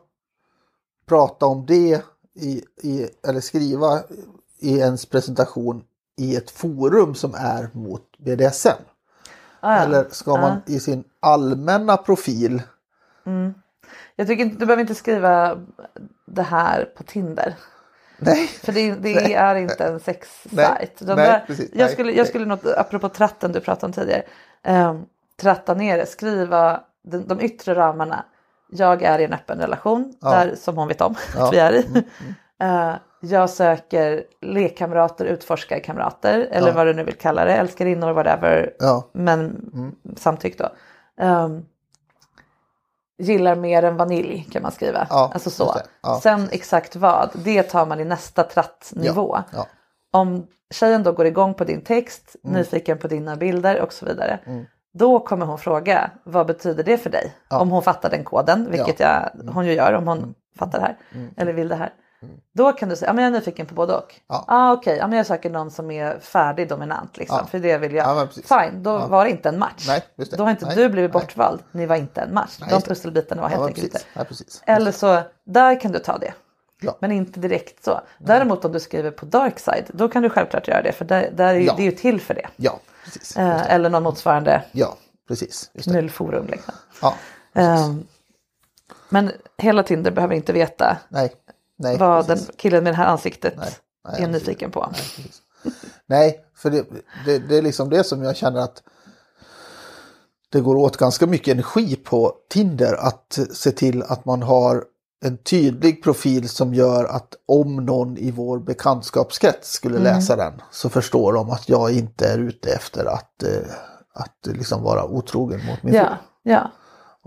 prata 1.06 1.46
om 1.46 1.66
det 1.66 2.04
i, 2.34 2.64
i, 2.82 3.10
eller 3.28 3.40
skriva 3.42 4.00
i 4.60 4.78
ens 4.80 5.06
presentation 5.06 5.84
i 6.18 6.36
ett 6.36 6.52
forum 6.52 7.16
som 7.16 7.34
är 7.36 7.70
mot 7.74 8.18
BDSM? 8.18 8.70
Ah, 9.60 9.76
ja. 9.76 9.84
Eller 9.84 10.06
ska 10.10 10.32
man 10.38 10.62
i 10.66 10.80
sin 10.80 11.04
allmänna 11.20 11.98
profil 11.98 12.62
Jag 14.16 14.28
tycker 14.28 14.44
inte, 14.44 14.58
du 14.60 14.66
behöver 14.66 14.82
inte 14.82 14.96
skriva 14.96 15.58
det 16.26 16.44
här 16.44 16.86
på 16.86 17.04
Tinder. 17.04 17.56
Nej, 18.18 18.48
För 18.48 18.72
det, 18.72 18.96
det 18.96 19.34
är 19.34 19.56
inte 19.56 19.86
en 19.86 20.00
sexsajt. 20.00 20.52
Nej, 20.52 20.92
De 21.00 21.16
nej, 21.16 21.28
där- 21.28 21.44
precis. 21.48 21.70
jag, 21.74 21.86
Nej, 21.86 21.94
skulle, 21.94 22.10
nej. 22.10 22.18
jag 22.18 22.28
skulle 22.28 22.46
nog, 22.46 22.60
apropå 22.78 23.10
tratten 23.10 23.52
du 23.52 23.60
pratade 23.60 23.86
om 23.86 23.94
tidigare, 23.94 24.24
um, 24.90 25.06
tratta 25.42 25.74
ner 25.74 25.98
det, 25.98 26.06
skriva 26.06 26.84
de, 27.04 27.18
de 27.28 27.42
yttre 27.42 27.76
ramarna. 27.76 28.26
Jag 28.72 29.04
är 29.04 29.20
i 29.20 29.24
en 29.24 29.34
öppen 29.34 29.60
relation, 29.60 30.14
där, 30.22 30.56
som 30.56 30.78
hon 30.78 30.88
vet 30.88 31.02
om 31.02 31.16
Ja. 31.38 31.48
att 31.48 31.54
vi 31.54 31.58
är 31.58 31.74
i. 31.74 32.04
Eh, 32.62 32.94
jag 33.22 33.50
söker 33.50 34.24
lekkamrater, 34.42 35.26
utforskarkamrater 35.26 36.48
eller 36.52 36.68
Ja. 36.68 36.74
vad 36.74 36.88
du 36.88 36.94
nu 36.94 37.04
vill 37.04 37.18
kalla 37.18 37.46
det, 37.46 37.54
älskarinnor, 37.54 38.12
whatever. 38.14 38.74
Ja. 38.80 39.10
Men 39.14 39.62
samtyck 40.18 40.58
då. 40.58 40.70
Um, 41.26 41.66
gillar 43.18 43.56
mer 43.56 43.84
än 43.84 43.98
vanilj 43.98 44.48
kan 44.52 44.62
man 44.62 44.72
skriva. 44.72 45.08
Ja, 45.10 45.32
alltså 45.34 45.50
så. 45.50 45.76
Ja. 46.02 46.20
Sen 46.24 46.50
exakt 46.52 46.96
vad, 46.96 47.30
det 47.34 47.64
tar 47.64 47.86
man 47.86 48.00
i 48.00 48.06
nästa 48.06 48.44
trattnivå. 48.44 49.36
Ja, 49.38 49.44
ja. 49.54 49.66
Om 50.20 50.48
tjejen 50.72 51.04
då 51.04 51.12
går 51.12 51.26
igång 51.26 51.54
på 51.54 51.64
din 51.64 51.82
text, 51.82 52.36
Mm. 52.44 52.58
nyfiken 52.58 52.98
på 52.98 53.08
dina 53.08 53.36
bilder 53.36 53.82
och 53.82 53.94
så 53.94 54.06
vidare. 54.06 54.40
Då 54.94 55.20
kommer 55.20 55.46
hon 55.46 55.58
fråga 55.58 56.12
vad 56.24 56.48
betyder 56.48 56.84
det 56.84 56.98
för 56.98 57.10
dig? 57.10 57.34
Om 57.50 57.70
hon 57.70 57.84
fattar 57.84 58.10
den 58.10 58.24
koden, 58.24 58.68
vilket 58.72 59.00
jag, 59.00 59.30
hon 59.54 59.66
ju 59.66 59.74
gör 59.74 59.94
om 59.94 60.08
hon 60.08 60.18
Mm. 60.18 60.34
fattar 60.58 60.80
det 60.80 60.86
här. 60.86 60.98
Eller 61.38 61.54
vill 61.54 61.68
det 61.68 61.76
här. 61.76 61.94
Då 62.54 62.72
kan 62.72 62.90
du 62.90 62.96
säga, 62.96 63.10
ja, 63.10 63.14
men 63.14 63.24
jag 63.24 63.34
är 63.34 63.40
nyfiken 63.40 63.66
på 63.66 63.74
både 63.76 63.94
och. 63.94 64.16
Ja. 64.28 64.46
Ah, 64.48 64.72
Okej, 64.74 64.98
ja, 64.98 65.08
men 65.08 65.18
jag 65.18 65.26
söker 65.26 65.50
någon 65.50 65.72
som 65.72 65.92
är 65.92 66.20
färdig 66.20 66.70
dominant. 66.70 67.18
Liksom, 67.18 67.38
Ja. 67.42 67.46
För 67.46 67.60
det 67.60 67.78
vill 67.78 67.94
jag. 67.96 68.08
Ja. 68.08 68.28
Fine, 68.62 68.84
då 68.84 68.98
var 68.98 69.26
det 69.26 69.32
inte 69.32 69.50
en 69.50 69.60
match. 69.60 69.86
Nej. 69.88 70.04
Då 70.38 70.44
har 70.44 70.52
inte 70.52 70.66
Nej, 70.66 70.76
du 70.76 70.90
blivit 70.90 71.12
bortvald. 71.12 71.60
Ni 71.72 71.86
var 71.86 71.96
inte 71.96 72.22
en 72.22 72.34
match. 72.34 72.58
Nej, 72.62 72.70
De 72.70 72.82
pusselbitarna 72.82 73.42
var 73.42 73.50
Ja, 73.50 73.56
helt 73.56 73.68
enkelt 73.68 73.84
inte. 73.84 74.00
Ja, 74.14 74.24
precis. 74.24 74.64
Eller 74.66 74.92
så, 74.92 75.22
där 75.46 75.80
kan 75.82 75.92
du 75.92 76.00
ta 76.00 76.18
det. 76.18 76.34
Ja. 76.82 76.98
Men 77.00 77.12
inte 77.12 77.40
direkt 77.40 77.84
så. 77.84 78.02
Däremot 78.18 78.66
om 78.66 78.72
du 78.72 78.80
skriver 78.80 79.12
på 79.12 79.26
Darkside, 79.26 79.86
då 79.94 80.08
kan 80.10 80.24
du 80.24 80.30
självklart 80.30 80.68
göra 80.68 80.82
det. 80.82 80.92
För 80.92 81.06
där, 81.06 81.30
där 81.36 81.48
är 81.48 81.54
ju, 81.60 81.66
Ja. 81.66 81.74
det 81.78 81.82
är 81.82 81.86
ju 81.86 81.92
till 81.92 82.22
för 82.22 82.34
det. 82.34 82.48
Ja, 82.56 82.80
precis. 83.04 83.38
Eh, 83.38 83.72
eller 83.74 83.90
någon 83.90 84.04
motsvarande 84.04 84.64
Ja, 84.72 84.98
precis. 85.28 85.72
Knullforum. 85.84 86.48
Liksom. 86.48 86.74
Ja, 87.02 87.16
Ehm, 87.54 88.08
men 89.10 89.32
hela 89.58 89.84
Tinder 89.84 90.12
behöver 90.12 90.36
inte 90.36 90.54
veta 90.54 90.98
nej. 91.10 91.34
Nej, 91.76 91.98
vad 91.98 92.28
den 92.28 92.38
precis. 92.38 92.56
killen 92.58 92.84
med 92.84 92.94
det 92.94 92.98
här 92.98 93.06
ansiktet 93.08 93.54
Nej, 93.58 93.74
nej, 94.12 94.24
är 94.24 94.28
nyfiken 94.28 94.72
på. 94.72 94.90
Nej. 94.92 95.32
Nej, 96.06 96.46
för 96.56 96.70
det, 96.70 96.86
det, 97.26 97.40
det 97.40 97.58
är 97.58 97.62
liksom 97.62 97.90
det 97.90 98.04
som 98.04 98.24
jag 98.24 98.36
känner 98.36 98.60
att 98.60 98.84
det 100.50 100.62
går 100.62 100.76
åt 100.76 100.98
ganska 100.98 101.28
mycket 101.28 101.52
energi 101.52 101.96
på 101.96 102.34
Tinder 102.50 102.94
att 102.94 103.40
se 103.54 103.72
till 103.72 104.04
att 104.04 104.26
man 104.26 104.44
har 104.44 104.84
en 105.26 105.38
tydlig 105.38 106.04
profil 106.04 106.50
som 106.50 106.74
gör 106.74 107.06
att 107.06 107.34
om 107.48 107.76
någon 107.76 108.18
i 108.18 108.32
vår 108.32 108.60
bekantskapskrets 108.60 109.72
skulle 109.72 109.98
Mm. 109.98 110.04
läsa 110.14 110.36
den 110.36 110.54
så 110.72 110.90
förstår 110.90 111.34
de 111.34 111.50
att 111.50 111.70
jag 111.70 111.92
inte 111.92 112.28
är 112.28 112.38
ute 112.38 112.70
efter 112.74 113.06
att, 113.06 113.44
eh, 113.44 113.50
att 114.14 114.48
liksom 114.58 114.84
vara 114.84 115.06
otrogen 115.06 115.66
mot 115.66 115.84
min 115.84 115.94
Ja, 115.94 116.06
fru. 116.06 116.52
ja. 116.52 116.72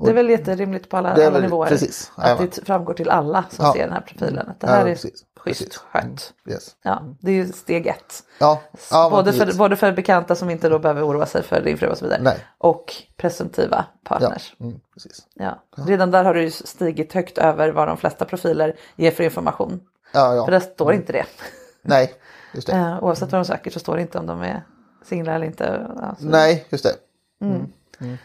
Det 0.05 0.11
är 0.11 0.14
väl 0.14 0.30
jätterimligt 0.30 0.88
på 0.90 0.97
alla, 0.97 1.12
alla 1.12 1.30
väl- 1.30 1.43
nivåer. 1.43 1.68
precis, 1.68 2.12
att 2.16 2.38
det 2.38 2.66
framgår 2.66 2.95
till 2.95 3.11
alla 3.11 3.45
som 3.51 3.64
Ja. 3.64 3.72
ser 3.72 3.80
den 3.84 3.93
här 3.93 4.01
profilen. 4.01 4.49
Att 4.49 4.61
det 4.61 4.66
Ja, 4.66 4.72
här 4.72 4.86
är 4.86 4.95
precis, 4.95 5.24
schysst 5.45 5.76
skött. 5.76 6.32
Yes. 6.49 6.76
Ja, 6.82 7.03
det 7.20 7.30
är 7.30 7.34
ju 7.34 7.53
steg 7.53 7.86
ett. 7.86 8.22
Ja, 8.38 8.62
ja 8.90 9.11
både, 9.11 9.32
för, 9.32 9.59
både 9.59 9.76
för 9.76 9.93
bekanta 9.93 10.34
som 10.34 10.51
inte 10.51 10.68
då 10.68 10.78
behöver 10.78 11.07
oroa 11.07 11.26
sig 11.26 11.43
för 11.43 11.61
din 11.61 11.78
fru 11.78 11.86
och 11.88 11.99
så 11.99 12.05
vidare. 12.05 12.20
Nej. 12.22 12.47
Och 12.59 12.95
presumtiva 13.16 13.84
Ja, 14.03 14.09
partners. 14.09 14.57
mm, 14.61 14.80
precis. 14.95 15.26
Ja. 15.34 15.62
Redan 15.76 16.11
där 16.11 16.24
har 16.24 16.34
du 16.34 16.43
ju 16.43 16.51
stigit 16.51 17.12
högt 17.12 17.38
över 17.38 17.68
vad 17.72 17.88
de 17.88 17.97
flesta 17.97 18.24
profiler 18.24 18.76
ger 18.97 19.11
för 19.11 19.24
information. 19.24 19.80
Ja, 20.12 20.34
ja. 20.34 20.45
För 20.45 20.53
där 20.53 20.61
står 20.61 20.93
inte 20.95 21.12
det. 21.12 21.26
Nej, 21.82 22.14
just 22.55 22.66
det. 22.66 22.72
Eh, 22.76 23.05
oavsett 23.05 23.32
vad 23.32 23.40
de 23.40 23.45
söker 23.45 23.70
så 23.70 23.78
står 23.80 23.97
det 23.97 24.03
inte 24.03 24.18
om 24.18 24.26
de 24.26 24.43
är 24.43 24.62
singlar 25.05 25.34
eller 25.34 25.47
inte. 25.47 25.86
Ja, 25.97 26.16
så- 26.18 26.24
Nej, 26.26 26.66
just 26.70 26.84
det. 26.84 26.95
Mm. 27.47 27.72
Mm. 28.01 28.16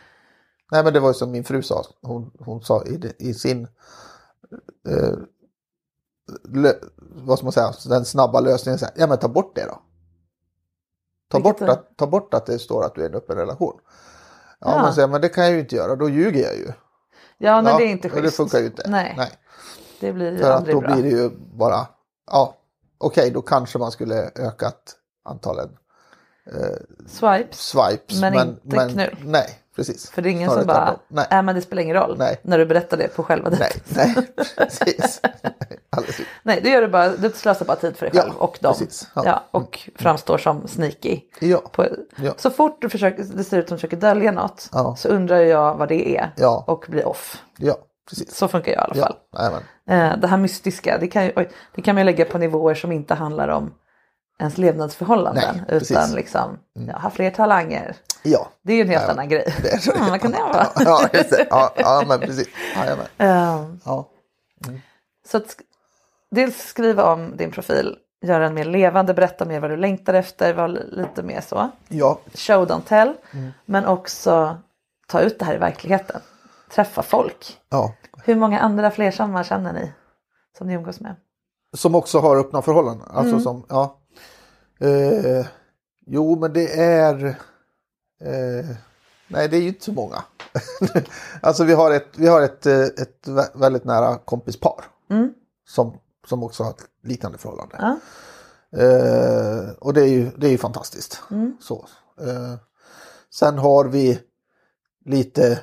Nej 0.71 0.83
men 0.83 0.93
det 0.93 0.99
var 0.99 1.09
ju 1.09 1.13
som 1.13 1.31
min 1.31 1.43
fru 1.43 1.61
sa. 1.61 1.83
Hon, 2.01 2.31
hon 2.39 2.61
sa 2.61 2.83
i, 2.85 3.13
i 3.19 3.33
sin 3.33 3.67
eh, 4.89 5.13
vad 6.99 7.37
ska 7.37 7.45
man 7.45 7.51
säga, 7.51 7.73
den 7.85 8.05
snabba 8.05 8.39
lösningen. 8.39 8.79
Här, 8.81 8.91
ja 8.95 9.07
men 9.07 9.17
ta 9.17 9.27
bort 9.27 9.55
det 9.55 9.65
då. 9.65 9.79
Ta 11.31 11.37
Vilket 11.37 11.59
bort, 11.59 11.69
att, 11.69 11.97
ta 11.97 12.07
bort 12.07 12.33
att 12.33 12.45
det 12.45 12.59
står 12.59 12.85
att 12.85 12.95
du 12.95 13.01
är 13.01 13.05
i 13.05 13.09
en 13.09 13.15
öppen 13.15 13.37
relation. 13.37 13.79
Ja, 14.59 14.71
Ja. 14.75 14.81
men, 14.83 14.93
här, 14.93 15.07
men 15.07 15.21
det 15.21 15.29
kan 15.29 15.43
jag 15.43 15.53
ju 15.53 15.59
inte 15.59 15.75
göra, 15.75 15.95
då 15.95 16.09
ljuger 16.09 16.43
jag 16.43 16.55
ju. 16.55 16.71
Ja, 17.37 17.61
nej 17.61 17.71
ja, 17.73 17.77
det 17.79 17.83
är 17.83 17.87
inte 17.87 18.09
schysst. 18.09 18.23
Det 18.23 18.31
funkar 18.31 18.59
ju 18.59 18.65
inte. 18.65 18.89
Nej, 18.89 19.13
Nej. 19.17 19.31
det 19.99 20.13
blir 20.13 20.31
ju 20.31 20.37
För 20.37 20.51
att 20.51 20.65
då 20.65 20.81
bra. 20.81 20.93
blir 20.93 21.03
det 21.03 21.09
ju 21.09 21.29
bara, 21.53 21.87
ja 22.31 22.55
okej 22.97 23.31
då 23.31 23.41
kanske 23.41 23.77
man 23.77 23.91
skulle 23.91 24.31
ökat 24.35 24.95
antalet 25.25 25.69
Swipes. 27.07 27.59
swipes. 27.59 28.21
Men 28.21 28.33
inte 28.65 28.89
knull. 28.93 29.17
Nej, 29.23 29.59
precis. 29.77 30.09
För 30.09 30.21
det 30.21 30.29
är 30.29 30.31
ingen 30.31 30.49
Snarare 30.49 30.61
som 30.61 30.67
bara. 30.67 30.95
Nej. 31.07 31.27
nej 31.31 31.43
men 31.43 31.55
det 31.55 31.61
spelar 31.61 31.83
ingen 31.83 31.95
roll 31.95 32.15
Nej. 32.19 32.39
när 32.41 32.57
du 32.57 32.65
berättar 32.65 32.97
det 32.97 33.07
på 33.15 33.23
själva 33.23 33.49
Nej, 33.49 33.59
dejten. 33.59 34.13
nej, 34.15 34.27
precis. 34.57 35.21
Alldeles. 35.89 36.21
Nej, 36.43 36.59
du 36.63 36.69
gör 36.69 36.81
det 36.81 36.87
bara, 36.87 37.09
du 37.09 37.29
slösar 37.29 37.65
bara 37.65 37.77
tid 37.77 37.97
för 37.97 38.05
dig 38.05 38.11
Ja, 38.15 38.21
själv 38.21 38.35
och 38.35 38.57
dem. 38.61 38.73
precis. 38.73 39.07
Ja. 39.15 39.21
Ja. 39.25 39.43
och 39.51 39.89
framstår 39.95 40.37
som 40.37 40.67
sneaky. 40.67 41.21
Ja, 41.39 41.57
På, 41.71 41.85
Ja. 42.15 42.33
Så 42.37 42.49
fort 42.49 42.81
du 42.81 42.89
försöker, 42.89 43.23
det 43.23 43.43
ser 43.43 43.57
ut 43.57 43.67
som 43.67 43.75
du 43.75 43.79
försöker 43.79 43.97
dölja 43.97 44.31
något 44.31 44.69
Ja. 44.73 44.95
så 44.95 45.09
undrar 45.09 45.39
jag 45.39 45.75
vad 45.75 45.89
det 45.89 46.17
är 46.17 46.31
Ja. 46.35 46.63
och 46.67 46.85
blir 46.87 47.07
off. 47.07 47.41
ja, 47.57 47.75
precis. 48.09 48.35
Så 48.35 48.47
funkar 48.47 48.71
jag 48.71 48.79
i 48.79 48.83
alla 48.83 48.95
fall. 49.05 49.15
Ja. 49.31 49.93
Eh, 49.95 50.17
det 50.17 50.27
här 50.27 50.37
mystiska, 50.37 50.97
det 50.99 51.07
kan, 51.07 51.31
oj, 51.35 51.49
det 51.75 51.81
kan 51.81 51.95
man 51.95 52.05
lägga 52.05 52.25
på 52.25 52.37
nivåer 52.37 52.75
som 52.75 52.91
inte 52.91 53.13
handlar 53.13 53.47
om 53.47 53.73
ens 54.39 54.57
levnadsförhållanden. 54.57 55.43
Nej, 55.55 55.63
utan 55.67 55.79
precis. 55.79 55.97
Mm. 55.97 56.15
liksom, 56.15 56.59
jag 56.73 56.93
har 56.93 57.09
fler 57.09 57.31
talanger. 57.31 57.95
Ja, 58.23 58.47
Det 58.61 58.73
är 58.73 58.75
ju 58.75 58.81
en 58.81 58.89
helt 58.89 59.03
Ja, 59.03 59.11
annan 59.11 59.29
grej. 59.29 59.53
det. 59.61 59.87
Mm, 59.95 60.09
vad 60.09 60.21
kan 60.21 60.31
det 60.31 60.37
vara? 60.39 60.67
ja. 60.75 61.09
Ja, 61.49 61.71
ja, 61.75 62.03
men 62.07 62.19
precis. 62.19 62.47
Jajamän. 62.75 63.05
Eh, 63.17 63.65
Ja. 63.85 64.05
Så 65.27 65.37
att 65.37 65.57
dels 66.31 66.57
skriva 66.65 67.13
om 67.13 67.37
din 67.37 67.51
profil, 67.51 67.97
göra 68.21 68.43
den 68.43 68.53
mer 68.53 68.65
levande, 68.65 69.13
berätta 69.13 69.45
mer 69.45 69.59
vad 69.59 69.69
du 69.71 69.77
längtar 69.77 70.13
efter, 70.13 70.53
vara 70.53 70.67
li- 70.67 70.89
lite 70.91 71.23
mer 71.23 71.41
så. 71.41 71.69
Ja, 71.87 72.19
Show 72.33 72.67
don't 72.67 72.81
tell. 72.87 73.13
Mm. 73.33 73.51
Men 73.65 73.85
också 73.85 74.57
ta 75.07 75.19
ut 75.19 75.39
det 75.39 75.45
här 75.45 75.55
i 75.55 75.57
verkligheten. 75.57 76.21
Träffa 76.69 77.01
folk. 77.01 77.57
ja. 77.69 77.93
Hur 78.23 78.35
många 78.35 78.59
andra 78.59 78.91
flersamma 78.91 79.43
känner 79.43 79.73
ni? 79.73 79.91
Som 80.57 80.67
ni 80.67 80.73
umgås 80.73 80.99
med? 80.99 81.15
Som 81.77 81.95
också 81.95 82.19
har 82.19 82.35
öppna 82.37 82.61
förhållanden. 82.61 83.07
Alltså 83.13 83.31
Mm. 83.31 83.39
som, 83.43 83.65
ja. 83.69 83.97
Eh, 84.79 85.45
jo, 86.05 86.39
men 86.39 86.53
det 86.53 86.79
är... 86.81 87.25
Eh, 88.21 88.65
nej, 89.27 89.47
det 89.49 89.57
är 89.57 89.61
ju 89.61 89.67
inte 89.67 89.85
så 89.85 89.91
många. 89.91 90.23
alltså 91.41 91.63
vi 91.63 91.73
har 91.73 91.91
ett, 91.91 92.07
vi 92.17 92.27
har 92.27 92.41
ett, 92.41 92.65
eh, 92.65 92.81
ett 92.81 93.27
vä- 93.27 93.59
väldigt 93.59 93.83
nära 93.83 94.17
kompispar. 94.17 94.85
Mm. 95.09 95.33
Som, 95.67 95.97
som 96.27 96.43
också 96.43 96.63
har 96.63 96.71
ett 96.71 96.85
liknande 97.03 97.37
förhållande. 97.37 97.75
Ja. 97.79 97.99
Eh, 98.81 99.69
och 99.79 99.93
det 99.93 100.01
är 100.01 100.07
ju, 100.07 100.31
det 100.37 100.47
är 100.47 100.51
ju 100.51 100.57
fantastiskt. 100.57 101.21
Mm. 101.31 101.57
Så. 101.61 101.87
Eh, 102.21 102.55
sen 103.33 103.57
har 103.57 103.85
vi 103.85 104.19
lite 105.05 105.59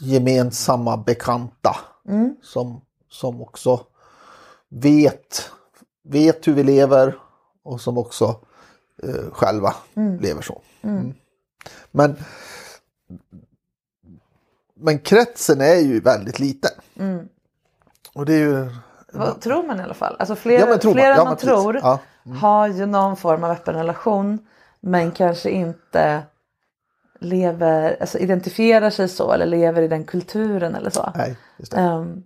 gemensamma 0.00 0.96
bekanta 0.96 1.76
Mm. 2.08 2.36
som, 2.42 2.80
som 3.10 3.42
också 3.42 3.86
vet, 4.68 5.50
vet 6.04 6.48
hur 6.48 6.52
vi 6.54 6.62
lever 6.62 7.18
och 7.64 7.80
som 7.80 7.98
också 7.98 8.40
eh, 9.02 9.30
själva 9.32 9.74
lever 10.20 10.42
så. 10.42 10.62
Mm. 10.82 11.14
Men, 11.90 12.16
men 14.74 14.98
kretsen 14.98 15.60
är 15.60 15.76
ju 15.76 16.00
väldigt 16.00 16.38
liten. 16.38 16.70
Mm. 16.98 17.28
Och 18.14 18.26
det 18.26 18.34
är 18.34 18.38
ju... 18.38 18.70
Vad 19.12 19.40
tror 19.40 19.62
man 19.66 19.80
i 19.80 19.82
alla 19.82 19.94
fall? 19.94 20.16
Alltså 20.18 20.36
fler, 20.36 20.60
Ja, 20.60 20.66
man. 20.66 20.80
fler 20.80 21.10
än 21.10 21.16
Ja, 21.16 21.24
man 21.24 21.36
tror 21.36 21.76
Ja. 21.76 21.98
har 22.40 22.68
ju 22.68 22.86
någon 22.86 23.16
form 23.16 23.44
av 23.44 23.50
öppen 23.50 23.74
relation 23.74 24.38
men 24.80 25.10
kanske 25.10 25.50
inte 25.50 26.22
lever, 27.20 27.96
alltså 28.00 28.18
identifierar 28.18 28.90
sig 28.90 29.08
så 29.08 29.32
eller 29.32 29.46
lever 29.46 29.82
i 29.82 29.88
den 29.88 30.04
kulturen 30.04 30.74
eller 30.74 30.90
så. 30.90 31.12
Nej. 31.14 31.38
Ehm, 31.74 32.22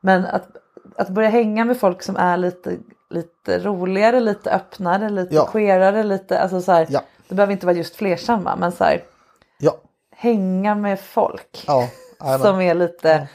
men 0.00 0.24
att, 0.24 0.46
att 0.96 1.08
börja 1.08 1.28
hänga 1.28 1.64
med 1.64 1.76
folk 1.80 2.02
som 2.02 2.16
är 2.16 2.36
lite, 2.36 2.76
lite 3.10 3.58
roligare, 3.58 4.20
lite 4.20 4.50
öppnare, 4.50 5.08
lite 5.10 5.34
Ja. 5.34 5.46
queerare, 5.46 6.02
lite, 6.02 6.40
alltså 6.40 6.60
så 6.60 6.72
här, 6.72 6.86
Ja. 6.90 7.02
det 7.28 7.34
behöver 7.34 7.52
inte 7.52 7.66
vara 7.66 7.76
just 7.76 7.96
flersamma 7.96 8.56
men 8.56 8.72
så 8.72 8.84
här, 8.84 9.04
Ja, 9.58 9.76
hänga 10.16 10.74
med 10.74 11.00
folk 11.00 11.64
ja. 11.66 11.88
som 12.38 12.60
är 12.60 12.74
lite 12.74 13.28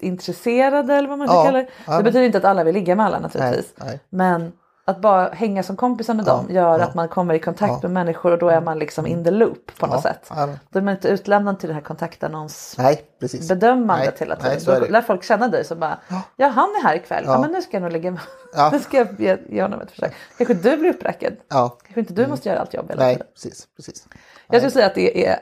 sexintresserade 0.00 0.94
eller 0.94 1.08
vad 1.08 1.18
man 1.18 1.28
ska 1.28 1.44
kalla 1.44 1.58
det. 1.58 1.68
Det 1.96 2.02
betyder 2.02 2.22
inte 2.26 2.38
att 2.38 2.44
alla 2.44 2.64
vill 2.64 2.74
ligga 2.74 2.96
med 2.96 3.06
alla 3.06 3.18
naturligtvis. 3.18 3.72
Nej, 3.76 3.88
nej. 3.88 4.00
Men 4.08 4.52
att 4.88 5.00
bara 5.00 5.28
hänga 5.28 5.62
som 5.62 5.76
kompisar 5.76 6.14
med 6.14 6.24
dem 6.24 6.46
gör 6.50 6.80
att 6.80 6.94
man 6.94 7.08
kommer 7.08 7.34
i 7.34 7.38
kontakt 7.38 7.82
med 7.82 7.90
människor 7.92 8.32
och 8.32 8.38
då 8.38 8.48
är 8.48 8.60
man 8.60 8.78
liksom 8.78 9.06
in 9.06 9.24
the 9.24 9.30
loop 9.30 9.78
på 9.78 9.86
något 9.86 10.02
sätt. 10.02 10.30
Då 10.70 10.78
är 10.78 10.82
man 10.82 10.94
inte 10.94 11.08
utlämnad 11.08 11.58
till 11.60 11.68
den 11.68 11.74
här 11.74 11.82
kontaktannons 11.82 12.74
Nej, 12.78 13.04
precis. 13.20 13.48
bedömande 13.48 14.04
Nej, 14.04 14.14
hela 14.18 14.36
nej, 14.42 14.58
tiden. 14.58 14.74
är 14.74 14.80
Då 14.80 14.86
det. 14.86 14.92
lär 14.92 15.02
folk 15.02 15.24
känna 15.24 15.48
dig 15.48 15.64
så 15.64 15.74
bara, 15.74 15.98
ja 16.36 16.46
han 16.46 16.68
är 16.68 16.82
här 16.82 16.96
ikväll, 16.96 17.24
ja, 17.26 17.40
men 17.40 17.52
nu 17.52 17.62
ska 17.62 17.76
jag 17.76 17.82
nog 17.82 17.92
ligga 17.92 18.10
med 18.10 18.20
Ja. 18.54 18.70
Nu 18.72 18.78
ska 18.78 18.96
jag 18.96 19.20
ge, 19.20 19.36
ge 19.48 19.62
honom 19.62 19.80
ett 19.80 19.90
försök. 19.90 20.12
Kanske 20.38 20.54
du 20.54 20.76
blir 20.76 20.90
uppräckad. 20.90 21.36
Ja, 21.48 21.68
Kanske 21.82 22.00
inte 22.00 22.12
du 22.14 22.26
måste 22.26 22.48
göra 22.48 22.58
allt 22.60 22.74
jobb 22.74 22.88
hela 22.88 23.02
nej, 23.04 23.14
tiden. 23.14 23.26
precis. 23.34 23.66
precis. 23.76 24.06
Jag 24.48 24.60
skulle 24.60 24.70
säga 24.70 24.86
att 24.86 24.94
det 24.94 25.26
är 25.26 25.38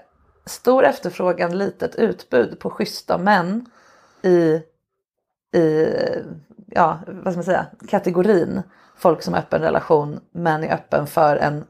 stor 0.47 0.85
efterfrågan, 0.85 1.59
litet 1.59 1.95
utbud 1.95 2.59
på 2.59 2.71
schyssta 2.71 3.19
män 3.19 3.67
i, 4.23 4.61
i 5.59 5.87
ja, 6.75 6.99
vad 7.07 7.33
ska 7.33 7.39
man 7.39 7.45
säga, 7.45 7.67
kategorin 7.91 8.63
folk 8.97 9.23
som 9.23 9.35
är 9.35 9.39
öppen 9.39 9.63
relation 9.63 10.21
men 10.33 10.65
är 10.65 10.75
öppen 10.75 11.07
för 11.07 11.37
en 11.37 11.65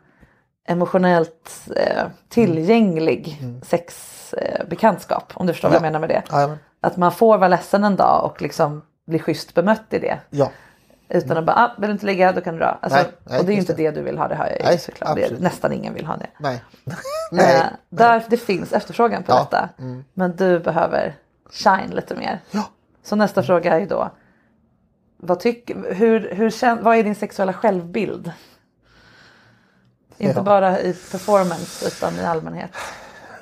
emotionellt 0.68 1.68
eh, 1.76 2.02
tillgänglig 2.28 3.42
sexbekantskap. 3.62 5.32
om 5.34 5.46
du 5.46 5.52
förstår 5.52 5.68
vad 5.68 5.74
jag 5.74 5.80
Ja. 5.80 5.86
menar 5.86 5.98
med 6.00 6.08
det. 6.08 6.22
Jajamän. 6.32 6.58
Att 6.80 6.96
man 6.96 7.12
får 7.12 7.38
vara 7.38 7.48
ledsen 7.48 7.84
en 7.84 7.96
dag 7.96 8.24
och 8.24 8.42
liksom 8.42 8.82
bli 9.06 9.18
schysst 9.18 9.54
bemött 9.54 9.82
i 9.90 9.98
det. 9.98 10.18
Ja, 10.30 10.50
Utan 11.08 11.36
att 11.36 11.44
bara, 11.44 11.56
ah, 11.56 11.74
vill 11.78 11.88
du 11.88 11.92
inte 11.92 12.06
ligga 12.06 12.32
då 12.32 12.40
kan 12.40 12.54
du 12.54 12.60
dra. 12.60 12.78
Alltså, 12.82 12.98
Nej, 12.98 13.12
nej, 13.24 13.38
och 13.38 13.44
det 13.44 13.52
är 13.52 13.54
ju 13.54 13.60
inte 13.60 13.72
det. 13.74 13.90
det 13.90 13.96
du 14.00 14.02
vill 14.02 14.18
ha, 14.18 14.28
det 14.28 14.34
hör 14.34 14.46
jag 14.46 14.58
ju 14.58 14.64
Nej, 14.64 14.78
såklart. 14.78 15.16
Det 15.16 15.40
nästan 15.40 15.72
ingen 15.72 15.94
vill 15.94 16.06
ha 16.06 16.16
det. 16.16 16.26
nej. 16.38 16.62
Eh, 16.86 16.94
nej. 17.30 17.62
där 17.88 18.24
det 18.28 18.36
finns 18.36 18.72
efterfrågan 18.72 19.22
på 19.22 19.32
Ja, 19.32 19.38
detta. 19.50 19.68
Men 20.14 20.36
du 20.36 20.58
behöver 20.58 21.14
shine 21.52 21.90
lite 21.90 22.14
mer. 22.14 22.40
Ja. 22.50 22.62
Så 23.02 23.16
nästa 23.16 23.42
fråga 23.42 23.74
är 23.74 23.78
ju 23.80 23.86
då. 23.86 24.10
Vad, 25.26 25.40
tycker, 25.40 25.94
hur, 25.94 26.34
hur 26.34 26.82
vad 26.82 26.96
är 26.96 27.02
din 27.04 27.14
sexuella 27.14 27.52
självbild? 27.52 28.32
Inte 30.18 30.38
Ja. 30.38 30.42
bara 30.42 30.80
i 30.80 30.92
performance 30.92 31.86
utan 31.86 32.14
i 32.14 32.24
allmänhet. 32.24 32.70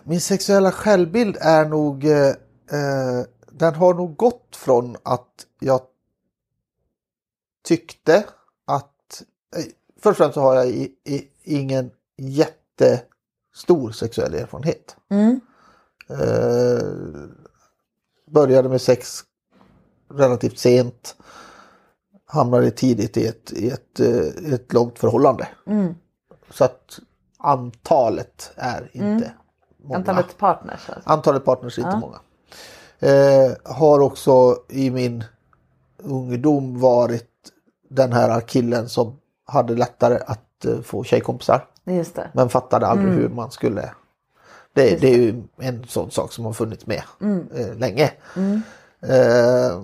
Min 0.04 0.20
sexuella 0.20 0.72
självbild 0.72 1.36
är 1.40 1.64
nog, 1.64 2.04
eh, 2.04 2.28
eh, 2.28 3.24
den 3.50 3.74
har 3.74 3.94
nog 3.94 4.16
gått 4.16 4.56
från 4.56 4.96
att 5.02 5.46
jag 5.58 5.80
tyckte 7.64 8.24
att, 8.64 9.22
eh, 9.56 9.64
först 10.00 10.06
och 10.10 10.16
främst 10.16 10.34
så 10.34 10.40
har 10.40 10.54
jag 10.54 10.66
i, 10.66 10.92
i, 11.04 11.28
ingen 11.42 11.90
jättestor 12.16 13.92
sexuell 13.92 14.34
erfarenhet. 14.34 14.96
Mm. 15.10 15.40
Eh, 16.08 17.28
började 18.30 18.68
med 18.68 18.80
sex 18.80 19.24
relativt 20.14 20.58
sent. 20.58 21.16
Hamnade 22.32 22.70
tidigt 22.70 23.16
i 23.16 23.26
ett, 23.26 23.52
i 23.52 23.70
ett, 23.70 24.00
eh, 24.00 24.52
ett 24.54 24.72
långt 24.72 24.98
förhållande. 24.98 25.48
Mm. 25.66 25.94
Så 26.50 26.64
att 26.64 26.98
antalet 27.38 28.50
är 28.56 28.90
inte 28.92 29.32
många. 29.82 29.98
Antalet 29.98 30.38
partners 30.38 30.90
alltså. 30.90 31.10
Antalet 31.10 31.44
partners 31.44 31.78
är 31.78 31.82
inte 31.82 31.92
Ja. 31.92 32.00
många. 32.00 32.18
Eh, 32.98 33.52
har 33.64 34.00
också 34.00 34.56
i 34.68 34.90
min 34.90 35.24
ungdom 35.96 36.80
varit 36.80 37.30
den 37.88 38.12
här 38.12 38.40
killen 38.40 38.88
som 38.88 39.16
hade 39.44 39.74
lättare 39.74 40.18
att 40.26 40.64
eh, 40.64 40.80
få 40.80 41.04
tjejkompisar. 41.04 41.68
Just 41.84 42.14
det. 42.14 42.30
Men 42.34 42.48
fattade 42.48 42.86
aldrig 42.86 43.08
Mm. 43.08 43.20
hur 43.22 43.28
man 43.28 43.50
skulle. 43.50 43.90
Det, 44.72 45.00
det 45.00 45.08
är 45.08 45.18
ju 45.18 45.42
en 45.56 45.84
sån 45.88 46.10
sak 46.10 46.32
som 46.32 46.44
har 46.44 46.52
funnits 46.52 46.86
med 46.86 47.02
Mm. 47.20 47.48
eh, 47.54 47.74
länge. 47.74 48.12
Mm. 48.36 48.62
Eh, 49.00 49.82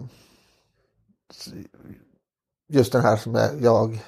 just 2.68 2.92
den 2.92 3.02
här 3.02 3.16
som 3.16 3.34
jag, 3.60 4.04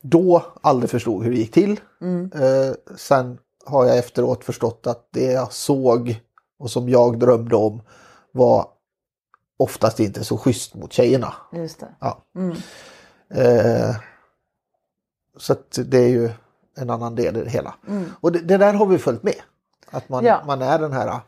då 0.00 0.42
aldrig 0.62 0.90
förstod 0.90 1.24
hur 1.24 1.30
det 1.30 1.36
gick 1.38 1.52
till. 1.52 1.80
Mm. 2.00 2.30
Eh, 2.34 2.72
sen 2.96 3.38
har 3.66 3.84
jag 3.86 3.98
efteråt 3.98 4.44
förstått 4.44 4.86
att 4.86 5.08
det 5.10 5.32
jag 5.32 5.52
såg 5.52 6.20
och 6.58 6.70
som 6.70 6.88
jag 6.88 7.18
drömde 7.18 7.56
om 7.56 7.82
var 8.32 8.66
oftast 9.58 10.00
inte 10.00 10.24
så 10.24 10.38
schysst 10.38 10.74
mot 10.74 10.92
tjejerna. 10.92 11.34
Just 11.52 11.80
det. 11.80 11.88
Ja. 12.00 12.22
Mm. 12.36 12.56
Eh, 13.34 13.96
så 15.38 15.54
det 15.84 15.98
är 15.98 16.08
ju 16.08 16.30
en 16.76 16.90
annan 16.90 17.14
del 17.14 17.36
i 17.36 17.44
det 17.44 17.50
hela. 17.50 17.74
Mm. 17.88 18.04
Och 18.20 18.32
det, 18.32 18.38
det 18.38 18.56
där 18.56 18.72
har 18.74 18.86
vi 18.86 18.98
följt 18.98 19.22
med. 19.22 19.34
Att 19.90 20.08
man, 20.08 20.24
Ja. 20.24 20.42
man 20.46 20.62
är 20.62 20.78
den 20.78 20.92
här... 20.92 21.20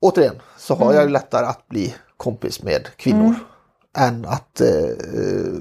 Återigen 0.00 0.42
så 0.58 0.74
har 0.74 0.84
Mm. 0.84 0.96
jag 0.96 1.04
ju 1.04 1.10
lättare 1.10 1.46
att 1.46 1.68
bli 1.68 1.94
kompis 2.16 2.62
med 2.62 2.88
kvinnor 2.96 3.34
än 3.96 4.24
att 4.24 4.60
eh, 4.60 4.68
eh, 4.68 5.60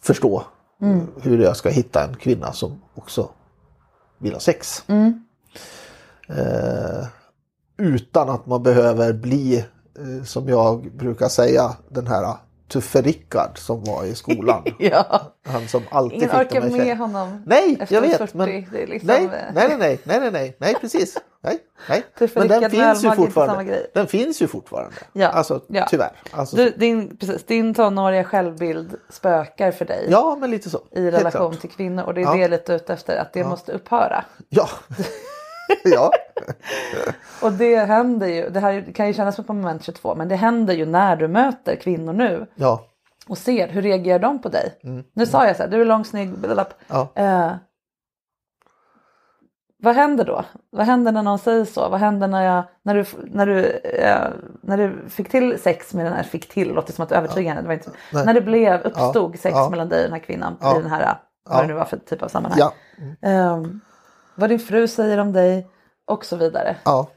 förstå 0.00 0.44
Mm. 0.82 1.06
hur 1.22 1.38
jag 1.38 1.56
ska 1.56 1.68
hitta 1.68 2.04
en 2.04 2.16
kvinna 2.16 2.52
som 2.52 2.80
också 2.94 3.28
vill 4.18 4.32
ha 4.32 4.40
sex. 4.40 4.84
Mm. 4.86 5.24
Eh, 6.28 7.06
utan 7.76 8.28
att 8.30 8.46
man 8.46 8.62
behöver 8.62 9.12
bli, 9.12 9.56
eh, 9.98 10.24
som 10.24 10.48
jag 10.48 10.92
brukar 10.96 11.28
säga, 11.28 11.76
den 11.88 12.06
här 12.06 12.36
Tuffe-Rickard 12.68 13.58
som 13.58 13.84
var 13.84 14.04
i 14.04 14.14
skolan. 14.14 14.64
Ja. 14.78 15.22
Han 15.46 15.68
som 15.68 15.82
alltid 15.90 16.16
Ingen 16.22 16.38
fick 16.38 16.50
de 16.50 16.60
här 16.60 16.70
med 16.70 16.98
honom 16.98 17.42
Nej, 17.46 17.76
efter 17.80 17.94
jag 17.94 18.02
vet. 18.02 18.16
40. 18.18 18.36
Men, 18.38 18.48
liksom, 18.88 19.06
nej, 19.06 19.24
eh, 19.24 19.30
nej, 19.30 19.76
nej, 19.78 19.78
nej, 19.78 19.98
nej, 20.20 20.30
nej, 20.30 20.56
nej, 20.58 20.74
precis. 20.80 21.18
Nej, 21.42 21.58
nej. 21.88 22.02
Tuffe 22.18 22.38
Men 22.38 22.48
den 22.48 22.60
Rickard 22.70 22.96
finns 22.96 23.04
ju 23.04 23.10
fortfarande. 23.16 23.86
Den 23.94 24.06
finns 24.06 24.42
ju 24.42 24.46
fortfarande. 24.48 24.96
Ja, 25.12 25.28
Alltså 25.28 25.60
ja. 25.68 25.86
tyvärr. 25.90 26.12
Alltså, 26.30 26.56
Du, 26.56 26.70
din, 26.70 27.16
precis, 27.16 27.44
din 27.44 27.74
tonåriga 27.74 28.24
självbild 28.24 28.94
spökar 29.10 29.70
för 29.72 29.84
dig 29.84 30.06
ja, 30.10 30.36
men 30.40 30.50
lite 30.50 30.70
så. 30.70 30.80
i 30.90 31.10
relation 31.10 31.56
till 31.56 31.70
kvinnor 31.70 32.02
och 32.04 32.14
det 32.14 32.20
är 32.20 32.24
Ja. 32.24 32.34
det 32.36 32.48
lite 32.48 32.72
ute 32.72 32.92
efter, 32.92 33.16
att 33.16 33.32
det 33.32 33.40
Ja. 33.40 33.48
måste 33.48 33.72
upphöra. 33.72 34.24
Ja. 34.48 34.68
ja. 35.84 36.10
Och 37.42 37.52
det 37.52 37.76
händer 37.76 38.26
ju, 38.26 38.50
det 38.50 38.60
här 38.60 38.92
kan 38.94 39.06
ju 39.06 39.12
kännas 39.12 39.34
som 39.34 39.44
på 39.44 39.52
moment 39.52 39.82
22, 39.84 40.14
men 40.14 40.28
det 40.28 40.36
händer 40.36 40.74
ju 40.74 40.86
när 40.86 41.16
du 41.16 41.28
möter 41.28 41.76
kvinnor 41.76 42.12
nu 42.12 42.46
Ja. 42.54 42.84
och 43.28 43.38
ser 43.38 43.68
hur 43.68 43.82
reagerar 43.82 44.18
de 44.18 44.42
på 44.42 44.48
dig. 44.48 44.78
Mm. 44.84 45.04
Nu 45.12 45.26
sa 45.26 45.46
jag 45.46 45.56
så 45.56 45.62
här, 45.62 45.70
du 45.70 45.80
är 45.80 45.84
lång, 45.84 46.04
snygg. 46.04 46.34
Ja. 46.88 47.08
Eh, 47.14 47.52
vad 49.82 49.94
händer 49.94 50.24
då? 50.24 50.44
Vad 50.70 50.86
händer 50.86 51.12
när 51.12 51.22
någon 51.22 51.38
säger 51.38 51.64
så? 51.64 51.88
Vad 51.88 52.00
händer 52.00 52.28
när, 52.28 52.42
jag, 52.44 52.64
när, 52.82 52.94
du, 52.94 53.04
när, 53.24 53.46
du, 53.46 53.64
eh, 53.78 54.28
när 54.62 54.76
du 54.78 55.08
fick 55.08 55.28
till 55.28 55.58
sex 55.60 55.94
med 55.94 56.06
den 56.06 56.12
här, 56.12 56.22
fick 56.22 56.48
till, 56.48 56.72
låter 56.72 56.92
som 56.92 57.02
att 57.02 57.08
du 57.08 57.14
övertygade 57.14 57.56
henne. 57.60 57.78
Nej. 58.12 58.24
när 58.26 58.34
det 58.34 58.40
blev, 58.40 58.80
uppstod 58.82 59.34
Ja. 59.34 59.38
sex 59.38 59.54
Ja. 59.56 59.70
mellan 59.70 59.88
dig 59.88 59.98
och 59.98 60.04
den 60.04 60.12
här 60.12 60.26
kvinnan 60.26 60.56
Ja. 60.60 60.78
i 60.78 60.82
den 60.82 60.90
här, 60.90 61.18
vad 61.48 61.58
Ja. 61.58 61.62
det 61.62 61.68
nu 61.68 61.74
var 61.74 61.84
för 61.84 61.96
typ 61.96 62.22
av 62.22 62.28
sammanhang. 62.28 62.60
Ja. 62.60 62.72
Vad 64.36 64.50
din 64.50 64.58
fru 64.58 64.88
säger 64.88 65.18
om 65.18 65.32
dig 65.32 65.66
och 66.04 66.24
så 66.24 66.36
vidare. 66.36 66.76
Ja. 66.84 67.08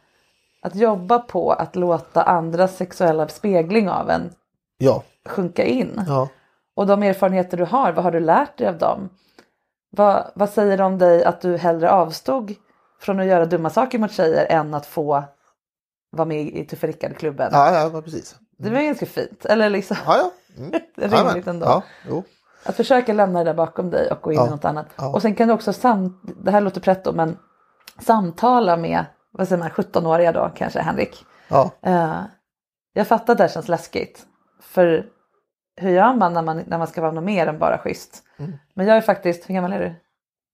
Att 0.62 0.76
jobba 0.76 1.20
på 1.20 1.52
att 1.52 1.76
låta 1.76 2.24
andras 2.24 2.78
sexuella 2.78 3.28
spegling 3.28 3.90
av 3.90 4.10
en 4.10 4.34
Ja. 4.78 5.04
sjunka 5.26 5.64
in. 5.64 6.02
Ja. 6.08 6.30
Och 6.76 6.88
de 6.88 7.04
erfarenheter 7.04 7.58
du 7.58 7.66
har, 7.66 7.92
vad 7.92 8.04
har 8.04 8.12
du 8.12 8.20
lärt 8.20 8.58
dig 8.58 8.68
av 8.68 8.78
dem? 8.78 9.10
Vad, 9.92 10.32
vad 10.36 10.50
säger 10.50 10.78
det 10.78 10.84
om 10.84 10.98
dig 10.98 11.24
att 11.24 11.42
du 11.42 11.58
hellre 11.58 11.92
avstod 11.92 12.54
från 13.00 13.20
att 13.20 13.26
göra 13.26 13.46
dumma 13.46 13.70
saker 13.70 14.00
mot 14.00 14.12
tjejer 14.12 14.46
än 14.50 14.74
att 14.74 14.86
få 14.86 15.24
vara 16.12 16.26
med 16.26 16.42
i 16.48 16.66
Tuffe 16.66 16.88
Rickard-klubben? 16.88 17.50
Ja, 17.54 17.74
ja, 17.82 17.90
men 17.94 18.04
precis. 18.04 18.36
Det 18.58 18.70
var 18.70 18.82
ganska 18.82 19.06
fint. 19.06 19.46
Eller 19.46 19.70
liksom 19.70 19.98
Ja, 20.06 20.18
ja. 20.18 20.32
Mm. 20.58 20.72
rimligt 20.96 21.46
Ja, 21.46 21.52
ändå. 21.52 21.66
Ja, 21.66 21.84
jo. 22.10 22.24
Att 22.64 22.76
försöka 22.76 23.14
lämna 23.14 23.40
det 23.40 23.46
där 23.46 23.54
bakom 23.54 23.90
dig 23.90 24.12
och 24.12 24.22
gå 24.22 24.32
in 24.32 24.38
Ja. 24.40 24.48
i 24.48 24.50
något 24.50 24.66
annat. 24.66 24.86
Ja. 24.96 25.14
Och 25.14 25.22
sen 25.22 25.36
kan 25.36 25.48
du 25.48 25.54
också, 25.54 25.74
sam- 25.74 26.20
det 26.44 26.52
här 26.52 26.62
låter 26.62 26.82
pretto, 26.82 27.12
men 27.12 27.38
samtala 28.00 28.78
med, 28.78 29.06
vad 29.32 29.48
säger 29.48 29.60
man, 29.60 29.70
17-åriga 29.70 30.32
då 30.32 30.52
kanske 30.56 30.80
Henrik. 30.80 31.26
Ja. 31.48 31.72
Eh, 31.82 32.22
jag 32.94 33.08
fattar 33.08 33.34
att 33.34 33.38
det 33.38 33.44
här 33.44 33.50
känns 33.50 33.68
läskigt. 33.68 34.26
För 34.62 35.06
hur 35.76 35.90
gör 35.90 36.14
man 36.14 36.34
när 36.34 36.42
man, 36.42 36.64
när 36.68 36.78
man 36.78 36.88
ska 36.88 37.02
vara 37.02 37.12
något 37.12 37.24
mer 37.24 37.48
än 37.48 37.60
bara 37.60 37.78
schysst? 37.78 38.24
Mm. 38.38 38.52
Men 38.74 38.88
jag 38.88 38.98
är 38.98 39.02
faktiskt, 39.02 39.50
hur 39.50 39.54
gammal 39.56 39.74
är 39.74 39.80
du? 39.80 39.96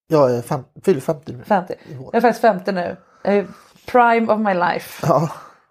Jag 0.08 0.36
är 0.36 0.41
fem, 0.41 0.64
fyller 0.84 1.01
50 1.01 1.34
nu. 1.34 1.43
50. 1.43 1.74
I 1.86 1.95
vår. 1.95 2.06
Jag 2.06 2.16
är 2.16 2.22
faktiskt 2.22 2.41
50 2.41 2.72
nu. 2.72 2.97
Jag 3.24 3.34
är 3.36 3.47
prime 3.91 4.34
of 4.34 4.39
my 4.39 4.53
life. 4.53 5.08
Ja. 5.10 5.30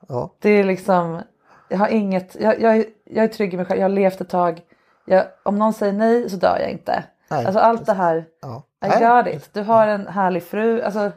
Ja. 0.09 0.35
Det 0.41 0.51
är 0.51 0.65
liksom, 0.65 1.23
jag 1.69 1.79
har 1.79 1.89
inget, 1.89 2.37
jag, 2.41 2.61
jag, 2.61 2.77
är, 2.77 2.85
jag 3.05 3.25
är 3.25 3.29
trygg 3.29 3.55
i 3.55 3.57
mig 3.57 3.67
själv, 3.67 3.81
jag 3.81 3.85
har 3.85 3.95
levt 3.95 4.21
ett 4.21 4.29
tag. 4.29 4.63
Jag, 5.05 5.25
om 5.43 5.59
någon 5.59 5.73
säger 5.73 5.93
nej 5.93 6.31
så 6.31 6.37
dör 6.37 6.59
jag 6.61 6.71
inte. 6.71 7.05
Nej, 7.29 7.47
alltså 7.47 7.61
allt 7.61 7.87
det 7.87 7.93
här, 7.93 8.25
Ja. 8.43 8.63
I 8.87 9.05
got 9.05 9.35
it. 9.35 9.51
Du 9.55 9.63
har 9.63 9.87
en 9.87 10.07
härlig 10.07 10.43
fru, 10.43 10.83
alltså 10.83 11.13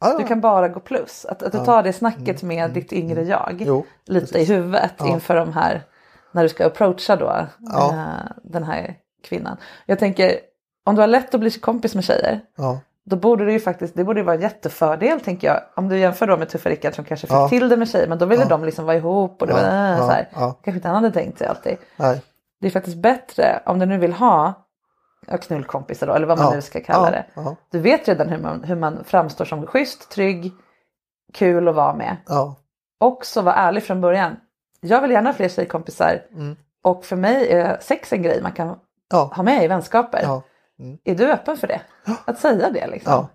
Ja, 0.00 0.18
du 0.18 0.24
kan 0.26 0.40
bara 0.40 0.68
gå 0.68 0.80
plus. 0.80 1.24
Att, 1.24 1.42
att 1.42 1.52
du 1.52 1.58
tar 1.64 1.82
det 1.82 1.92
snacket 1.92 2.42
med 2.42 2.70
ditt 2.70 2.92
yngre 2.92 3.22
jag 3.22 3.56
Jo, 3.66 3.86
lite 4.06 4.38
i 4.38 4.44
huvudet 4.44 4.92
Ja. 4.98 5.08
inför 5.08 5.36
de 5.36 5.52
här, 5.52 5.82
när 6.32 6.42
du 6.42 6.48
ska 6.48 6.66
approacha 6.66 7.16
då 7.16 7.46
Ja. 7.58 7.90
eh, 7.92 8.32
den 8.42 8.64
här 8.64 8.94
kvinnan. 9.24 9.56
Jag 9.86 9.98
tänker, 9.98 10.32
om 10.86 10.94
du 10.94 11.00
har 11.00 11.06
lätt 11.08 11.34
att 11.34 11.40
bli 11.40 11.50
kompis 11.50 11.94
med 11.94 12.04
tjejer, 12.04 12.40
då 13.04 13.16
borde 13.16 13.44
det 13.44 13.52
ju 13.52 13.60
faktiskt, 13.60 13.94
det 13.96 14.04
borde 14.04 14.20
ju 14.20 14.26
vara 14.26 14.36
en 14.36 14.42
jättefördel 14.42 15.20
tänker 15.20 15.46
jag. 15.48 15.60
Om 15.76 15.88
du 15.88 15.98
jämför 15.98 16.26
då 16.26 16.36
med 16.36 16.48
Tuffa 16.48 16.70
Rickard 16.70 16.94
som 16.94 17.04
kanske 17.04 17.26
fick 17.26 17.34
Ja. 17.36 17.48
till 17.48 17.68
det 17.68 17.76
med 17.76 17.88
tjejer, 17.88 18.08
men 18.08 18.18
då 18.18 18.26
ville 18.26 18.42
Ja. 18.42 18.48
de 18.48 18.64
liksom 18.64 18.84
vara 18.84 18.96
ihop 18.96 19.40
och 19.42 19.46
det 19.48 19.52
Ja, 19.52 19.58
var 19.62 19.68
äh, 19.68 19.90
ja, 19.90 19.98
så 19.98 20.10
här. 20.12 20.28
Kanske 20.34 20.70
inte 20.70 20.88
han 20.88 20.94
hade 21.04 21.10
tänkt 21.14 21.38
sig 21.38 21.46
alltid. 21.46 21.76
Nej. 21.96 22.22
Det 22.62 22.68
är 22.68 22.70
faktiskt 22.70 22.96
bättre 22.96 23.62
om 23.66 23.78
du 23.78 23.86
nu 23.86 23.98
vill 23.98 24.12
ha 24.12 24.52
knullkompisar 25.40 26.06
då, 26.06 26.12
eller 26.12 26.26
vad 26.26 26.38
man 26.38 26.46
Ja. 26.46 26.54
nu 26.54 26.62
ska 26.62 26.80
kalla 26.80 27.06
Ja, 27.06 27.10
det. 27.10 27.24
ja. 27.34 27.56
Du 27.70 27.78
vet 27.78 28.08
redan 28.08 28.28
hur 28.28 28.38
man, 28.38 28.64
hur 28.64 28.76
man 28.76 29.04
framstår 29.04 29.44
som 29.44 29.66
schysst, 29.66 30.10
trygg, 30.10 30.52
kul 31.32 31.68
att 31.68 31.74
vara 31.74 31.94
med. 31.94 32.16
Ja. 32.26 32.56
Också 33.00 33.42
vara 33.42 33.54
ärlig 33.54 33.82
från 33.82 34.00
början. 34.00 34.36
Jag 34.80 35.00
vill 35.02 35.10
gärna 35.10 35.28
ha 35.28 35.34
fler 35.34 35.48
tjejkompisar 35.48 36.22
Mm. 36.32 36.56
och 36.82 37.04
för 37.04 37.16
mig 37.16 37.48
är 37.52 37.78
sex 37.80 38.12
en 38.12 38.22
grej 38.22 38.42
man 38.42 38.52
kan 38.52 38.76
ha 39.12 39.42
med 39.42 39.64
i 39.64 39.68
vänskaper. 39.68 40.24
Mm. 40.78 40.98
Är 41.04 41.14
du 41.14 41.32
öppen 41.32 41.56
för 41.56 41.66
det? 41.66 41.80
Att 42.24 42.38
säga 42.38 42.70
det 42.70 42.86
liksom? 42.86 43.26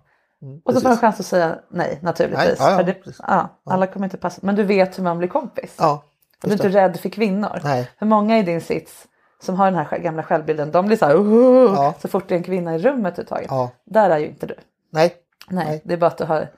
Mm, 0.42 0.60
Och 0.64 0.74
så 0.74 0.80
får 0.80 0.88
du 0.88 0.96
chans 0.96 1.20
att 1.20 1.26
säga 1.26 1.58
nej 1.70 1.98
naturligtvis. 2.02 2.46
Nej, 2.46 2.56
ja, 2.58 2.70
ja, 2.70 2.76
för 2.76 2.84
det, 2.84 2.96
ja, 3.28 3.48
alla 3.66 3.86
kommer 3.86 4.06
inte 4.06 4.16
passa. 4.16 4.40
Men 4.44 4.54
du 4.54 4.62
vet 4.64 4.98
hur 4.98 5.02
man 5.02 5.18
blir 5.18 5.28
kompis. 5.28 5.74
Ja. 5.78 6.02
och 6.42 6.48
du 6.48 6.48
är 6.48 6.52
inte 6.52 6.68
rädd 6.68 7.00
för 7.00 7.08
kvinnor. 7.08 7.60
Nej. 7.64 7.90
Hur 7.98 8.06
många 8.06 8.38
i 8.38 8.42
din 8.42 8.60
sits 8.60 9.06
som 9.42 9.54
har 9.54 9.70
den 9.70 9.86
här 9.86 9.98
gamla 9.98 10.22
självbilden, 10.22 10.70
de 10.70 10.86
blir 10.86 10.96
så 10.96 11.06
här 11.06 11.16
"Åh", 11.16 11.72
Ja. 11.74 11.94
så 12.00 12.08
fort 12.08 12.28
det 12.28 12.34
är 12.34 12.36
en 12.36 12.42
kvinna 12.44 12.74
i 12.74 12.78
rummet 12.78 13.12
överhuvudtaget. 13.18 13.46
Ja. 13.50 13.70
Där 13.84 14.10
är 14.10 14.18
ju 14.18 14.26
inte 14.26 14.46
du. 14.46 14.54
Nej. 14.90 15.16
Nej, 15.48 15.64
Nej. 15.66 15.82
det 15.84 15.94
är 15.94 15.98
bara 15.98 16.06
att 16.06 16.18
du 16.18 16.24
har 16.24 16.48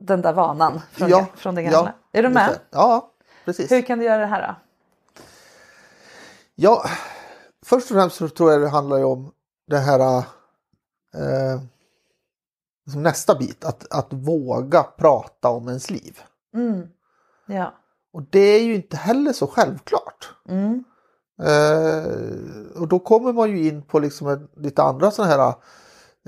den 0.00 0.22
där 0.22 0.32
vanan 0.32 0.80
från, 0.92 1.08
Ja. 1.08 1.26
från 1.36 1.54
det 1.54 1.62
Ja. 1.62 1.70
gamla. 1.70 1.92
Är 2.12 2.22
du 2.22 2.28
med? 2.28 2.58
Ja, 2.70 3.10
precis. 3.44 3.72
Hur 3.72 3.82
kan 3.82 3.98
du 3.98 4.04
göra 4.04 4.20
det 4.20 4.26
här 4.26 4.48
då? 4.48 4.54
Ja, 6.54 6.84
först 7.66 7.90
och 7.90 7.96
främst 7.96 8.16
så 8.16 8.28
tror 8.28 8.52
jag 8.52 8.60
det 8.60 8.68
handlar 8.68 8.96
ju 8.98 9.04
om 9.04 9.32
det 9.66 9.78
här 9.78 10.18
eh, 11.14 11.60
nästa 12.96 13.34
bit, 13.34 13.64
att, 13.64 13.92
att 13.92 14.12
våga 14.12 14.82
prata 14.82 15.48
om 15.48 15.68
ens 15.68 15.90
liv. 15.90 16.18
Mm. 16.54 16.88
Ja. 17.46 17.74
Och 18.12 18.22
det 18.22 18.38
är 18.40 18.62
ju 18.62 18.74
inte 18.74 18.96
heller 18.96 19.32
så 19.32 19.46
självklart. 19.46 20.30
Mm. 20.48 20.84
Eh, 21.42 22.80
och 22.80 22.88
då 22.88 22.98
kommer 22.98 23.32
man 23.32 23.50
ju 23.50 23.68
in 23.68 23.82
på 23.82 23.98
liksom 23.98 24.26
en, 24.28 24.48
lite 24.56 24.82
andra 24.82 25.10
sådana 25.10 25.32
här 25.34 25.54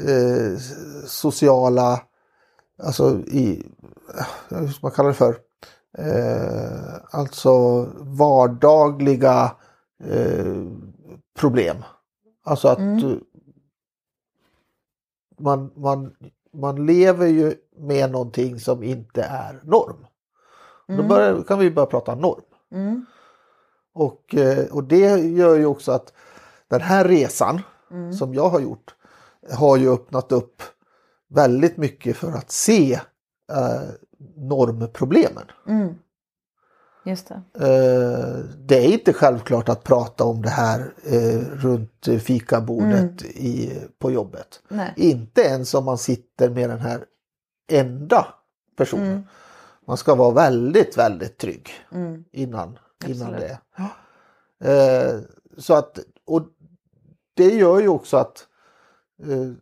eh, 0.09 0.59
sociala, 1.07 2.01
alltså 2.83 3.19
i, 3.19 3.67
eh, 4.19 4.57
hur 4.59 4.69
ska 4.69 4.87
man 4.87 4.93
kalla 4.93 5.09
det 5.09 5.15
för? 5.15 5.37
Eh, 5.99 6.95
alltså 7.11 7.83
vardagliga 8.01 9.57
eh, 10.05 10.55
problem. 11.39 11.77
Alltså 12.45 12.69
att 12.69 12.79
Mm. 12.79 13.11
eh, 13.11 13.17
man, 15.39 15.71
man, 15.77 16.15
man 16.55 16.87
lever 16.87 17.27
ju 17.27 17.55
med 17.77 18.11
någonting 18.11 18.61
som 18.61 18.83
inte 18.83 19.23
är 19.23 19.61
norm. 19.65 20.07
Då 20.87 20.95
Mm. 20.95 21.09
börjar, 21.09 21.43
kan 21.43 21.59
vi 21.59 21.71
börja 21.71 21.87
prata 21.87 22.15
norm. 22.15 22.43
Mm. 22.73 23.07
Och, 23.95 24.35
eh, 24.35 24.65
och 24.73 24.85
det 24.85 25.17
gör 25.21 25.57
ju 25.57 25.67
också 25.67 25.93
att 25.93 26.13
den 26.69 26.81
här 26.81 27.05
resan 27.09 27.61
Mm. 27.91 28.13
som 28.13 28.35
jag 28.35 28.49
har 28.49 28.61
gjort 28.61 28.95
har 29.53 29.77
ju 29.77 29.93
öppnat 29.93 30.33
upp 30.33 30.63
väldigt 31.31 31.77
mycket 31.77 32.17
för 32.17 32.33
att 32.33 32.51
se 32.51 32.93
eh, 33.53 33.83
normproblemen. 34.37 35.45
Mm. 35.69 35.95
Just 37.05 37.29
det. 37.29 37.35
Eh, 37.67 38.45
det 38.59 38.79
är 38.87 38.93
inte 38.93 39.13
självklart 39.13 39.69
att 39.69 39.85
prata 39.85 40.25
om 40.25 40.43
det 40.43 40.49
här 40.51 40.95
eh, 41.05 41.39
runt 41.39 42.09
fikabordet 42.23 43.23
i, 43.23 43.81
på 43.99 44.11
jobbet. 44.11 44.63
Nej. 44.69 44.93
Inte 44.97 45.41
ens 45.41 45.75
om 45.75 45.85
man 45.85 45.99
sitter 45.99 46.51
med 46.51 46.71
den 46.71 46.81
här 46.81 47.05
enda 47.73 48.27
personen. 48.77 49.07
Mm. 49.07 49.23
Man 49.87 49.97
ska 49.97 50.15
vara 50.15 50.31
väldigt, 50.35 50.99
väldigt 50.99 51.39
trygg 51.39 51.71
Mm. 51.93 52.25
innan, 52.33 52.79
innan 53.09 53.35
Absolut. 53.35 53.51
det. 54.59 54.71
Eh, 54.71 55.21
så 55.59 55.75
att, 55.75 55.99
och 56.25 56.43
det 57.35 57.55
gör 57.55 57.81
ju 57.81 57.89
också 57.89 58.17
att, 58.17 58.47
eh, 59.23 59.53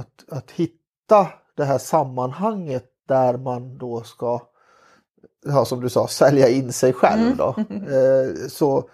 att, 0.00 0.24
att 0.28 0.50
hitta 0.50 1.28
det 1.56 1.64
här 1.64 1.78
sammanhanget 1.78 2.84
där 3.08 3.36
man 3.38 3.78
då 3.78 4.02
ska, 4.02 4.40
ja, 5.44 5.64
som 5.64 5.80
du 5.80 5.88
sa, 5.88 6.08
sälja 6.08 6.48
in 6.48 6.72
sig 6.72 6.92
själv. 6.92 7.36
Då. 7.36 7.54
Eh, 7.70 8.48
så 8.48 8.78
eh, 8.78 8.84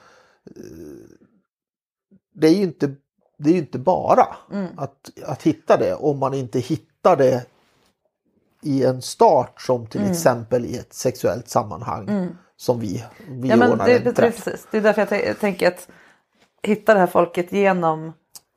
det 2.35 2.47
är 2.49 2.55
ju 2.55 2.62
inte, 2.62 2.95
det 3.39 3.51
är 3.51 3.55
inte 3.55 3.79
bara 3.79 4.37
Mm. 4.53 4.79
att, 4.79 5.11
att 5.27 5.43
hitta 5.43 5.77
det 5.77 5.95
om 5.95 6.19
man 6.19 6.35
inte 6.35 6.59
hittar 6.59 7.17
det 7.17 7.47
i 8.62 8.85
en 8.85 9.03
start 9.03 9.61
som 9.61 9.87
till 9.87 10.01
Mm. 10.01 10.12
exempel 10.12 10.65
i 10.65 10.79
ett 10.79 10.93
sexuellt 10.93 11.49
sammanhang 11.49 12.09
som 12.57 12.81
vi, 12.81 13.05
vi 13.29 13.49
Ja, 13.49 13.57
men 13.57 13.71
ordnar 13.73 13.87
det, 13.87 14.07
en 14.07 14.15
träff. 14.15 14.45
precis. 14.45 14.69
det 14.71 14.77
är 14.77 14.83
därför 14.83 15.01
jag 15.03 15.09
tän- 15.09 15.35
tänker 15.35 15.69
att 15.69 15.89
hitta 16.63 16.95
det 16.95 17.01
här 17.01 17.07
folket 17.07 17.53
genom 17.53 18.13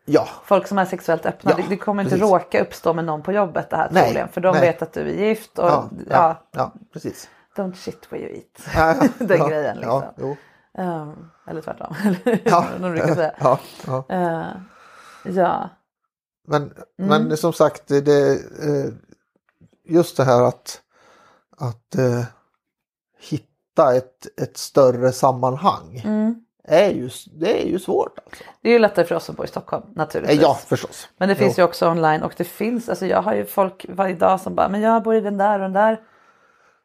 Ja, 0.06 0.28
folk 0.46 0.68
som 0.68 0.78
är 0.78 0.86
sexuellt 0.86 1.26
öppna. 1.26 1.52
Ja, 1.52 1.58
det, 1.58 1.70
det 1.70 1.78
kommer 1.78 2.04
inte 2.04 2.16
precis. 2.16 2.32
råka 2.32 2.62
uppstå 2.62 2.94
med 2.94 3.06
någon 3.06 3.24
på 3.24 3.32
jobbet 3.32 3.70
det 3.70 3.76
här 3.78 3.90
Nej, 3.92 4.04
troligen. 4.04 4.28
För 4.30 4.42
de 4.42 4.52
nej. 4.52 4.62
vet 4.62 4.82
att 4.82 4.94
du 4.94 5.02
är 5.02 5.28
gift 5.28 5.60
och 5.60 5.66
ja, 5.70 5.90
ja, 6.10 6.44
ja, 6.52 6.74
precis. 6.94 7.30
don't 7.56 7.74
shit 7.74 8.08
where 8.12 8.22
you 8.24 8.42
eat. 8.76 9.10
Den 9.20 9.50
grejen 9.50 9.78
liksom. 9.78 10.04
Ehm, 10.78 11.30
eller 11.48 11.62
tvärtom. 11.62 11.96
Ja, 12.46 12.66
de 12.80 12.92
brukar 12.92 13.16
säga. 13.16 13.34
ja, 13.40 13.60
ja. 13.88 14.06
Eh, 14.10 14.48
ja. 15.34 15.70
Men, 16.48 16.74
Mm. 17.00 17.24
men 17.28 17.38
som 17.38 17.54
sagt, 17.54 17.88
det, 17.88 18.32
eh, 18.64 18.92
just 19.86 20.18
det 20.18 20.24
här 20.24 20.42
att, 20.44 20.82
att 21.58 21.96
eh, 21.96 22.24
hitta 23.20 23.46
ett, 23.84 24.40
ett 24.42 24.58
större 24.58 25.12
sammanhang 25.12 26.02
Mm. 26.06 26.36
är, 26.68 26.90
ju, 26.90 27.10
det 27.36 27.64
är 27.64 27.68
ju 27.68 27.80
svårt. 27.80 28.20
Alltså. 28.26 28.44
Det 28.62 28.70
är 28.70 28.74
ju 28.74 28.80
lättare 28.80 29.06
för 29.06 29.16
oss 29.16 29.24
som 29.26 29.36
bor 29.36 29.46
i 29.46 29.50
Stockholm 29.50 29.84
naturligtvis. 29.96 30.38
Eh, 30.40 30.44
Ja, 30.44 30.54
förstås. 30.68 31.08
Men 31.18 31.30
det 31.30 31.36
Jo. 31.40 31.44
finns 31.46 31.60
ju 31.60 31.64
också 31.64 31.90
online 31.90 32.24
och 32.24 32.34
det 32.38 32.44
finns, 32.44 32.90
alltså 32.90 33.06
jag 33.06 33.22
har 33.22 33.34
ju 33.36 33.46
folk 33.46 33.86
varje 33.90 34.16
dag 34.16 34.40
som 34.42 34.56
bara, 34.56 34.70
men 34.70 34.82
jag 34.82 35.04
bor 35.04 35.16
i 35.16 35.22
den 35.22 35.38
där 35.38 35.54
och 35.54 35.60
den 35.60 35.74
där. 35.74 36.00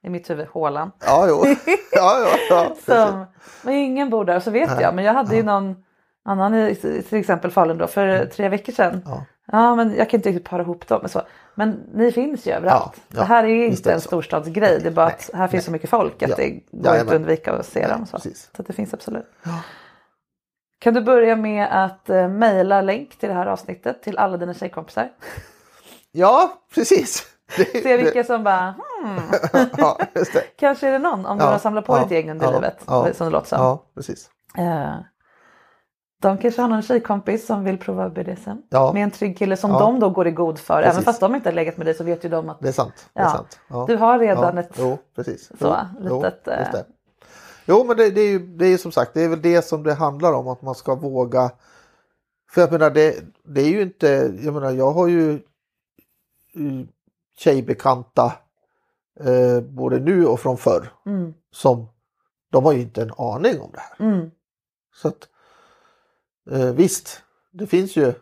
I 0.04 0.10
mitt 0.10 0.30
huvud, 0.30 0.46
hålan. 0.48 0.92
Ja, 1.06 1.26
jo. 1.28 1.44
Ja, 1.92 2.18
ja, 2.20 2.28
ja. 2.50 2.76
Som, 3.08 3.24
men 3.62 3.74
ingen 3.74 4.10
bor 4.10 4.24
där 4.24 4.40
så 4.40 4.50
vet 4.50 4.80
jag. 4.80 4.94
Men 4.94 5.04
jag 5.04 5.12
hade 5.14 5.36
ju 5.36 5.42
någon 5.42 5.76
annan 6.24 6.54
i 6.54 6.74
till 7.08 7.18
exempel 7.18 7.50
Falun 7.50 7.78
då 7.78 7.86
för 7.86 8.26
tre 8.26 8.48
veckor 8.48 8.72
sedan. 8.72 8.90
Mm. 8.94 9.02
Ja. 9.06 9.24
Ja 9.46 9.74
men 9.74 9.96
jag 9.96 10.10
kan 10.10 10.18
inte 10.18 10.28
riktigt 10.28 10.48
para 10.48 10.62
ihop 10.62 10.86
dem. 10.88 10.98
Men, 11.02 11.08
så. 11.10 11.22
men 11.54 11.70
ni 11.94 12.12
finns 12.12 12.46
ju 12.46 12.52
överallt. 12.52 12.92
Ja, 12.96 13.02
ja, 13.08 13.18
det 13.20 13.24
här 13.24 13.44
är 13.44 13.66
inte 13.66 13.82
det 13.88 13.92
en 13.94 14.00
så. 14.00 14.06
storstadsgrej. 14.06 14.80
Det 14.80 14.88
är 14.88 14.90
bara 14.92 15.06
Nej, 15.06 15.14
att 15.30 15.30
här 15.34 15.48
finns 15.48 15.64
så 15.64 15.70
mycket 15.70 15.90
folk 15.90 16.22
att 16.22 16.30
Ja. 16.30 16.36
det 16.36 16.50
går 16.50 16.60
Jajamän. 16.70 17.00
inte 17.00 17.12
att 17.14 17.16
undvika 17.16 17.52
att 17.52 17.66
se 17.66 17.80
Nej, 17.80 17.88
dem. 17.88 18.06
Så. 18.06 18.16
precis. 18.16 18.50
så 18.56 18.62
det 18.62 18.72
finns 18.72 18.94
absolut. 18.94 19.26
Kan 20.78 20.94
du 20.94 21.00
börja 21.00 21.36
med 21.36 21.84
att 21.84 22.10
uh, 22.10 22.28
mejla 22.28 22.80
länk 22.82 23.16
till 23.18 23.28
det 23.28 23.34
här 23.34 23.46
avsnittet 23.46 24.02
till 24.02 24.18
alla 24.18 24.36
dina 24.36 24.54
tjejkompisar? 24.54 25.10
Ja, 26.12 26.52
precis. 26.74 27.26
Det, 27.56 27.64
Se 27.82 27.96
vilka 27.96 28.24
som 28.24 28.44
bara 28.44 28.74
hmm, 29.02 29.20
ja, 29.76 29.98
det. 30.14 30.56
kanske 30.58 30.88
är 30.88 30.92
det 30.92 30.98
någon 30.98 31.26
om 31.26 31.38
du 31.38 31.44
Ja, 31.44 31.50
har 31.50 31.58
samlat 31.58 31.84
på 31.86 31.96
ja, 31.96 32.02
ditt 32.02 32.10
gäng 32.10 32.30
under 32.30 32.46
ja, 32.46 32.52
livet. 32.52 32.76
ja, 32.86 33.12
som 33.14 33.26
det 33.26 33.32
låter 33.32 33.48
som. 33.48 33.58
Ja, 33.60 33.84
precis. 33.94 34.30
Eh, 34.58 34.94
de 36.22 36.38
kanske 36.38 36.60
har 36.62 36.68
någon 36.68 36.82
tjejkompis 36.82 37.46
som 37.46 37.64
vill 37.64 37.78
prova 37.78 38.10
BDSM 38.10 38.50
Ja. 38.68 38.92
med 38.92 39.02
en 39.02 39.10
trygg 39.10 39.38
kille 39.38 39.56
som 39.56 39.70
Ja. 39.70 39.78
de 39.78 40.00
då 40.00 40.10
går 40.10 40.26
i 40.26 40.30
god 40.30 40.58
för. 40.58 40.74
Även 40.74 40.90
Precis. 40.90 41.04
fast 41.04 41.20
de 41.20 41.34
inte 41.34 41.48
har 41.48 41.54
legat 41.54 41.76
med 41.76 41.86
dig 41.86 41.94
så 41.94 42.04
vet 42.04 42.24
ju 42.24 42.28
de 42.28 42.48
att 42.50 42.60
Det 42.60 42.68
är 42.68 42.72
sant. 42.72 43.10
Det 43.14 43.20
är 43.20 43.24
Ja. 43.24 43.30
sant. 43.30 43.58
Ja. 43.68 43.84
du 43.88 43.96
har 43.96 44.18
redan 44.18 44.56
ja. 44.56 44.62
ett... 44.62 44.70
Jo, 44.78 44.98
precis. 45.16 45.50
så, 45.60 45.76
jo, 46.00 46.16
litet, 46.16 46.42
jo, 46.46 46.52
eh, 46.52 46.58
just 46.58 46.72
det. 46.72 46.84
Jo, 47.66 47.84
men 47.84 47.96
det, 47.96 48.10
det 48.10 48.20
är 48.20 48.28
ju 48.28 48.38
det 48.38 48.64
är 48.66 48.70
ju 48.70 48.78
som 48.78 48.92
sagt, 48.92 49.14
det 49.14 49.22
är 49.24 49.28
väl 49.28 49.42
det 49.42 49.62
som 49.62 49.82
det 49.82 49.94
handlar 49.94 50.32
om, 50.32 50.48
att 50.48 50.62
man 50.62 50.74
ska 50.74 50.94
våga. 50.94 51.50
För 52.50 52.60
jag 52.60 52.72
menar, 52.72 52.90
det, 52.90 53.14
det 53.44 53.60
är 53.60 53.68
ju 53.68 53.82
inte, 53.82 54.32
jag 54.42 54.54
menar, 54.54 54.70
jag 54.70 54.90
har 54.92 55.06
ju 55.06 55.32
eh, 55.34 56.86
tjejbekanta 57.38 58.32
eh, 59.20 59.60
både 59.60 59.98
nu 59.98 60.26
och 60.26 60.40
från 60.40 60.56
förr 60.56 60.88
Mm, 61.06 61.34
som 61.50 61.86
de 62.50 62.64
har 62.64 62.72
ju 62.72 62.80
inte 62.80 63.02
en 63.02 63.12
aning 63.18 63.60
om 63.60 63.70
det 63.72 63.80
här. 63.80 64.06
mm. 64.06 64.30
Så 64.94 65.08
att 65.08 65.28
eh, 66.50 66.58
visst, 66.58 67.22
det 67.52 67.66
finns 67.66 67.96
ju. 67.96 68.04
Det 68.04 68.12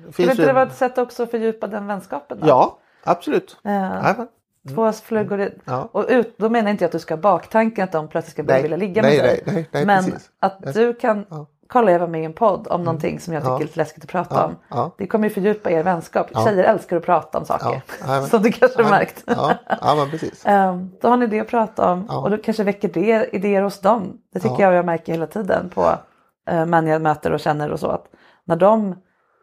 Skulle 0.00 0.12
finns 0.12 0.30
inte 0.30 0.42
ju 0.42 0.46
det 0.48 0.52
vara 0.52 0.66
ett 0.66 0.76
sätt 0.76 0.98
också 0.98 1.22
att 1.22 1.30
fördjupa 1.30 1.66
den 1.66 1.86
vänskapen? 1.86 2.38
Då? 2.40 2.46
Ja, 2.48 2.78
absolut. 3.04 3.56
Eh, 3.64 3.72
Jajamän. 3.72 4.28
Två 4.74 4.92
flugor 4.92 5.40
i... 5.40 5.50
Ja. 5.64 5.88
Och 5.92 6.04
ut, 6.08 6.38
då 6.38 6.48
menar 6.48 6.68
jag 6.68 6.74
inte 6.74 6.84
att 6.86 6.92
du 6.92 6.98
ska 6.98 7.14
ha 7.14 7.20
baktanken 7.20 7.84
att 7.84 7.92
de 7.92 8.08
plötsligt 8.08 8.32
ska 8.32 8.42
börja 8.42 8.54
Nej, 8.54 8.62
vilja 8.62 8.76
ligga 8.76 9.02
nej, 9.02 9.16
med 9.16 9.24
dig. 9.24 9.42
nej, 9.46 9.54
nej, 9.54 9.68
nej, 9.72 9.86
Men 9.86 10.04
precis. 10.04 10.30
att 10.40 10.74
du 10.74 10.94
kan... 10.94 11.26
Ja. 11.30 11.46
Kolla 11.68 11.92
jag 11.92 11.98
var 11.98 12.06
med 12.08 12.20
i 12.22 12.24
en 12.24 12.32
podd 12.32 12.66
om 12.70 12.82
någonting 12.84 13.20
som 13.20 13.34
jag 13.34 13.42
tycker 13.42 13.52
Ja. 13.52 13.56
är 13.56 13.62
lite 13.62 13.78
läskigt 13.78 14.04
att 14.04 14.10
prata 14.10 14.46
om. 14.46 14.90
Det 14.98 15.06
kommer 15.06 15.28
ju 15.28 15.34
fördjupa 15.34 15.70
er 15.70 15.82
vänskap. 15.82 16.26
Ja. 16.34 16.44
Tjejer 16.44 16.64
älskar 16.64 16.96
att 16.96 17.04
prata 17.04 17.38
om 17.38 17.44
saker. 17.44 17.82
Som 18.30 18.42
du 18.42 18.52
kanske 18.52 18.82
har 18.82 18.90
märkt. 18.90 19.24
Ja, 19.26 20.06
precis. 20.10 20.42
Ehm, 20.46 20.90
Då 21.00 21.08
har 21.08 21.16
ni 21.16 21.26
det 21.26 21.40
att 21.40 21.48
prata 21.48 21.92
om 21.92 22.04
och 22.10 22.30
då 22.30 22.36
kanske 22.38 22.62
väcker 22.64 22.88
det 22.88 23.28
idéer 23.36 23.62
hos 23.62 23.80
dem. 23.80 24.18
Det 24.32 24.40
tycker 24.40 24.54
Ja. 24.54 24.62
jag 24.62 24.74
jag 24.74 24.84
märker 24.86 25.12
hela 25.12 25.26
tiden 25.26 25.68
på 25.74 25.98
män 26.46 26.86
jag 26.86 27.02
möter 27.02 27.32
och 27.32 27.40
känner 27.40 27.70
och 27.70 27.80
så. 27.80 27.90
Att 27.90 28.06
när 28.44 28.56
de 28.56 28.94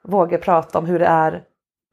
vågar 0.03 0.37
prata 0.37 0.79
om 0.79 0.85
hur 0.85 0.99
det 0.99 1.05
är 1.05 1.43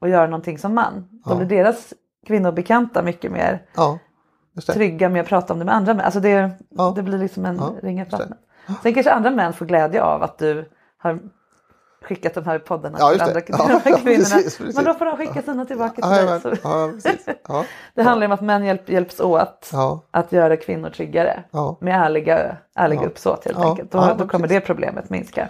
att 0.01 0.09
göra 0.09 0.25
någonting 0.25 0.57
som 0.57 0.73
man. 0.75 1.07
Då 1.25 1.31
Ja. 1.31 1.35
blir 1.35 1.47
deras 1.47 1.93
kvinnobekanta 2.27 3.01
mycket 3.03 3.31
mer 3.31 3.65
Ja, 3.75 3.99
trygga 4.73 5.09
med 5.09 5.21
att 5.21 5.27
prata 5.27 5.53
om 5.53 5.59
det 5.59 5.65
med 5.65 5.75
andra 5.75 5.93
män. 5.93 6.05
Alltså 6.05 6.19
det, 6.19 6.51
Ja. 6.69 6.93
det 6.95 7.03
blir 7.03 7.17
liksom 7.17 7.45
en 7.45 7.55
Ja, 7.57 7.73
ring 7.81 7.97
i 7.97 7.99
just 7.99 8.11
det. 8.11 8.17
vattnet. 8.17 8.39
Sen 8.83 8.93
kanske 8.93 9.11
andra 9.11 9.29
män 9.31 9.53
får 9.53 9.65
glädje 9.65 10.03
av 10.03 10.23
att 10.23 10.37
du 10.37 10.69
har 10.97 11.19
skickat 12.01 12.33
de 12.33 12.45
här 12.45 12.59
poddarna 12.59 12.97
Ja, 12.99 13.11
till 13.11 13.21
andra 13.21 13.41
Ja, 13.47 13.69
ja, 13.69 13.79
kvinnorna. 13.79 14.03
precis, 14.03 14.57
precis. 14.57 14.75
Men 14.75 14.85
då 14.85 14.93
får 14.93 15.05
de 15.05 15.17
skicka 15.17 15.41
sina 15.41 15.65
tillbaka 15.65 16.01
till 16.01 16.53
dig. 16.53 17.65
Det 17.93 18.03
handlar 18.03 18.25
om 18.25 18.31
att 18.31 18.41
män 18.41 18.65
hjälp, 18.65 18.89
hjälps 18.89 19.19
åt 19.19 19.71
att 20.11 20.31
göra 20.31 20.57
kvinnor 20.57 20.89
tryggare 20.89 21.43
med 21.79 22.01
ärliga, 22.05 22.57
ärliga 22.75 23.05
uppsåt 23.05 23.45
helt 23.45 23.59
enkelt. 23.59 23.91
Då, 23.91 24.15
då 24.17 24.27
kommer 24.27 24.47
det 24.47 24.59
problemet 24.61 25.09
minska. 25.09 25.49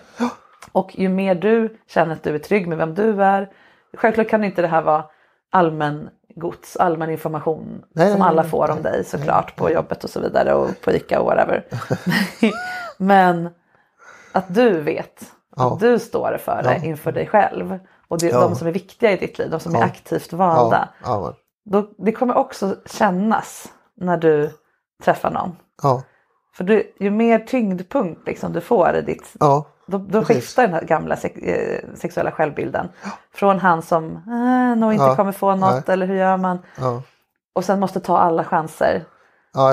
Och 0.72 1.00
ju 1.00 1.10
mer 1.10 1.36
du 1.36 1.78
känner 1.88 2.14
att 2.14 2.24
du 2.24 2.36
är 2.36 2.40
trygg 2.40 2.68
med 2.68 2.78
vem 2.78 2.96
du 2.96 3.24
är. 3.24 3.50
Självklart 3.98 4.30
kan 4.30 4.44
inte 4.44 4.62
det 4.62 4.68
här 4.68 4.82
vara 4.82 5.06
allmän 5.50 6.10
gods, 6.36 6.78
allmän 6.78 7.10
information 7.10 7.84
Nej, 7.94 8.12
som 8.12 8.20
nej, 8.20 8.28
alla 8.28 8.42
nej, 8.42 8.52
får 8.52 8.72
om 8.72 8.82
dig 8.82 9.04
såklart 9.04 9.56
på 9.56 9.72
jobbet 9.72 10.04
och 10.04 10.10
så 10.10 10.20
vidare 10.20 10.54
och 10.54 10.82
på 10.82 10.92
ICA 10.92 11.20
och 11.20 11.26
whatever. 11.26 11.66
Men 12.98 13.50
att 14.32 14.56
du 14.56 14.82
vet, 14.82 15.24
Ja. 15.56 15.74
att 15.74 15.80
du 15.80 16.00
står 16.00 16.38
för 16.38 16.64
det 16.64 16.78
Ja. 16.78 16.84
inför 16.86 17.12
dig 17.12 17.28
själv. 17.28 17.80
Och 18.08 18.20
det 18.20 18.28
är 18.28 18.32
Ja. 18.32 18.40
de 18.42 18.56
som 18.56 18.68
är 18.68 18.72
viktiga 18.72 19.12
i 19.12 19.16
ditt 19.18 19.38
liv, 19.40 19.50
de 19.50 19.60
som 19.60 19.76
är 19.76 19.80
aktivt 19.84 20.34
valda. 20.34 20.90
Då, 21.66 21.88
det 21.98 22.12
kommer 22.12 22.38
också 22.38 22.76
kännas 22.86 23.72
när 23.96 24.18
du 24.18 24.52
träffar 25.04 25.32
någon. 25.32 25.56
För 26.54 26.64
du, 26.64 26.94
ju 27.00 27.10
mer 27.10 27.40
tyngdpunkt 27.40 28.28
liksom 28.28 28.54
du 28.54 28.62
får 28.62 28.96
i 28.96 29.02
ditt, 29.02 29.34
då, 29.88 29.98
då 29.98 30.24
skiftar 30.24 30.64
den 30.64 30.74
här 30.74 30.82
gamla 30.84 31.16
sex, 31.16 31.38
eh, 31.38 31.80
sexuella 31.96 32.32
självbilden. 32.32 32.90
Från 33.34 33.60
han 33.60 33.82
som 33.82 34.06
eh, 34.16 34.80
nog 34.80 34.94
inte 34.94 35.06
kommer 35.16 35.32
få 35.32 35.56
något 35.56 35.90
eller 35.90 36.06
hur 36.06 36.16
gör 36.16 36.38
man? 36.38 36.60
Och 37.54 37.66
sen 37.66 37.80
måste 37.80 38.00
ta 38.00 38.18
alla 38.18 38.44
chanser 38.44 39.04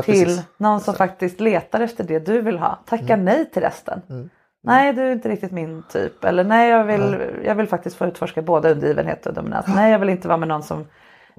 till 0.02 0.24
precis. 0.24 0.42
någon 0.56 0.80
som 0.80 0.94
faktiskt 0.94 1.40
letar 1.40 1.80
efter 1.80 2.04
det 2.04 2.18
du 2.18 2.40
vill 2.40 2.58
ha. 2.58 2.78
Tacka 2.86 3.16
nej 3.16 3.50
till 3.50 3.62
resten. 3.62 4.02
Mm. 4.10 4.30
Nej 4.68 4.92
du 4.92 5.02
är 5.02 5.12
inte 5.12 5.28
riktigt 5.28 5.52
min 5.52 5.82
typ. 5.88 6.24
Eller 6.24 6.44
nej 6.44 6.70
jag 6.70 6.84
vill, 6.84 7.16
jag 7.44 7.54
vill 7.54 7.68
faktiskt 7.68 7.96
få 7.96 8.06
utforska 8.06 8.42
både 8.42 8.72
undergivenhet 8.72 9.26
och 9.26 9.34
dominans. 9.34 9.66
Nej 9.68 9.92
jag 9.92 9.98
vill 9.98 10.08
inte 10.08 10.28
vara 10.28 10.38
med 10.38 10.48
någon 10.48 10.62
som 10.62 10.86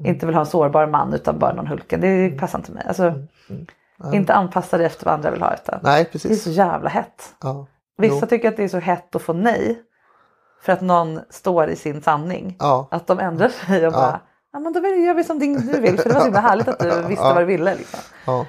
inte 0.03 0.25
vill 0.25 0.35
ha 0.35 0.39
en 0.41 0.45
sårbar 0.45 0.87
man 0.87 1.13
utan 1.13 1.39
bara 1.39 1.53
någon 1.53 1.67
hulken. 1.67 2.01
Det 2.01 2.29
passar 2.39 2.59
inte 2.59 2.71
mig. 2.71 2.83
Alltså, 2.87 3.13
Inte 4.13 4.33
anpassa 4.33 4.77
dig 4.77 4.85
efter 4.85 5.05
vad 5.05 5.13
andra 5.13 5.31
vill 5.31 5.41
ha. 5.41 5.53
Utan 5.53 5.79
Nej, 5.83 6.03
det 6.03 6.09
är 6.09 6.11
precis. 6.11 6.43
så 6.43 6.49
jävla 6.49 6.89
hett. 6.89 7.35
Ja, 7.43 7.67
Vissa 7.97 8.17
jo, 8.21 8.27
tycker 8.27 8.49
att 8.49 8.57
det 8.57 8.63
är 8.63 8.67
så 8.67 8.79
hett 8.79 9.15
att 9.15 9.21
få 9.21 9.33
nej. 9.33 9.81
För 10.61 10.73
att 10.73 10.81
någon 10.81 11.19
står 11.29 11.69
i 11.69 11.75
sin 11.75 12.01
sanning. 12.01 12.55
ja, 12.59 12.87
Att 12.91 13.07
de 13.07 13.19
ändrar 13.19 13.49
sig 13.49 13.87
och 13.87 13.93
bara, 13.93 14.19
ja 14.53 14.59
men 14.59 14.73
då 14.73 14.79
gör 14.79 15.13
vi 15.13 15.23
som 15.23 15.39
du 15.39 15.47
vill. 15.79 15.99
För 15.99 16.09
det 16.09 16.13
var 16.15 16.19
så 16.21 16.25
himla 16.25 16.39
härligt 16.39 16.67
att 16.67 16.79
du 16.79 16.85
visste 17.07 17.25
Ja. 17.25 17.33
vad 17.33 17.41
du 17.41 17.45
ville. 17.45 17.75
Liksom. 17.75 17.99
ja, 18.25 18.45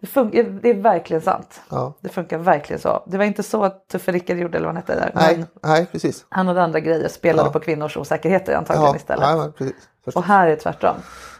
Det, 0.00 0.06
funkar, 0.06 0.42
det 0.42 0.70
är 0.70 0.74
verkligen 0.74 1.22
sant. 1.22 1.60
Ja. 1.70 1.94
Det 2.00 2.08
funkar 2.08 2.38
verkligen 2.38 2.80
så. 2.80 3.02
Det 3.06 3.18
var 3.18 3.24
inte 3.24 3.42
så 3.42 3.64
att 3.64 3.88
Tuffe 3.88 4.12
Rickard 4.12 4.36
gjorde 4.36 4.58
eller 4.58 4.66
vad 4.66 4.74
han 4.74 4.82
hette 4.82 4.94
där. 4.94 5.10
Nej, 5.14 5.44
nej, 5.62 5.86
precis. 5.92 6.26
han 6.28 6.46
hade 6.48 6.62
andra 6.62 6.80
grejer, 6.80 7.08
spelade 7.08 7.48
Ja. 7.48 7.52
på 7.52 7.60
kvinnors 7.60 7.96
osäkerheter 7.96 8.54
antagligen 8.56 8.90
Ja, 8.90 8.96
istället. 8.96 9.28
nej, 9.28 9.36
men 9.36 9.52
precis. 9.52 9.88
Förstås. 10.04 10.16
Och 10.16 10.24
här 10.24 10.46
är 10.46 10.50
det 10.50 10.56
tvärtom. 10.56 10.96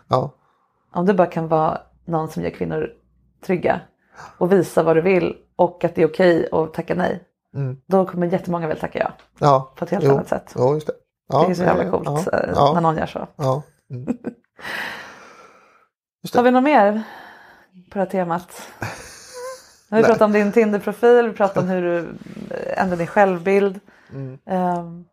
Ja, 0.09 0.31
Om 0.93 1.07
du 1.07 1.13
bara 1.13 1.27
kan 1.27 1.49
vara 1.49 1.81
någon 2.05 2.29
som 2.29 2.43
gör 2.43 2.51
kvinnor 2.51 2.91
trygga 3.47 3.81
och 4.39 4.53
visa 4.53 4.83
vad 4.83 4.97
du 4.97 5.01
vill 5.01 5.37
och 5.57 5.85
att 5.85 5.95
det 5.95 6.03
är 6.03 6.07
okej 6.09 6.49
att 6.53 6.75
tacka 6.75 6.95
nej. 6.95 7.23
Mm. 7.55 7.77
Då 7.87 8.07
kommer 8.07 8.27
jättemånga 8.27 8.67
väl 8.69 8.79
tacka 8.79 8.99
ja. 8.99 9.13
ja. 9.39 9.73
På 9.77 9.85
ett 9.85 9.91
helt 9.91 10.05
jo. 10.05 10.13
annat 10.13 10.29
sätt. 10.29 10.53
Jo, 10.57 10.75
just 10.75 10.87
det. 10.87 10.93
Ja, 11.29 11.45
det 11.47 11.53
är 11.53 11.55
så 11.55 11.63
jävla 11.63 11.85
ja, 11.85 11.91
coolt 11.91 12.29
ja, 12.33 12.39
eh, 12.39 12.51
ja, 12.55 12.73
när 12.75 12.81
någon 12.81 12.97
gör 12.97 13.07
så. 13.07 13.19
Mm. 13.19 13.67
Har 16.35 16.39
det. 16.39 16.43
vi 16.43 16.51
något 16.51 16.63
mer 16.63 17.03
på 17.91 17.99
det 17.99 18.05
här 18.05 18.11
temat? 18.11 18.63
Nu 19.89 19.97
har 19.97 20.03
vi 20.03 20.07
pratat 20.07 20.23
om 20.23 20.33
din 20.33 20.53
Tinder-profil, 20.53 21.29
vi 21.29 21.33
pratat 21.37 21.57
om 21.57 21.69
hur 21.69 21.83
du 21.83 22.09
ändrar 22.77 22.97
din 22.97 23.07
självbild. 23.07 23.81
Mm. 24.13 24.39
Ehm, 24.47 25.05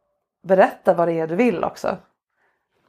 berätta 0.47 0.93
vad 0.93 1.07
det 1.07 1.13
är 1.19 1.27
du 1.27 1.35
vill 1.35 1.63
också. 1.63 1.97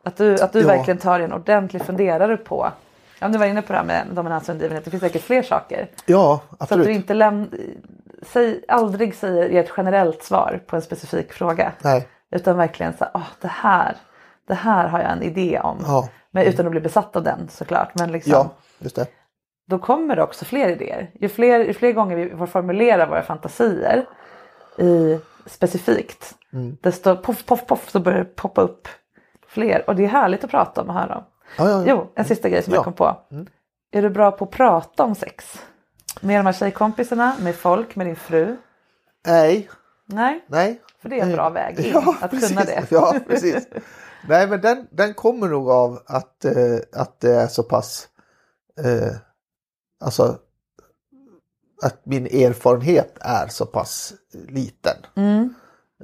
Att 0.03 0.17
du, 0.17 0.41
att 0.41 0.53
du 0.53 0.61
Ja. 0.61 0.67
verkligen 0.67 0.99
tar 0.99 1.21
en 1.21 1.33
ordentlig 1.33 1.83
funderare 1.85 2.37
på, 2.37 2.73
ja, 3.19 3.29
du 3.29 3.39
var 3.39 3.47
inne 3.47 3.63
på 3.63 3.73
det 3.73 3.79
här 3.79 3.85
med 3.87 4.07
dominans 4.13 4.49
och 4.49 4.53
undergivenhet, 4.53 4.85
det 4.85 4.91
finns 4.91 5.01
säkert 5.01 5.23
fler 5.23 5.43
saker. 5.43 5.91
Ja, 6.07 6.41
Så 6.49 6.55
att 6.55 6.63
absolut. 6.63 6.87
du 6.87 6.93
inte 6.93 7.15
läm- 7.15 7.55
säg, 8.23 8.65
aldrig 8.69 9.15
säger 9.15 9.49
ge 9.49 9.59
ett 9.59 9.73
generellt 9.77 10.23
svar 10.23 10.61
på 10.67 10.77
en 10.77 10.83
specifik 10.83 11.33
fråga. 11.33 11.73
Nej. 11.83 12.09
Utan 12.31 12.57
verkligen 12.57 12.93
så 12.97 13.05
här, 13.05 13.11
"Åh, 13.15 13.27
det 13.41 13.49
här, 13.49 13.97
det 14.49 14.55
här 14.55 14.89
har 14.89 15.01
jag 15.01 15.13
en 15.13 15.23
idé 15.23 15.61
om. 15.63 15.79
Ja. 15.87 16.09
Men 16.31 16.45
utan 16.45 16.67
att 16.67 16.73
bli 16.73 16.81
besatt 16.81 17.17
av 17.17 17.23
den 17.23 17.49
såklart. 17.51 17.91
Men 17.95 18.13
liksom, 18.13 18.33
Ja, 18.33 18.51
just 18.79 18.97
det. 18.97 19.07
Då 19.69 19.79
kommer 19.79 20.17
det 20.17 20.23
också 20.23 20.45
fler 20.45 20.69
idéer. 20.69 21.11
Ju 21.21 21.29
fler, 21.29 21.59
ju 21.65 21.75
fler 21.75 21.93
gånger 21.93 22.17
vi 22.17 22.37
får 22.37 22.47
formulera 22.47 23.07
våra 23.07 23.23
fantasier 23.23 24.07
i, 24.79 25.19
specifikt. 25.47 26.35
Mm. 26.53 26.77
Desto 26.83 27.17
poff, 27.17 27.47
poff, 27.47 27.67
poff 27.67 27.91
så 27.91 28.01
börjar 28.01 28.19
det 28.19 28.25
poppa 28.25 28.61
upp 28.61 28.89
fler. 29.49 29.85
Och 29.87 29.97
det 29.97 30.05
är 30.05 30.09
härligt 30.09 30.45
att 30.45 30.51
prata 30.51 30.81
om 30.83 30.89
och 30.89 30.95
höra 30.95 31.17
om. 31.17 31.25
Ja, 31.59 31.71
ja, 31.71 31.79
ja. 31.79 31.85
Jo, 31.87 32.13
en 32.15 32.25
sista 32.25 32.49
grej 32.49 32.63
som 32.63 32.73
Ja. 32.73 32.77
jag 32.77 32.85
kom 32.85 32.93
på. 32.93 33.17
Är 33.93 34.03
du 34.03 34.11
bra 34.11 34.31
på 34.31 34.45
att 34.45 34.51
prata 34.51 35.05
om 35.05 35.15
sex? 35.15 35.63
Med 36.21 36.39
de 36.41 36.47
här 36.47 36.53
tjejkompisarna, 36.53 37.37
med 37.41 37.55
folk, 37.55 37.97
med 37.97 38.07
din 38.07 38.17
fru? 38.17 38.57
Nej, 39.27 39.69
Nej, 40.07 40.45
nej. 40.47 40.81
för 41.03 41.09
det 41.09 41.21
är 41.21 41.27
en 41.27 41.33
bra 41.33 41.51
väg 41.51 41.81
in 41.81 41.97
att 41.97 42.31
precis. 42.31 42.49
kunna 42.49 42.65
det. 42.65 42.87
Ja, 42.91 43.15
precis. 43.29 43.69
Nej, 44.29 44.47
men 44.47 44.61
den, 44.61 44.87
den 44.91 45.15
kommer 45.15 45.49
nog 45.49 45.71
av 45.71 45.99
att, 46.07 46.45
eh, 46.45 46.53
att 46.93 47.21
det 47.21 47.35
är 47.35 47.47
så 47.47 47.63
pass... 47.63 48.09
Eh, 48.85 49.17
alltså 50.01 50.39
att 51.83 52.07
min 52.07 52.27
erfarenhet 52.27 53.19
är 53.21 53.49
så 53.49 53.67
pass 53.67 54.13
liten. 54.49 54.97
Mm. 55.17 55.55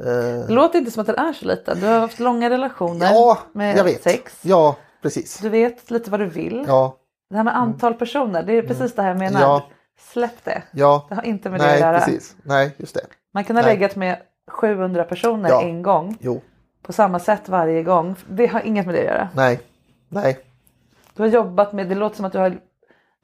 Eh, 0.01 0.47
Det 0.47 0.53
låter 0.55 0.79
inte 0.79 0.91
som 0.91 1.01
att 1.01 1.07
den 1.07 1.17
är 1.17 1.33
så 1.33 1.45
liten. 1.47 1.81
Du 1.81 1.87
har 1.87 1.99
haft 2.01 2.21
långa 2.21 2.51
relationer 2.51 3.07
ja, 3.07 3.39
med 3.53 3.99
sex. 4.03 4.39
Ja, 4.43 4.77
precis. 5.03 5.39
Du 5.39 5.49
vet 5.49 5.91
lite 5.91 6.11
vad 6.11 6.21
du 6.21 6.27
vill. 6.27 6.65
Ja, 6.69 6.97
Det 7.31 7.37
här 7.37 7.45
med 7.45 7.57
antal 7.57 7.95
personer, 7.95 8.43
det 8.43 8.53
är 8.59 8.63
precis 8.63 8.95
det 8.95 9.03
här 9.03 9.09
jag 9.09 9.19
menar. 9.19 9.41
Ja. 9.41 9.67
Släpp 9.99 10.45
det. 10.45 10.63
ja. 10.73 11.07
Det 11.09 11.15
har 11.15 11.23
inte 11.23 11.51
med 11.51 11.61
det 11.61 11.65
Nej, 11.67 11.75
att 11.75 11.81
göra. 11.81 11.99
precis. 11.99 12.37
Nej, 12.43 12.75
just 12.79 12.95
det. 12.95 13.07
Man 13.35 13.45
kan 13.45 13.57
ha 13.57 13.63
Nej. 13.63 13.75
legat 13.75 13.97
med 13.97 14.19
700 14.51 15.05
personer 15.05 15.49
Ja. 15.51 15.63
en 15.63 15.83
gång 15.83 16.17
Jo, 16.21 16.43
på 16.83 16.93
samma 16.93 17.19
sätt 17.19 17.49
varje 17.49 17.83
gång. 17.83 18.17
Det 18.29 18.47
har 18.47 18.61
inget 18.61 18.87
med 18.87 18.95
det 18.95 18.99
att 19.01 19.07
göra. 19.07 19.29
nej, 19.35 19.61
nej. 20.09 20.39
Du 21.15 21.23
har 21.23 21.31
jobbat 21.31 21.73
med, 21.73 21.89
det 21.89 21.95
låter 21.95 22.17
som 22.17 22.25
att 22.25 22.33
du 22.33 22.39
har 22.39 22.59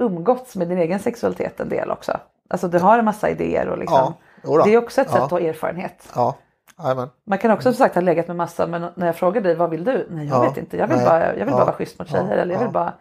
umgåtts 0.00 0.56
med 0.56 0.68
din 0.68 0.78
egen 0.78 0.98
sexualitet 1.00 1.60
en 1.60 1.68
del 1.68 1.90
också. 1.90 2.20
Alltså 2.50 2.68
du 2.68 2.78
har 2.78 2.98
en 2.98 3.04
massa 3.04 3.30
idéer 3.30 3.68
och 3.68 3.78
liksom. 3.78 4.14
Ja, 4.42 4.62
det 4.64 4.74
är 4.74 4.78
också 4.78 5.00
ett 5.00 5.06
sätt 5.08 5.16
Ja. 5.18 5.24
att 5.24 5.30
ha 5.30 5.40
erfarenhet. 5.40 6.08
Ja, 6.14 6.36
jajamän. 6.82 7.08
Man 7.26 7.38
kan 7.38 7.50
också 7.50 7.72
som 7.72 7.78
sagt 7.78 7.94
ha 7.94 8.02
legat 8.02 8.26
med 8.26 8.36
massa 8.36 8.66
men 8.66 8.86
när 8.94 9.06
jag 9.06 9.16
frågar 9.16 9.40
dig 9.40 9.54
vad 9.54 9.70
vill 9.70 9.84
du? 9.84 10.06
Nej 10.10 10.26
jag 10.28 10.36
Ja. 10.44 10.48
vet 10.48 10.56
inte. 10.56 10.76
Jag 10.76 10.88
vill, 10.88 10.96
Nej. 10.96 11.06
bara, 11.06 11.36
jag 11.36 11.44
vill 11.44 11.54
bara 11.54 11.64
vara 11.64 11.74
schysst 11.76 11.98
mot 11.98 12.08
tjejer 12.08 12.36
eller 12.36 12.54
jag 12.54 12.60
vill 12.62 12.70
bara 12.72 12.94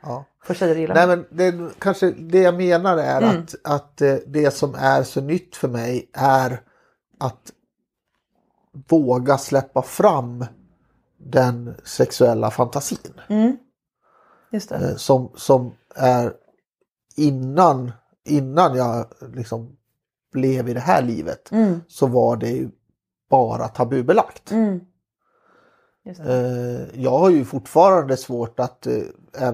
få 0.44 0.54
tjejer 0.54 0.72
att 0.72 0.80
gilla 0.80 0.94
Nej 0.94 1.08
mig. 1.08 1.18
men 1.18 1.26
det, 1.68 1.74
kanske 1.80 2.12
det 2.12 2.40
jag 2.42 2.56
menar 2.56 2.98
är 2.98 3.22
Mm. 3.22 3.42
att, 3.42 3.56
att 3.64 4.02
eh, 4.02 4.16
det 4.28 4.52
som 4.52 4.76
är 4.76 5.04
så 5.04 5.22
nytt 5.22 5.56
för 5.56 5.68
mig 5.68 6.10
är 6.14 6.62
att 7.20 7.52
våga 8.90 9.38
släppa 9.38 9.82
fram 9.82 10.46
den 11.18 11.76
sexuella 11.84 12.52
fantasin. 12.52 13.14
Mm. 13.30 13.58
Just 14.52 14.70
det. 14.70 14.76
eh, 14.76 14.96
Som, 14.96 15.32
som 15.36 15.74
är 15.96 16.34
innan, 17.20 17.92
innan 18.26 18.76
jag 18.76 19.06
liksom 19.34 19.78
blev 20.34 20.70
i 20.70 20.74
det 20.74 20.80
här 20.80 21.02
livet 21.02 21.52
Mm. 21.52 21.82
så 21.88 22.08
var 22.08 22.38
det 22.38 22.50
ju 22.50 22.70
bara 23.30 23.68
tabubelagt. 23.68 24.52
Mm. 24.52 24.80
Eh, 26.06 27.02
jag 27.02 27.20
har 27.20 27.30
ju 27.30 27.46
fortfarande 27.46 28.18
svårt 28.18 28.60
att 28.60 28.88
eh, 28.88 29.54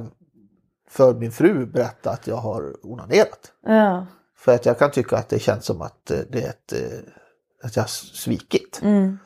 för 0.89 1.13
min 1.13 1.31
fru 1.31 1.65
berätta 1.65 2.11
att 2.11 2.27
jag 2.27 2.35
har 2.35 2.85
onanerat. 2.85 3.51
Ja. 3.65 4.05
För 4.37 4.55
att 4.55 4.65
jag 4.65 4.79
kan 4.79 4.91
tycka 4.91 5.17
att 5.17 5.29
det 5.29 5.39
känns 5.39 5.65
som 5.65 5.81
att 5.81 6.11
eh, 6.11 6.19
det 6.29 6.43
är 6.43 6.49
ett, 6.49 6.73
eh, 6.73 6.99
att 7.63 7.75
jag 7.75 7.83
har 7.83 7.87
svikit. 7.87 8.79
Mm. 8.83 9.17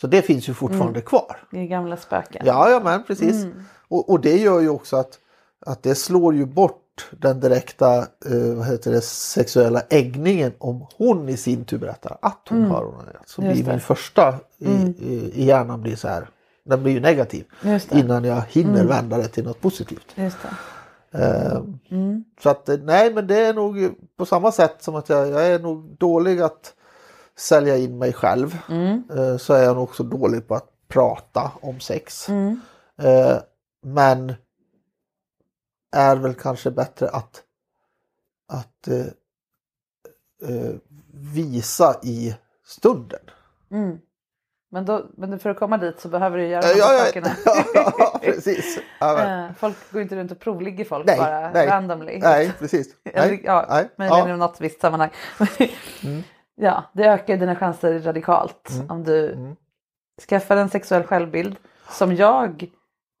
Så 0.00 0.06
det 0.06 0.22
finns 0.22 0.48
ju 0.48 0.54
fortfarande 0.54 1.00
kvar. 1.00 1.46
Det 1.50 1.58
är 1.60 1.66
gamla 1.66 1.96
spöken. 1.96 2.42
Ja, 2.46 2.70
ja 2.70 2.80
men 2.84 3.04
precis. 3.04 3.44
Mm. 3.44 3.62
Och, 3.88 4.10
och 4.10 4.20
det 4.20 4.36
gör 4.36 4.60
ju 4.60 4.68
också 4.68 4.96
att, 4.96 5.18
att 5.66 5.82
det 5.82 5.94
slår 5.94 6.34
ju 6.34 6.46
bort 6.46 6.83
den 7.10 7.40
direkta 7.40 7.98
eh, 7.98 8.54
vad 8.56 8.66
heter 8.66 8.90
det, 8.92 9.00
sexuella 9.04 9.82
äggningen 9.90 10.52
om 10.58 10.86
hon 10.96 11.28
i 11.28 11.36
sin 11.36 11.64
tur 11.64 11.78
berättar 11.78 12.18
att 12.22 12.40
hon 12.48 12.58
Mm. 12.58 12.70
har 12.70 12.84
onanerat. 12.84 13.28
Så 13.28 13.42
Just 13.42 13.54
blir 13.54 13.64
det. 13.64 13.70
min 13.70 13.80
första 13.80 14.34
i, 14.58 14.66
Mm. 14.66 14.94
i, 14.98 15.14
i 15.34 15.44
hjärnan 15.44 15.82
blir 15.82 15.96
så 15.96 16.08
här, 16.08 16.28
den 16.64 16.82
blir 16.82 16.92
ju 16.92 17.00
negativ. 17.00 17.44
Innan 17.92 18.24
jag 18.24 18.42
hinner 18.48 18.74
Mm. 18.80 18.86
vända 18.86 19.16
det 19.18 19.28
till 19.28 19.44
något 19.44 19.60
positivt. 19.60 20.14
Eh, 21.12 21.62
så 22.42 22.48
att 22.50 22.68
eh, 22.68 22.76
nej 22.82 23.14
men 23.14 23.26
det 23.26 23.38
är 23.38 23.54
nog 23.54 23.94
på 24.18 24.26
samma 24.26 24.52
sätt 24.52 24.76
som 24.80 24.94
att 24.94 25.08
jag, 25.08 25.28
jag 25.28 25.46
är 25.46 25.58
nog 25.58 25.96
dålig 25.98 26.40
att 26.40 26.72
sälja 27.38 27.76
in 27.76 27.98
mig 27.98 28.12
själv. 28.12 28.58
Mm. 28.70 29.02
Eh, 29.16 29.36
så 29.36 29.54
är 29.54 29.62
jag 29.62 29.74
nog 29.74 29.82
också 29.84 30.02
dålig 30.02 30.48
på 30.48 30.54
att 30.54 30.68
prata 30.88 31.52
om 31.60 31.80
sex. 31.80 32.28
Mm. 32.28 32.60
Eh, 33.02 33.36
men 33.86 34.32
är 35.94 36.16
väl 36.16 36.34
kanske 36.34 36.70
bättre 36.70 37.08
att, 37.08 37.42
att 38.48 38.88
eh, 38.88 39.06
eh, 40.50 40.74
visa 41.12 42.00
i 42.02 42.36
stunden. 42.64 43.20
Mm. 43.70 43.98
Men, 44.70 44.84
då, 44.84 45.06
men 45.16 45.38
för 45.38 45.50
att 45.50 45.58
komma 45.58 45.76
dit 45.78 46.00
så 46.00 46.08
behöver 46.08 46.38
du 46.38 46.46
göra 46.46 46.62
Ja, 46.66 46.74
de 46.74 46.80
här 46.82 46.98
ja, 46.98 47.04
sakerna. 47.04 47.28
ja, 47.74 48.18
precis. 48.22 48.78
Ja, 49.00 49.14
men- 49.14 49.44
Eh, 49.48 49.54
folk 49.54 49.76
går 49.92 50.02
inte 50.02 50.16
runt 50.16 50.32
och 50.32 50.38
provligger 50.40 50.84
folk 50.84 51.06
Nej, 51.06 51.18
bara 51.18 51.50
nej. 51.50 51.66
randomly. 51.66 52.18
Nej, 52.18 52.52
precis. 52.58 52.96
Nej, 53.14 53.40
ja, 53.44 53.66
nej, 53.68 53.88
möjligen 53.98 54.28
ja. 54.28 54.34
i 54.34 54.38
något 54.38 54.60
visst 54.60 54.80
sammanhang. 54.80 55.10
Mm. 56.04 56.22
ja, 56.54 56.84
det 56.92 57.04
ökar 57.04 57.36
dina 57.36 57.56
chanser 57.56 57.98
radikalt 58.00 58.70
Mm. 58.74 58.90
om 58.90 59.04
du 59.04 59.32
Mm. 59.32 59.56
skaffar 60.28 60.56
en 60.56 60.68
sexuell 60.70 61.02
självbild 61.02 61.56
som 61.90 62.14
jag 62.16 62.66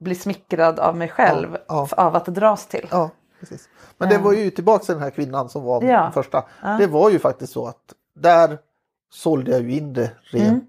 blir 0.04 0.14
smickrad 0.14 0.78
av 0.78 0.96
mig 0.96 1.08
själv 1.08 1.56
Ja, 1.68 1.88
ja. 1.96 2.02
av 2.04 2.16
att 2.16 2.26
dras 2.26 2.66
till. 2.66 2.88
Ja, 2.90 3.10
precis. 3.40 3.68
Men 3.98 4.08
det 4.08 4.14
Eh. 4.14 4.22
var 4.22 4.32
ju 4.32 4.50
tillbaka 4.50 4.84
till 4.84 4.94
den 4.94 5.02
här 5.02 5.10
kvinnan 5.10 5.48
som 5.48 5.62
var 5.64 5.82
Ja. 5.82 6.02
den 6.02 6.12
första. 6.12 6.44
Det 6.78 6.86
var 6.86 7.10
ju 7.10 7.18
faktiskt 7.18 7.52
så 7.52 7.66
att 7.66 7.92
där 8.16 8.58
sålde 9.14 9.50
jag 9.50 9.60
ju 9.62 9.72
in 9.76 9.92
det 9.92 10.10
rent 10.22 10.46
Mm. 10.48 10.60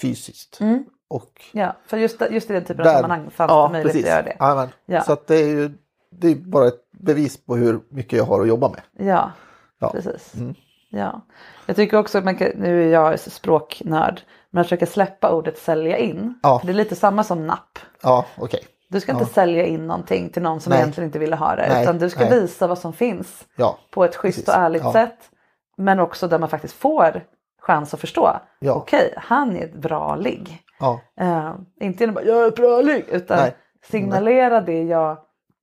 fysiskt. 0.00 0.60
Mm. 0.60 0.84
Och 1.08 1.42
Ja, 1.52 1.76
för 1.86 1.96
just, 1.96 2.22
just 2.30 2.50
i 2.50 2.52
den 2.52 2.64
typen 2.64 2.80
av 2.80 2.84
där, 2.84 2.94
sammanhang 2.94 3.30
fanns 3.30 3.50
ja, 3.50 3.66
det 3.66 3.72
möjlighet 3.72 3.92
precis. 3.92 4.06
att 4.06 4.12
göra 4.12 4.22
det. 4.22 4.36
Jajamän. 4.40 4.68
Ja. 4.86 5.02
Så 5.02 5.12
att 5.12 5.26
det 5.26 5.34
är 5.36 5.48
ju 5.48 5.70
det 6.10 6.28
är 6.28 6.34
bara 6.34 6.66
ett 6.68 6.90
bevis 6.90 7.44
på 7.46 7.56
hur 7.56 7.80
mycket 7.88 8.12
jag 8.18 8.24
har 8.24 8.40
att 8.40 8.48
jobba 8.48 8.68
med. 8.68 9.06
Ja, 9.08 9.30
Ja. 9.78 9.90
precis. 9.92 10.34
Mm. 10.34 10.54
Ja. 10.90 11.20
Jag 11.66 11.76
tycker 11.76 11.96
också 11.98 12.18
att 12.18 12.24
man 12.24 12.36
kan, 12.36 12.48
nu 12.56 12.82
är 12.84 12.92
jag 12.92 13.20
språknörd, 13.20 14.20
men 14.50 14.60
att 14.60 14.66
försöka 14.66 14.86
släppa 14.86 15.32
ordet 15.32 15.58
sälja 15.58 15.98
in. 15.98 16.38
Ja. 16.42 16.60
Det 16.64 16.70
är 16.70 16.74
lite 16.74 16.96
samma 16.96 17.24
som 17.24 17.46
napp. 17.46 17.78
Ja, 18.02 18.26
okej. 18.38 18.60
Du 18.88 19.00
ska 19.00 19.12
inte 19.12 19.24
Ja. 19.24 19.28
sälja 19.28 19.64
in 19.64 19.86
någonting 19.86 20.28
till 20.30 20.42
någon 20.42 20.60
som 20.60 20.70
Nej. 20.70 20.78
egentligen 20.80 21.08
inte 21.08 21.18
ville 21.18 21.36
ha 21.36 21.56
det. 21.56 21.68
Nej, 21.68 21.82
Utan 21.82 21.98
du 21.98 22.10
ska 22.10 22.20
nej. 22.20 22.40
visa 22.40 22.66
vad 22.66 22.78
som 22.78 22.92
finns 22.92 23.46
Ja, 23.56 23.78
på 23.90 24.04
ett 24.04 24.16
schysst 24.16 24.38
Precis. 24.38 24.48
och 24.48 24.60
ärligt 24.60 24.82
Ja. 24.82 24.92
sätt. 24.92 25.30
Men 25.76 26.00
också 26.00 26.28
där 26.28 26.38
man 26.38 26.48
faktiskt 26.48 26.74
får 26.74 27.20
chans 27.62 27.94
att 27.94 28.00
förstå. 28.00 28.36
Ja. 28.58 28.72
Okej, 28.74 29.14
han 29.16 29.56
är 29.56 29.64
ett 29.64 29.74
bra 29.74 30.16
ligg. 30.16 30.62
ja, 30.80 31.00
Eh, 31.20 31.54
inte 31.80 32.02
genom 32.02 32.16
att 32.16 32.24
bara, 32.24 32.30
jag 32.30 32.44
är 32.44 32.48
ett 32.48 32.56
bra 32.56 32.80
ligg. 32.80 33.04
Utan 33.08 33.36
Nej. 33.38 33.56
signalera 33.90 34.60
det 34.60 34.82
jag... 34.82 35.18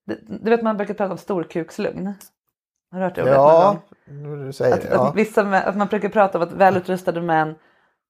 Du, 0.06 0.50
vet 0.50 0.62
man 0.62 0.78
brukar 0.78 0.94
prata 0.94 1.12
om 1.12 1.18
storkukslugn. 1.18 2.14
Har 2.92 3.00
du 3.00 3.06
hört 3.06 3.16
det 3.16 3.22
ordet 3.22 3.36
någon 3.38 3.46
ja. 3.50 3.68
gång? 3.68 3.80
Nu 4.38 4.46
du 4.46 4.54
säger 4.54 4.74
Att, 4.76 4.82
det. 4.82 4.88
Ja. 4.92 5.08
att, 5.08 5.16
vissa, 5.16 5.42
att 5.42 5.76
man 5.78 5.88
brukar 5.88 6.10
prata 6.10 6.38
om 6.38 6.44
att 6.44 6.52
välutrustade 6.52 7.22
män 7.22 7.56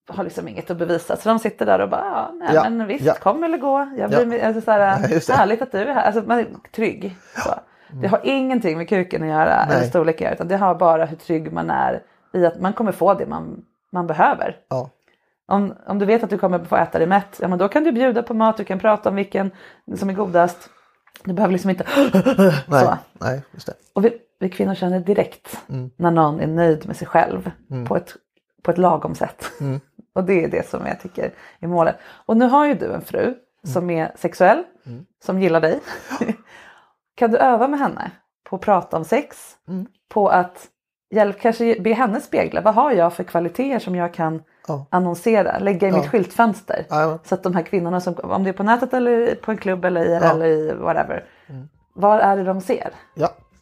har 0.08 0.24
liksom 0.24 0.48
inget 0.48 0.72
att 0.72 0.78
bevisa. 0.78 1.18
Så 1.18 1.30
de 1.30 1.40
sitter 1.40 1.66
där 1.66 1.80
och 1.82 1.90
bara, 1.90 2.06
ja, 2.06 2.32
nej, 2.40 2.50
Ja, 2.56 2.70
men 2.70 2.88
visst, 2.88 3.06
ja. 3.06 3.14
kom 3.14 3.44
eller 3.44 3.58
gå. 3.58 3.88
Jag 3.98 4.10
blir, 4.10 4.34
Ja. 4.40 4.46
alltså, 4.48 4.62
så 4.62 4.72
här, 4.72 4.80
härligt 5.38 5.62
att 5.62 5.72
du 5.72 5.78
är 5.78 5.94
här. 5.94 6.04
Alltså, 6.06 6.22
man 6.28 6.40
är 6.40 6.48
trygg. 6.76 7.16
Så. 7.38 7.50
Det 8.02 8.08
har 8.08 8.20
ingenting 8.24 8.78
med 8.78 8.90
kuken 8.90 9.24
att 9.24 9.30
göra 9.30 9.66
Nej. 9.68 9.78
eller 9.78 9.88
storlek 9.88 10.16
att 10.16 10.22
göra 10.22 10.34
utan 10.34 10.48
det 10.48 10.58
har 10.58 10.76
bara 10.76 11.06
hur 11.06 11.18
trygg 11.18 11.52
man 11.54 11.70
är 11.70 12.02
i 12.34 12.46
att 12.46 12.60
man 12.62 12.74
kommer 12.74 12.92
få 12.92 13.14
det 13.14 13.26
man, 13.26 13.66
man 13.92 14.08
behöver. 14.08 14.58
Ja. 14.70 14.90
Om, 15.48 15.74
om 15.88 16.00
du 16.00 16.06
vet 16.06 16.24
att 16.24 16.30
du 16.30 16.38
kommer 16.38 16.60
få 16.60 16.76
äta 16.76 16.98
dig 16.98 17.08
mätt, 17.08 17.40
ja 17.42 17.48
men 17.48 17.60
då 17.60 17.68
kan 17.68 17.84
du 17.84 17.92
bjuda 17.92 18.24
på 18.24 18.34
mat, 18.34 18.58
du 18.58 18.64
kan 18.64 18.80
prata 18.80 19.10
om 19.10 19.16
vilken 19.16 19.52
som 19.96 20.10
är 20.10 20.14
godast. 20.14 20.70
Du 21.24 21.34
behöver 21.34 21.52
liksom 21.52 21.70
inte 21.70 21.86
Nej, 22.68 22.84
så. 22.86 22.98
nej, 23.14 23.42
just 23.52 23.68
det. 23.68 23.74
Och 23.94 24.06
vi, 24.06 24.14
vi 24.40 24.50
kvinnor 24.50 24.76
känner 24.76 25.00
direkt 25.00 25.58
Mm. 25.70 25.90
när 25.98 26.12
någon 26.12 26.40
är 26.40 26.48
nöjd 26.48 26.88
med 26.88 26.96
sig 26.98 27.08
själv 27.08 27.52
Mm. 27.72 27.86
på, 27.86 27.96
ett, 27.96 28.14
på 28.64 28.72
ett 28.72 28.78
lagom 28.78 29.16
sätt. 29.16 29.52
Mm. 29.62 29.80
Och 30.14 30.24
det 30.24 30.44
är 30.44 30.48
det 30.48 30.70
som 30.70 30.86
jag 30.86 31.00
tycker 31.00 31.32
är 31.60 31.68
målet. 31.68 31.96
Och 32.26 32.38
nu 32.38 32.46
har 32.48 32.66
ju 32.66 32.74
du 32.74 32.94
en 32.94 33.02
fru 33.02 33.36
som 33.68 33.90
är 33.90 34.12
sexuell, 34.16 34.64
Mm. 34.86 35.06
som 35.26 35.40
gillar 35.42 35.62
dig. 35.62 35.80
kan 37.16 37.32
du 37.32 37.38
öva 37.38 37.68
med 37.68 37.80
henne 37.80 38.12
på 38.50 38.56
att 38.56 38.62
prata 38.62 38.98
om 38.98 39.06
sex? 39.06 39.56
Mm. 39.68 39.86
På 40.10 40.28
att 40.30 40.68
hjälp, 41.12 41.40
kanske 41.40 41.80
be 41.82 41.94
henne 41.94 42.22
spegla, 42.22 42.62
vad 42.62 42.74
har 42.74 42.92
jag 42.92 43.14
för 43.14 43.24
kvaliteter 43.24 43.80
som 43.80 43.96
jag 43.96 44.14
kan 44.14 44.44
Ja. 44.68 44.86
annonsera, 44.90 45.60
lägga 45.60 45.88
i 45.88 45.92
Ja. 45.92 45.98
mitt 45.98 46.08
skyltfönster. 46.10 46.86
Ja, 46.90 47.20
Så 47.24 47.36
att 47.36 47.44
de 47.44 47.56
här 47.56 47.64
kvinnorna, 47.64 48.02
som, 48.02 48.16
om 48.24 48.44
det 48.44 48.50
är 48.50 48.54
på 48.54 48.64
nätet 48.64 48.94
eller 48.94 49.36
på 49.36 49.52
en 49.52 49.58
klubb 49.58 49.86
eller 49.86 50.06
Ja. 50.06 50.20
eller 50.32 50.46
i 50.46 50.74
whatever. 50.74 51.26
Mm. 51.50 51.70
Vad 51.94 52.20
är 52.20 52.38
det 52.38 52.44
de 52.44 52.62
ser? 52.62 52.90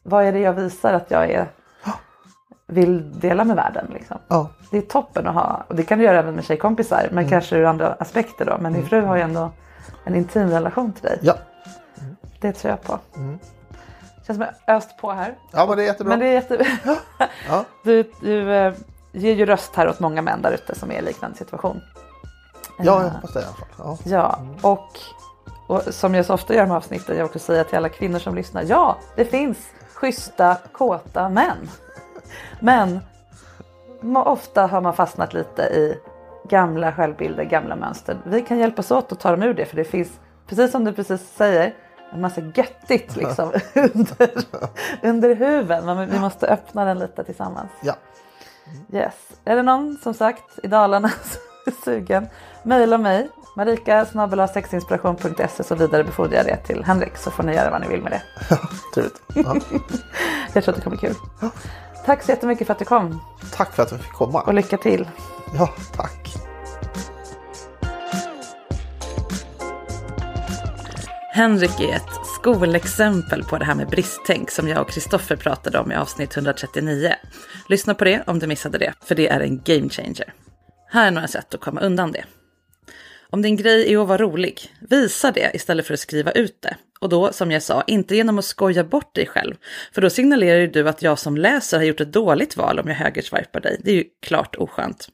Vad 0.04 0.24
är 0.26 0.32
det 0.32 0.40
jag 0.40 0.54
visar 0.54 0.94
att 0.94 1.12
jag 1.12 1.30
är, 1.32 1.48
vill 2.72 3.20
dela 3.20 3.44
med 3.44 3.56
världen? 3.56 3.86
Liksom? 3.94 4.18
ja, 4.28 4.50
Det 4.72 4.78
är 4.78 4.82
toppen 4.82 5.28
att 5.28 5.34
ha. 5.34 5.64
Och 5.68 5.76
det 5.76 5.84
kan 5.84 5.98
du 6.00 6.06
göra 6.06 6.20
även 6.20 6.36
med 6.36 6.46
tjejkompisar. 6.46 7.08
Men 7.12 7.18
Mm. 7.18 7.30
kanske 7.30 7.56
ur 7.56 7.66
andra 7.66 7.94
aspekter 8.00 8.46
då. 8.46 8.58
Men 8.60 8.74
din 8.74 8.86
fru 8.86 9.02
har 9.02 9.16
ju 9.16 9.22
ändå 9.22 9.52
en 10.04 10.16
intim 10.16 10.50
relation 10.50 10.94
till 10.94 11.04
dig. 11.04 11.20
ja. 11.22 11.34
Det 12.42 12.54
tror 12.54 12.70
jag 12.72 12.82
på. 12.84 13.00
Mm. 13.16 13.40
Känns 14.28 14.38
som 14.40 14.42
jag 14.66 14.76
öst 14.78 14.98
på 14.98 15.12
här. 15.12 15.36
Ja, 15.52 15.66
men 15.66 15.78
det 15.78 15.84
är 15.84 15.86
jättebra. 15.86 16.10
Men 16.10 16.20
det 16.20 16.26
är 16.28 16.34
jätte... 16.34 16.66
Ja. 17.50 17.64
Du, 17.84 18.12
du 18.22 18.54
eh, 18.56 18.74
ger 19.12 19.34
ju 19.36 19.46
röst 19.46 19.76
här 19.76 19.90
åt 19.90 20.00
många 20.00 20.22
män 20.22 20.42
där 20.42 20.52
ute 20.52 20.76
som 20.80 20.92
är 20.92 20.96
i 20.96 21.02
liknande 21.02 21.38
situation. 21.38 21.82
Ja, 22.80 23.00
Eh, 23.00 23.04
jag 23.06 23.10
hoppas 23.10 23.34
det 23.34 23.40
i 23.40 23.44
alla 23.44 23.54
fall. 23.54 23.68
Ja. 23.78 23.98
Ja, 24.06 24.40
och, 24.70 24.90
och 25.68 25.94
som 25.94 26.16
jag 26.16 26.26
så 26.26 26.34
ofta 26.34 26.54
gör 26.56 26.66
med 26.66 26.78
avsnitten, 26.78 27.18
jag 27.18 27.26
också 27.26 27.40
säga 27.40 27.64
till 27.64 27.78
alla 27.78 27.90
kvinnor 27.90 28.20
som 28.20 28.36
lyssnar. 28.36 28.64
Ja, 28.68 28.98
det 29.16 29.26
finns 29.26 29.58
schyssta, 29.94 30.58
kåta 30.72 31.30
män. 31.30 31.70
Men 32.60 33.00
ofta 34.16 34.68
har 34.68 34.82
man 34.82 34.94
fastnat 34.94 35.34
lite 35.34 35.62
i 35.62 35.98
gamla 36.50 36.94
självbilder, 36.94 37.44
gamla 37.44 37.76
mönster. 37.76 38.18
Vi 38.26 38.42
kan 38.42 38.60
hjälpas 38.60 38.92
åt 38.92 39.12
att 39.12 39.20
ta 39.20 39.32
dem 39.32 39.44
ur 39.44 39.54
det 39.54 39.66
för 39.66 39.76
det 39.76 39.84
finns, 39.84 40.20
precis 40.48 40.72
som 40.72 40.84
du 40.84 40.94
precis 40.94 41.22
säger, 41.36 41.74
en 42.14 42.22
massa 42.22 42.42
göttigt 42.42 43.16
liksom 43.16 43.52
under, 43.76 44.30
under 45.04 45.36
huven. 45.36 45.86
Men 45.86 46.10
vi 46.10 46.20
måste 46.20 46.48
öppna 46.48 46.86
den 46.86 47.00
lite 47.00 47.24
tillsammans. 47.24 47.72
Ja. 47.82 47.94
Yes. 48.94 49.14
Är 49.46 49.56
det 49.56 49.64
någon 49.64 49.98
som 50.04 50.14
sagt 50.14 50.60
i 50.64 50.68
Dalarna 50.68 51.10
som 51.24 51.42
är 51.66 51.84
sugen? 51.86 52.28
Mejla 52.64 52.98
mig 52.98 53.30
marika 53.56 54.06
sexinspiration.se 54.48 55.64
så 55.64 55.76
vidare 55.76 56.04
befordrar 56.04 56.38
jag 56.38 56.46
det 56.46 56.58
till 56.58 56.84
Henrik 56.84 57.18
så 57.18 57.32
får 57.32 57.44
ni 57.44 57.56
göra 57.56 57.72
vad 57.72 57.82
ni 57.82 57.88
vill 57.88 58.02
med 58.02 58.12
det. 58.12 58.22
Trevligt. 58.94 59.22
Ja. 59.34 59.56
Jag 60.54 60.64
tror 60.64 60.74
att 60.74 60.76
det 60.76 60.82
kommer 60.82 60.98
bli 60.98 61.08
kul. 61.08 61.16
Tack 62.06 62.24
så 62.24 62.32
jättemycket 62.32 62.68
för 62.68 62.74
att 62.74 62.80
du 62.80 62.86
kom 62.86 63.22
Tack 63.54 63.74
för 63.74 63.84
att 63.84 63.92
vi 63.94 63.98
fick 63.98 64.12
komma. 64.14 64.42
och 64.42 64.54
lycka 64.54 64.78
till. 64.78 65.08
Ja, 65.58 65.70
tack. 65.96 66.28
Henrik 71.34 71.80
är 71.80 71.96
ett 71.96 72.26
skolexempel 72.40 73.44
på 73.44 73.58
det 73.58 73.66
här 73.66 73.76
med 73.76 73.88
bristtänk 73.88 74.52
som 74.52 74.68
jag 74.68 74.82
och 74.82 74.90
Kristoffer 74.90 75.36
pratade 75.36 75.80
om 75.80 75.92
i 75.92 75.96
avsnitt 75.96 76.38
139. 76.38 77.14
Lyssna 77.70 77.94
på 77.96 78.04
det 78.04 78.24
om 78.28 78.40
du 78.40 78.48
missade 78.48 78.78
det, 78.78 78.94
för 79.04 79.16
det 79.16 79.28
är 79.28 79.40
en 79.40 79.62
game 79.64 79.90
changer. 79.90 80.34
Här 80.90 81.08
är 81.08 81.12
några 81.12 81.28
sätt 81.28 81.54
att 81.54 81.62
komma 81.62 81.82
undan 81.82 82.12
det. 82.12 82.24
Om 83.34 83.42
din 83.42 83.56
grej 83.56 83.94
är 83.94 84.02
att 84.02 84.08
vara 84.08 84.18
rolig, 84.18 84.74
visa 84.80 85.32
det 85.32 85.52
istället 85.54 85.88
för 85.88 85.94
att 85.94 86.00
skriva 86.00 86.32
ut 86.32 86.62
det. 86.62 86.76
Och 87.00 87.10
då, 87.10 87.34
som 87.34 87.52
jag 87.52 87.64
sa, 87.64 87.84
inte 87.88 88.16
genom 88.16 88.40
att 88.40 88.46
skoja 88.46 88.84
bort 88.84 89.16
dig 89.16 89.28
själv. 89.28 89.56
För 89.94 90.02
då 90.02 90.10
signalerar 90.10 90.60
ju 90.60 90.68
du 90.68 90.90
att 90.90 91.02
jag 91.02 91.20
som 91.20 91.38
läser 91.38 91.78
har 91.78 91.86
gjort 91.86 92.02
ett 92.02 92.14
dåligt 92.14 92.58
val 92.58 92.80
om 92.80 92.88
jag 92.88 92.96
högersvajpar 92.96 93.60
dig. 93.60 93.82
Det 93.84 93.92
är 93.92 93.96
ju 93.96 94.04
klart 94.22 94.56
oskönt. 94.56 95.10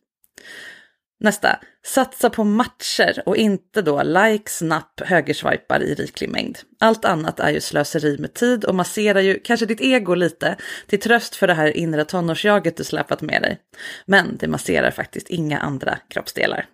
Nästa, 1.20 1.59
satsa 1.86 2.30
på 2.30 2.43
matcher 2.43 3.24
och 3.26 3.38
inte 3.38 3.82
då 3.82 4.03
likes, 4.03 4.61
napp, 4.61 5.01
högersvajpar 5.05 5.84
i 5.84 5.93
riklig 5.93 6.30
mängd. 6.30 6.57
Allt 6.80 7.05
annat 7.05 7.39
är 7.39 7.49
ju 7.49 7.61
slöseri 7.61 8.18
med 8.18 8.34
tid 8.34 8.65
och 8.65 8.76
masserar 8.76 9.22
ju 9.22 9.39
kanske 9.39 9.65
ditt 9.65 9.82
ego 9.82 10.15
lite 10.15 10.55
till 10.88 10.99
tröst 10.99 11.36
för 11.36 11.47
det 11.47 11.53
här 11.53 11.78
inre 11.78 12.05
tonårsjaget 12.05 12.78
du 12.78 12.84
släpat 12.84 13.22
med 13.22 13.41
dig. 13.41 13.59
Men 14.05 14.38
det 14.38 14.47
masserar 14.47 14.91
faktiskt 14.91 15.30
inga 15.30 15.59
andra 15.59 15.97
kroppsdelar. 16.09 16.65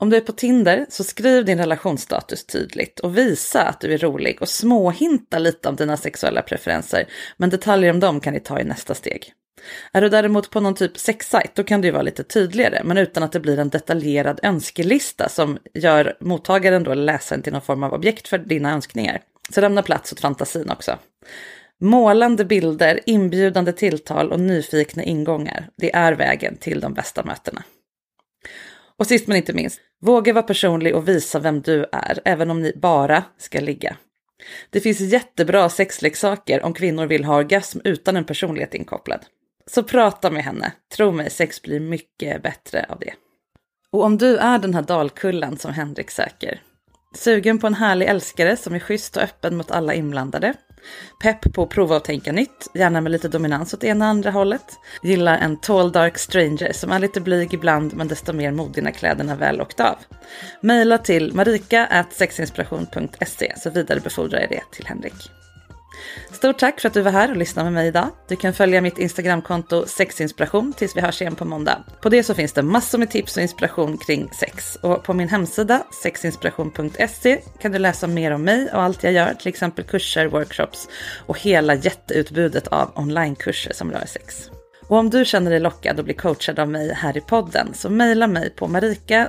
Om 0.00 0.10
du 0.10 0.16
är 0.16 0.20
på 0.20 0.32
Tinder 0.32 0.86
så 0.88 1.04
skriv 1.04 1.44
din 1.44 1.58
relationsstatus 1.58 2.46
tydligt 2.46 3.00
och 3.00 3.18
visa 3.18 3.62
att 3.62 3.80
du 3.80 3.94
är 3.94 3.98
rolig 3.98 4.42
och 4.42 4.48
småhinta 4.48 5.38
lite 5.38 5.68
om 5.68 5.76
dina 5.76 5.96
sexuella 5.96 6.42
preferenser, 6.42 7.08
men 7.36 7.50
detaljer 7.50 7.90
om 7.90 8.00
dem 8.00 8.20
kan 8.20 8.32
ni 8.32 8.40
ta 8.40 8.60
i 8.60 8.64
nästa 8.64 8.94
steg. 8.94 9.32
Är 9.92 10.00
du 10.00 10.08
däremot 10.08 10.50
på 10.50 10.60
någon 10.60 10.74
typ 10.74 10.98
sexsajt 10.98 11.54
då 11.54 11.64
kan 11.64 11.80
du 11.80 11.88
ju 11.88 11.92
vara 11.92 12.02
lite 12.02 12.24
tydligare, 12.24 12.80
men 12.84 12.98
utan 12.98 13.22
att 13.22 13.32
det 13.32 13.40
blir 13.40 13.58
en 13.58 13.68
detaljerad 13.68 14.40
önskelista 14.42 15.28
som 15.28 15.58
gör 15.74 16.16
mottagaren 16.20 16.84
då 16.84 16.94
läsaren 16.94 17.42
till 17.42 17.52
någon 17.52 17.62
form 17.62 17.82
av 17.82 17.92
objekt 17.92 18.28
för 18.28 18.38
dina 18.38 18.72
önskningar. 18.72 19.20
Så 19.50 19.60
lämna 19.60 19.82
plats 19.82 20.12
åt 20.12 20.20
fantasin 20.20 20.70
också. 20.70 20.98
Målande 21.80 22.44
bilder, 22.44 23.00
inbjudande 23.06 23.72
tilltal 23.72 24.32
och 24.32 24.40
nyfikna 24.40 25.02
ingångar, 25.02 25.68
det 25.76 25.94
är 25.94 26.12
vägen 26.12 26.56
till 26.56 26.80
de 26.80 26.94
bästa 26.94 27.24
mötena. 27.24 27.62
Och 29.00 29.06
sist 29.06 29.26
men 29.26 29.36
inte 29.36 29.52
minst, 29.52 29.80
våga 30.00 30.32
vara 30.32 30.42
personlig 30.42 30.94
och 30.94 31.08
visa 31.08 31.38
vem 31.38 31.60
du 31.60 31.86
är, 31.92 32.20
även 32.24 32.50
om 32.50 32.62
ni 32.62 32.72
bara 32.76 33.24
ska 33.38 33.60
ligga. 33.60 33.96
Det 34.70 34.80
finns 34.80 35.00
jättebra 35.00 35.68
sexleksaker 35.68 36.62
om 36.62 36.74
kvinnor 36.74 37.06
vill 37.06 37.24
ha 37.24 37.36
orgasm 37.36 37.78
utan 37.84 38.16
en 38.16 38.24
personlighet 38.24 38.74
inkopplad. 38.74 39.20
Så 39.66 39.82
prata 39.82 40.30
med 40.30 40.44
henne, 40.44 40.72
tro 40.96 41.12
mig, 41.12 41.30
sex 41.30 41.62
blir 41.62 41.80
mycket 41.80 42.42
bättre 42.42 42.86
av 42.88 42.98
det. 42.98 43.12
Och 43.90 44.04
om 44.04 44.18
du 44.18 44.36
är 44.36 44.58
den 44.58 44.74
här 44.74 44.82
dalkullen 44.82 45.58
som 45.58 45.72
Henrik 45.72 46.10
söker, 46.10 46.62
sugen 47.16 47.58
på 47.58 47.66
en 47.66 47.74
härlig 47.74 48.06
älskare 48.06 48.56
som 48.56 48.74
är 48.74 48.78
schysst 48.78 49.16
och 49.16 49.22
öppen 49.22 49.56
mot 49.56 49.70
alla 49.70 49.94
inblandade, 49.94 50.54
pepp 51.22 51.54
på 51.54 51.62
att 51.62 51.70
prova 51.70 51.96
och 51.96 52.04
tänka 52.04 52.32
nytt, 52.32 52.70
gärna 52.74 53.00
med 53.00 53.12
lite 53.12 53.28
dominans 53.28 53.74
åt 53.74 53.84
ena 53.84 54.06
andra 54.06 54.30
hållet, 54.30 54.78
gillar 55.02 55.38
en 55.38 55.56
tall 55.56 55.92
dark 55.92 56.18
stranger 56.18 56.72
som 56.72 56.92
är 56.92 56.98
lite 56.98 57.20
blyg 57.20 57.54
ibland 57.54 57.94
men 57.94 58.08
desto 58.08 58.32
mer 58.32 58.52
modig 58.52 58.84
när 58.84 58.90
kläderna 58.90 59.36
väl 59.36 59.60
åkt 59.60 59.80
av. 59.80 59.96
Maila 60.62 60.98
till 60.98 61.34
marika.sexinspiration.se 61.34 63.52
så 63.56 63.70
vidarebefordrar 63.70 64.40
jag 64.40 64.50
det 64.50 64.62
till 64.70 64.86
Henrik. 64.86 65.39
Stort 66.32 66.58
tack 66.58 66.80
för 66.80 66.88
att 66.88 66.94
du 66.94 67.02
var 67.02 67.12
här 67.12 67.30
och 67.30 67.36
lyssnade 67.36 67.64
med 67.64 67.72
mig 67.72 67.88
idag. 67.88 68.08
Du 68.28 68.36
kan 68.36 68.52
följa 68.52 68.80
mitt 68.80 68.98
Instagramkonto 68.98 69.86
sexinspiration 69.86 70.72
tills 70.72 70.96
vi 70.96 71.00
hörs 71.00 71.20
igen 71.20 71.36
på 71.36 71.44
måndag. 71.44 71.84
På 72.00 72.08
det 72.08 72.22
så 72.22 72.34
finns 72.34 72.52
det 72.52 72.62
massor 72.62 72.98
med 72.98 73.10
tips 73.10 73.36
och 73.36 73.42
inspiration 73.42 73.98
kring 73.98 74.30
sex. 74.32 74.76
Och 74.76 75.04
på 75.04 75.14
min 75.14 75.28
hemsida 75.28 75.82
sexinspiration.se 76.02 77.40
kan 77.60 77.72
du 77.72 77.78
läsa 77.78 78.06
mer 78.06 78.30
om 78.30 78.42
mig 78.42 78.70
och 78.72 78.82
allt 78.82 79.04
jag 79.04 79.12
gör, 79.12 79.34
till 79.34 79.48
exempel 79.48 79.84
kurser, 79.84 80.26
workshops 80.26 80.88
och 81.26 81.38
hela 81.40 81.74
jätteutbudet 81.74 82.66
av 82.66 82.92
onlinekurser 82.94 83.72
som 83.72 83.92
rör 83.92 84.06
sex. 84.06 84.50
Och 84.90 84.96
om 84.96 85.10
du 85.10 85.24
känner 85.24 85.50
dig 85.50 85.60
lockad 85.60 85.98
att 85.98 86.04
bli 86.04 86.14
coachad 86.14 86.58
av 86.58 86.68
mig 86.68 86.94
här 86.94 87.16
i 87.16 87.20
podden 87.20 87.74
så 87.74 87.90
mejla 87.90 88.26
mig 88.26 88.50
på 88.50 88.68
marika 88.68 89.28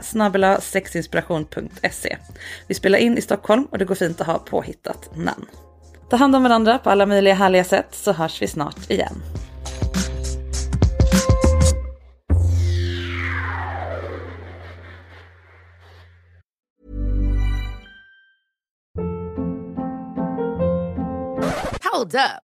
sexinspiration.se. 0.62 2.18
Vi 2.68 2.74
spelar 2.74 3.00
in 3.00 3.18
i 3.18 3.22
Stockholm 3.22 3.68
och 3.72 3.78
det 3.78 3.86
går 3.86 3.96
fint 3.96 4.22
att 4.22 4.28
ha 4.28 4.40
påhittat 4.40 5.10
namn. 5.16 5.46
Ta 6.12 6.18
hand 6.18 6.36
om 6.36 6.44
varandra 6.44 6.78
på 6.78 6.90
alla 6.90 7.06
möjliga 7.06 7.34
härliga 7.34 7.64
sätt 7.64 7.88
så 7.92 8.12
hörs 8.12 8.42
vi 8.42 8.48
snart 8.48 8.90
igen. 8.90 9.16
Hold 21.94 22.16
up. 22.16 22.51